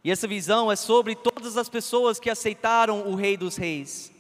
E 0.05 0.11
essa 0.11 0.29
visão 0.29 0.71
é 0.71 0.77
sobre 0.77 1.17
todas 1.17 1.57
as 1.57 1.71
pessoas 1.71 2.21
que 2.21 2.29
aceitaram 2.29 3.09
o 3.09 3.15
Rei 3.15 3.35
dos 3.35 3.57
Reis 3.57 4.13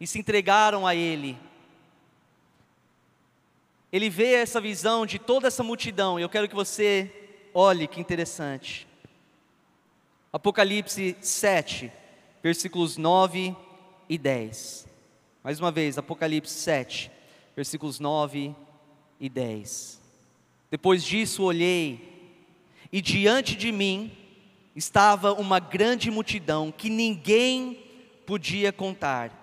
e 0.00 0.06
se 0.06 0.18
entregaram 0.18 0.86
a 0.86 0.94
Ele 0.94 1.38
ele 3.92 4.08
vê 4.08 4.32
essa 4.32 4.58
visão 4.58 5.04
de 5.04 5.18
toda 5.18 5.48
essa 5.48 5.62
multidão, 5.62 6.18
e 6.18 6.22
eu 6.22 6.28
quero 6.30 6.48
que 6.48 6.54
você 6.54 7.12
olhe 7.52 7.86
que 7.86 8.00
interessante. 8.00 8.88
Apocalipse 10.32 11.14
7, 11.20 11.92
versículos 12.42 12.96
9 12.96 13.54
e 14.08 14.16
10. 14.16 14.91
Mais 15.44 15.58
uma 15.58 15.72
vez, 15.72 15.98
Apocalipse 15.98 16.54
7, 16.54 17.10
versículos 17.56 17.98
9 17.98 18.54
e 19.18 19.28
10. 19.28 20.00
Depois 20.70 21.02
disso 21.02 21.42
olhei, 21.42 22.38
e 22.92 23.00
diante 23.02 23.56
de 23.56 23.72
mim 23.72 24.12
estava 24.76 25.32
uma 25.32 25.58
grande 25.58 26.12
multidão 26.12 26.70
que 26.70 26.88
ninguém 26.88 27.82
podia 28.24 28.72
contar, 28.72 29.36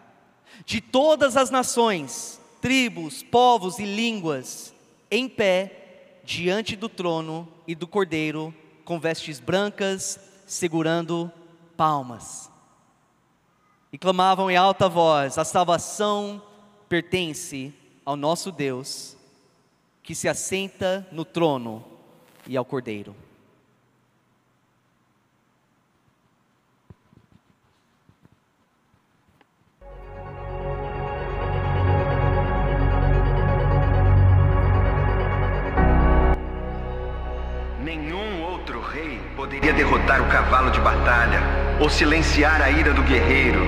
de 0.65 0.79
todas 0.79 1.35
as 1.35 1.49
nações, 1.49 2.39
tribos, 2.61 3.21
povos 3.21 3.77
e 3.77 3.83
línguas, 3.83 4.73
em 5.11 5.27
pé, 5.27 6.21
diante 6.23 6.77
do 6.77 6.87
trono 6.87 7.45
e 7.67 7.75
do 7.75 7.85
cordeiro, 7.85 8.55
com 8.85 9.01
vestes 9.01 9.41
brancas, 9.41 10.17
segurando 10.47 11.29
palmas 11.75 12.49
e 13.91 13.97
clamavam 13.97 14.49
em 14.49 14.55
alta 14.55 14.87
voz: 14.87 15.37
A 15.37 15.45
salvação 15.45 16.41
pertence 16.87 17.73
ao 18.05 18.15
nosso 18.15 18.51
Deus, 18.51 19.17
que 20.03 20.15
se 20.15 20.27
assenta 20.27 21.07
no 21.11 21.25
trono 21.25 21.83
e 22.47 22.55
ao 22.57 22.65
Cordeiro. 22.65 23.15
Nenhum 37.83 38.43
outro 38.43 38.81
rei 38.81 39.19
poderia 39.35 39.73
derrotar 39.73 40.21
o 40.21 40.29
cavalo 40.29 40.71
de 40.71 40.79
batalha 40.79 41.68
ou 41.80 41.89
silenciar 41.89 42.61
a 42.61 42.69
ira 42.69 42.93
do 42.93 43.01
guerreiro, 43.03 43.65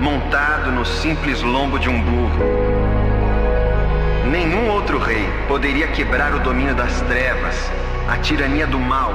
montado 0.00 0.72
no 0.72 0.84
simples 0.84 1.40
lombo 1.42 1.78
de 1.78 1.88
um 1.88 2.00
burro. 2.00 2.44
Nenhum 4.30 4.68
outro 4.70 4.98
rei 4.98 5.28
poderia 5.46 5.86
quebrar 5.88 6.34
o 6.34 6.40
domínio 6.40 6.74
das 6.74 7.00
trevas, 7.02 7.70
a 8.08 8.16
tirania 8.16 8.66
do 8.66 8.78
mal, 8.78 9.14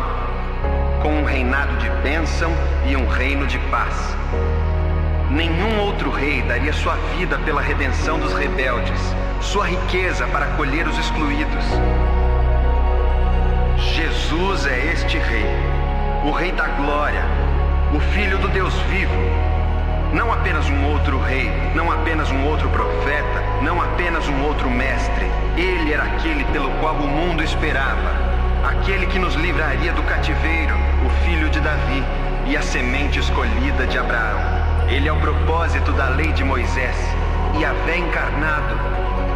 com 1.02 1.10
um 1.10 1.24
reinado 1.26 1.76
de 1.78 1.90
bênção 2.02 2.52
e 2.88 2.96
um 2.96 3.08
reino 3.08 3.46
de 3.46 3.60
paz. 3.70 4.16
Nenhum 5.30 5.80
outro 5.82 6.10
rei 6.10 6.42
daria 6.44 6.72
sua 6.74 6.96
vida 7.18 7.38
pela 7.40 7.62
redenção 7.62 8.20
dos 8.20 8.34
rebeldes, 8.34 9.00
sua 9.42 9.66
riqueza 9.66 10.26
para 10.28 10.46
acolher 10.46 10.88
os 10.88 10.98
excluídos. 10.98 11.66
Jesus 13.78 14.66
é 14.66 14.94
este 14.94 15.18
Rei, 15.18 15.46
o 16.24 16.32
Rei 16.32 16.52
da 16.52 16.68
Glória, 16.68 17.24
o 17.96 18.00
Filho 18.00 18.40
do 18.40 18.48
Deus 18.48 18.74
vivo. 18.90 19.14
Não 20.14 20.32
apenas 20.32 20.68
um 20.68 20.92
outro 20.92 21.20
rei, 21.20 21.52
não 21.76 21.92
apenas 21.92 22.30
um 22.32 22.46
outro 22.46 22.68
profeta, 22.70 23.44
não 23.62 23.80
apenas 23.80 24.28
um 24.28 24.44
outro 24.44 24.70
mestre. 24.70 25.26
Ele 25.56 25.94
era 25.94 26.04
aquele 26.04 26.44
pelo 26.46 26.72
qual 26.80 26.96
o 26.96 27.08
mundo 27.08 27.44
esperava, 27.44 28.12
aquele 28.64 29.06
que 29.06 29.20
nos 29.20 29.36
livraria 29.36 29.92
do 29.94 30.02
cativeiro, 30.04 30.76
o 31.06 31.10
filho 31.24 31.50
de 31.50 31.60
Davi 31.60 32.04
e 32.48 32.58
a 32.58 32.62
semente 32.64 33.20
escolhida 33.20 33.86
de 33.86 33.98
Abraão. 33.98 34.42
Ele 34.90 35.08
é 35.08 35.14
o 35.14 35.20
propósito 35.20 35.92
da 35.92 36.10
lei 36.10 36.32
de 36.32 36.44
Moisés 36.44 36.96
e 37.60 37.64
a 37.64 37.74
vé 37.86 37.98
encarnado, 37.98 38.76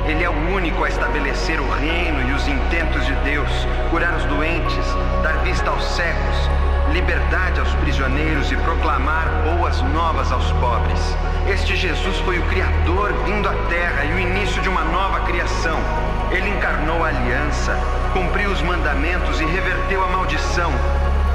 ele 0.08 0.24
é 0.24 0.30
o 0.30 0.56
único 0.56 0.84
a 0.84 0.90
estabelecer 0.90 1.60
o 1.60 1.70
reino 1.70 2.30
e 2.30 2.34
os 2.34 2.48
intentos 2.48 3.06
de 3.06 3.14
Deus, 3.26 3.50
curar 3.92 4.16
os 4.16 4.26
doentes, 4.26 4.86
dar 5.22 5.38
vista 5.44 5.70
aos 5.70 5.84
cegos, 5.84 6.50
liberdade 6.94 7.60
aos 7.60 7.74
prisioneiros 7.76 8.52
e 8.52 8.58
proclamar 8.58 9.28
boas 9.44 9.82
novas 9.94 10.32
aos 10.32 10.52
pobres. 10.54 11.00
Este 11.48 11.76
Jesus 11.76 12.18
foi 12.20 12.40
o 12.40 12.44
Criador 12.44 13.14
vindo 13.26 13.48
à 13.48 13.54
Terra 13.70 14.06
e 14.06 14.14
o 14.14 14.20
início 14.20 14.62
de 14.62 14.70
uma 14.70 14.84
nova 14.84 15.22
criação. 15.22 15.80
Ele 16.32 16.50
encarnou 16.50 17.04
a 17.04 17.08
aliança, 17.08 17.78
cumpriu 18.14 18.52
os 18.52 18.62
mandamentos 18.62 19.40
e 19.40 19.46
reverteu 19.46 20.04
a 20.04 20.08
maldição. 20.08 20.72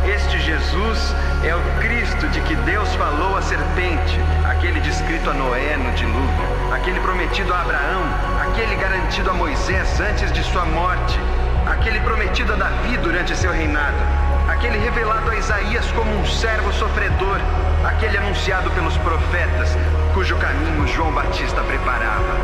Este 0.04 0.38
Jesus 0.40 1.14
é 1.44 1.54
o 1.54 1.60
Cristo 1.80 2.28
de 2.28 2.40
que 2.40 2.56
Deus 2.56 2.92
falou 2.96 3.36
à 3.36 3.42
serpente, 3.42 4.18
aquele 4.44 4.80
descrito 4.80 5.30
a 5.30 5.32
Noé 5.32 5.76
no 5.76 5.92
dilúvio, 5.92 6.74
aquele 6.74 6.98
prometido 7.00 7.54
a 7.54 7.60
Abraão, 7.60 8.02
aquele 8.42 8.74
garantido 8.76 9.30
a 9.30 9.32
Moisés 9.32 10.00
antes 10.00 10.32
de 10.32 10.42
sua 10.42 10.64
morte, 10.64 11.18
aquele 11.66 12.00
prometido 12.00 12.52
a 12.52 12.56
Davi 12.56 12.96
durante 12.96 13.36
seu 13.36 13.52
reinado, 13.52 13.96
aquele 14.52 14.78
revelado 14.78 15.30
a 15.30 15.36
Isaías 15.36 15.90
como 15.92 16.14
um 16.14 16.26
servo 16.26 16.72
sofredor, 16.74 17.38
aquele 17.84 18.18
anunciado 18.18 18.70
pelos 18.72 18.96
profetas, 18.98 19.76
cujo 20.12 20.36
caminho 20.36 20.86
João 20.86 21.10
Batista 21.10 21.62
preparava. 21.62 22.36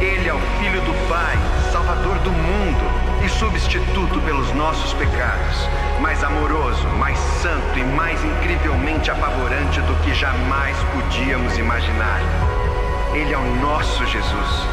Ele 0.00 0.28
é 0.28 0.34
o 0.34 0.40
Filho 0.58 0.80
do 0.82 1.08
Pai, 1.08 1.36
Salvador 1.72 2.18
do 2.18 2.30
mundo 2.30 3.24
e 3.24 3.28
substituto 3.28 4.20
pelos 4.22 4.52
nossos 4.54 4.92
pecados, 4.94 5.68
mais 6.00 6.22
amoroso, 6.24 6.86
mais 6.98 7.18
santo 7.18 7.78
e 7.78 7.84
mais 7.84 8.22
incrivelmente 8.24 9.10
apavorante 9.10 9.80
do 9.82 9.94
que 10.02 10.14
jamais 10.14 10.76
podíamos 10.92 11.56
imaginar. 11.56 12.20
Ele 13.14 13.32
é 13.32 13.38
o 13.38 13.54
nosso 13.60 14.04
Jesus 14.06 14.66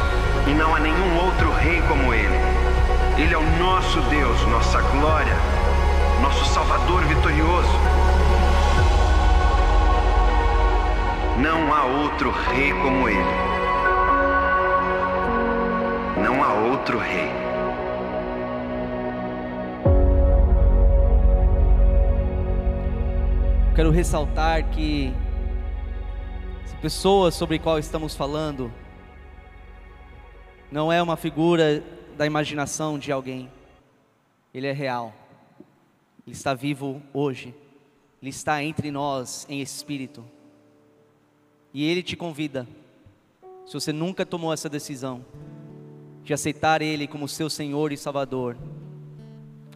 e 0.46 0.50
não 0.50 0.74
há 0.74 0.80
nenhum 0.80 1.16
outro 1.24 1.52
rei 1.54 1.80
como 1.88 2.12
ele. 2.12 2.40
Ele 3.16 3.34
é 3.34 3.38
o 3.38 3.58
nosso 3.58 4.00
Deus, 4.02 4.40
nossa 4.48 4.80
glória, 4.80 5.34
nosso 6.20 6.44
Salvador 6.46 7.04
vitorioso. 7.04 7.68
Não 11.38 11.72
há 11.74 11.84
outro 11.84 12.30
rei 12.30 12.72
como 12.72 13.08
ele. 13.08 13.18
Não 16.22 16.42
há 16.42 16.54
outro 16.54 16.98
rei. 16.98 17.30
Quero 23.74 23.90
ressaltar 23.90 24.64
que 24.70 25.12
essa 26.64 26.76
pessoa 26.78 27.30
sobre 27.30 27.56
a 27.56 27.58
qual 27.58 27.78
estamos 27.78 28.16
falando 28.16 28.72
não 30.72 30.90
é 30.90 31.02
uma 31.02 31.16
figura 31.16 31.82
da 32.16 32.24
imaginação 32.24 32.98
de 32.98 33.12
alguém. 33.12 33.50
Ele 34.54 34.66
é 34.66 34.72
real. 34.72 35.12
Ele 36.26 36.34
está 36.34 36.54
vivo 36.54 37.00
hoje. 37.12 37.54
Ele 38.20 38.30
está 38.30 38.62
entre 38.62 38.90
nós 38.90 39.46
em 39.48 39.60
espírito. 39.60 40.24
E 41.72 41.84
ele 41.84 42.02
te 42.02 42.16
convida, 42.16 42.66
se 43.66 43.74
você 43.74 43.92
nunca 43.92 44.24
tomou 44.24 44.52
essa 44.52 44.68
decisão, 44.68 45.24
de 46.26 46.34
aceitar 46.34 46.82
Ele 46.82 47.06
como 47.06 47.28
seu 47.28 47.48
Senhor 47.48 47.92
e 47.92 47.96
Salvador, 47.96 48.56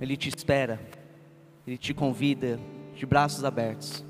Ele 0.00 0.16
te 0.16 0.28
espera, 0.28 0.80
Ele 1.64 1.78
te 1.78 1.94
convida 1.94 2.58
de 2.96 3.06
braços 3.06 3.44
abertos. 3.44 4.04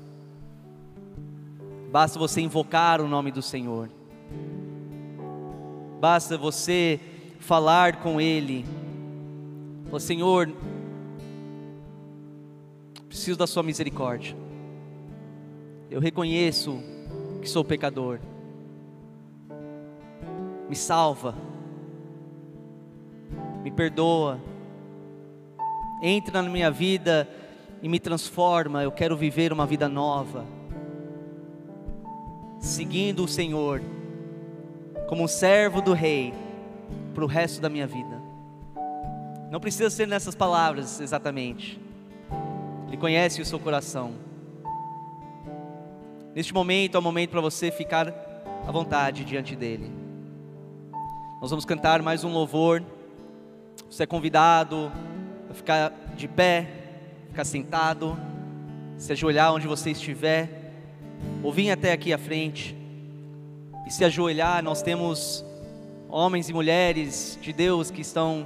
Basta 1.91 2.17
você 2.17 2.41
invocar 2.41 2.99
o 2.99 3.07
nome 3.07 3.31
do 3.31 3.43
Senhor, 3.43 3.89
basta 5.99 6.35
você 6.35 6.99
falar 7.39 7.97
com 7.97 8.19
Ele, 8.19 8.65
o 9.91 9.99
Senhor, 9.99 10.51
preciso 13.11 13.37
da 13.37 13.45
Sua 13.45 13.61
misericórdia, 13.61 14.37
eu 15.89 15.99
reconheço 15.99 16.81
que 17.41 17.49
sou 17.49 17.61
pecador, 17.61 18.21
me 20.69 20.75
salva, 20.77 21.35
me 23.61 23.69
perdoa, 23.69 24.39
entra 26.01 26.41
na 26.41 26.47
minha 26.47 26.71
vida 26.71 27.27
e 27.81 27.89
me 27.89 27.99
transforma. 27.99 28.81
Eu 28.81 28.93
quero 28.93 29.17
viver 29.17 29.51
uma 29.51 29.65
vida 29.65 29.89
nova, 29.89 30.45
seguindo 32.61 33.25
o 33.25 33.27
Senhor, 33.27 33.81
como 35.09 35.25
um 35.25 35.27
servo 35.27 35.81
do 35.81 35.91
Rei, 35.91 36.33
para 37.13 37.25
o 37.25 37.27
resto 37.27 37.59
da 37.59 37.67
minha 37.67 37.85
vida. 37.85 38.21
Não 39.51 39.59
precisa 39.59 39.89
ser 39.89 40.07
nessas 40.07 40.33
palavras 40.33 41.01
exatamente, 41.01 41.77
Ele 42.91 42.97
conhece 42.97 43.41
o 43.41 43.45
seu 43.45 43.57
coração. 43.57 44.11
Neste 46.35 46.53
momento 46.53 46.95
é 46.95 46.99
o 46.99 47.01
momento 47.01 47.29
para 47.29 47.39
você 47.39 47.71
ficar 47.71 48.13
à 48.67 48.69
vontade 48.69 49.23
diante 49.23 49.55
dEle. 49.55 49.89
Nós 51.39 51.49
vamos 51.49 51.63
cantar 51.63 52.01
mais 52.01 52.25
um 52.25 52.33
louvor. 52.33 52.83
Você 53.89 54.03
é 54.03 54.05
convidado 54.05 54.91
a 55.49 55.53
ficar 55.53 55.93
de 56.17 56.27
pé, 56.27 56.67
ficar 57.29 57.45
sentado, 57.45 58.17
se 58.97 59.13
ajoelhar 59.13 59.53
onde 59.53 59.69
você 59.69 59.91
estiver, 59.91 60.73
ou 61.41 61.53
vir 61.53 61.71
até 61.71 61.93
aqui 61.93 62.11
à 62.11 62.17
frente 62.17 62.75
e 63.87 63.89
se 63.89 64.03
ajoelhar. 64.03 64.61
Nós 64.61 64.81
temos 64.81 65.45
homens 66.09 66.49
e 66.49 66.53
mulheres 66.53 67.39
de 67.41 67.53
Deus 67.53 67.89
que 67.89 68.01
estão 68.01 68.45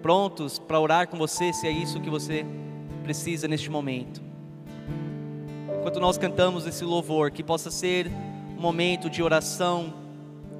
prontos 0.00 0.56
para 0.56 0.78
orar 0.78 1.08
com 1.08 1.16
você, 1.16 1.52
se 1.52 1.66
é 1.66 1.70
isso 1.72 2.00
que 2.00 2.08
você 2.08 2.46
precisa 3.02 3.46
neste 3.48 3.70
momento. 3.70 4.22
Enquanto 5.78 5.98
nós 6.00 6.16
cantamos 6.16 6.66
esse 6.66 6.84
louvor, 6.84 7.30
que 7.30 7.42
possa 7.42 7.70
ser 7.70 8.06
um 8.56 8.60
momento 8.60 9.10
de 9.10 9.22
oração, 9.22 9.92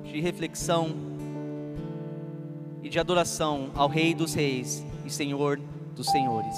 de 0.04 0.20
reflexão 0.20 0.90
e 2.82 2.88
de 2.88 2.98
adoração 2.98 3.70
ao 3.74 3.88
Rei 3.88 4.14
dos 4.14 4.34
Reis 4.34 4.84
e 5.06 5.10
Senhor 5.10 5.60
dos 5.94 6.08
Senhores. 6.10 6.56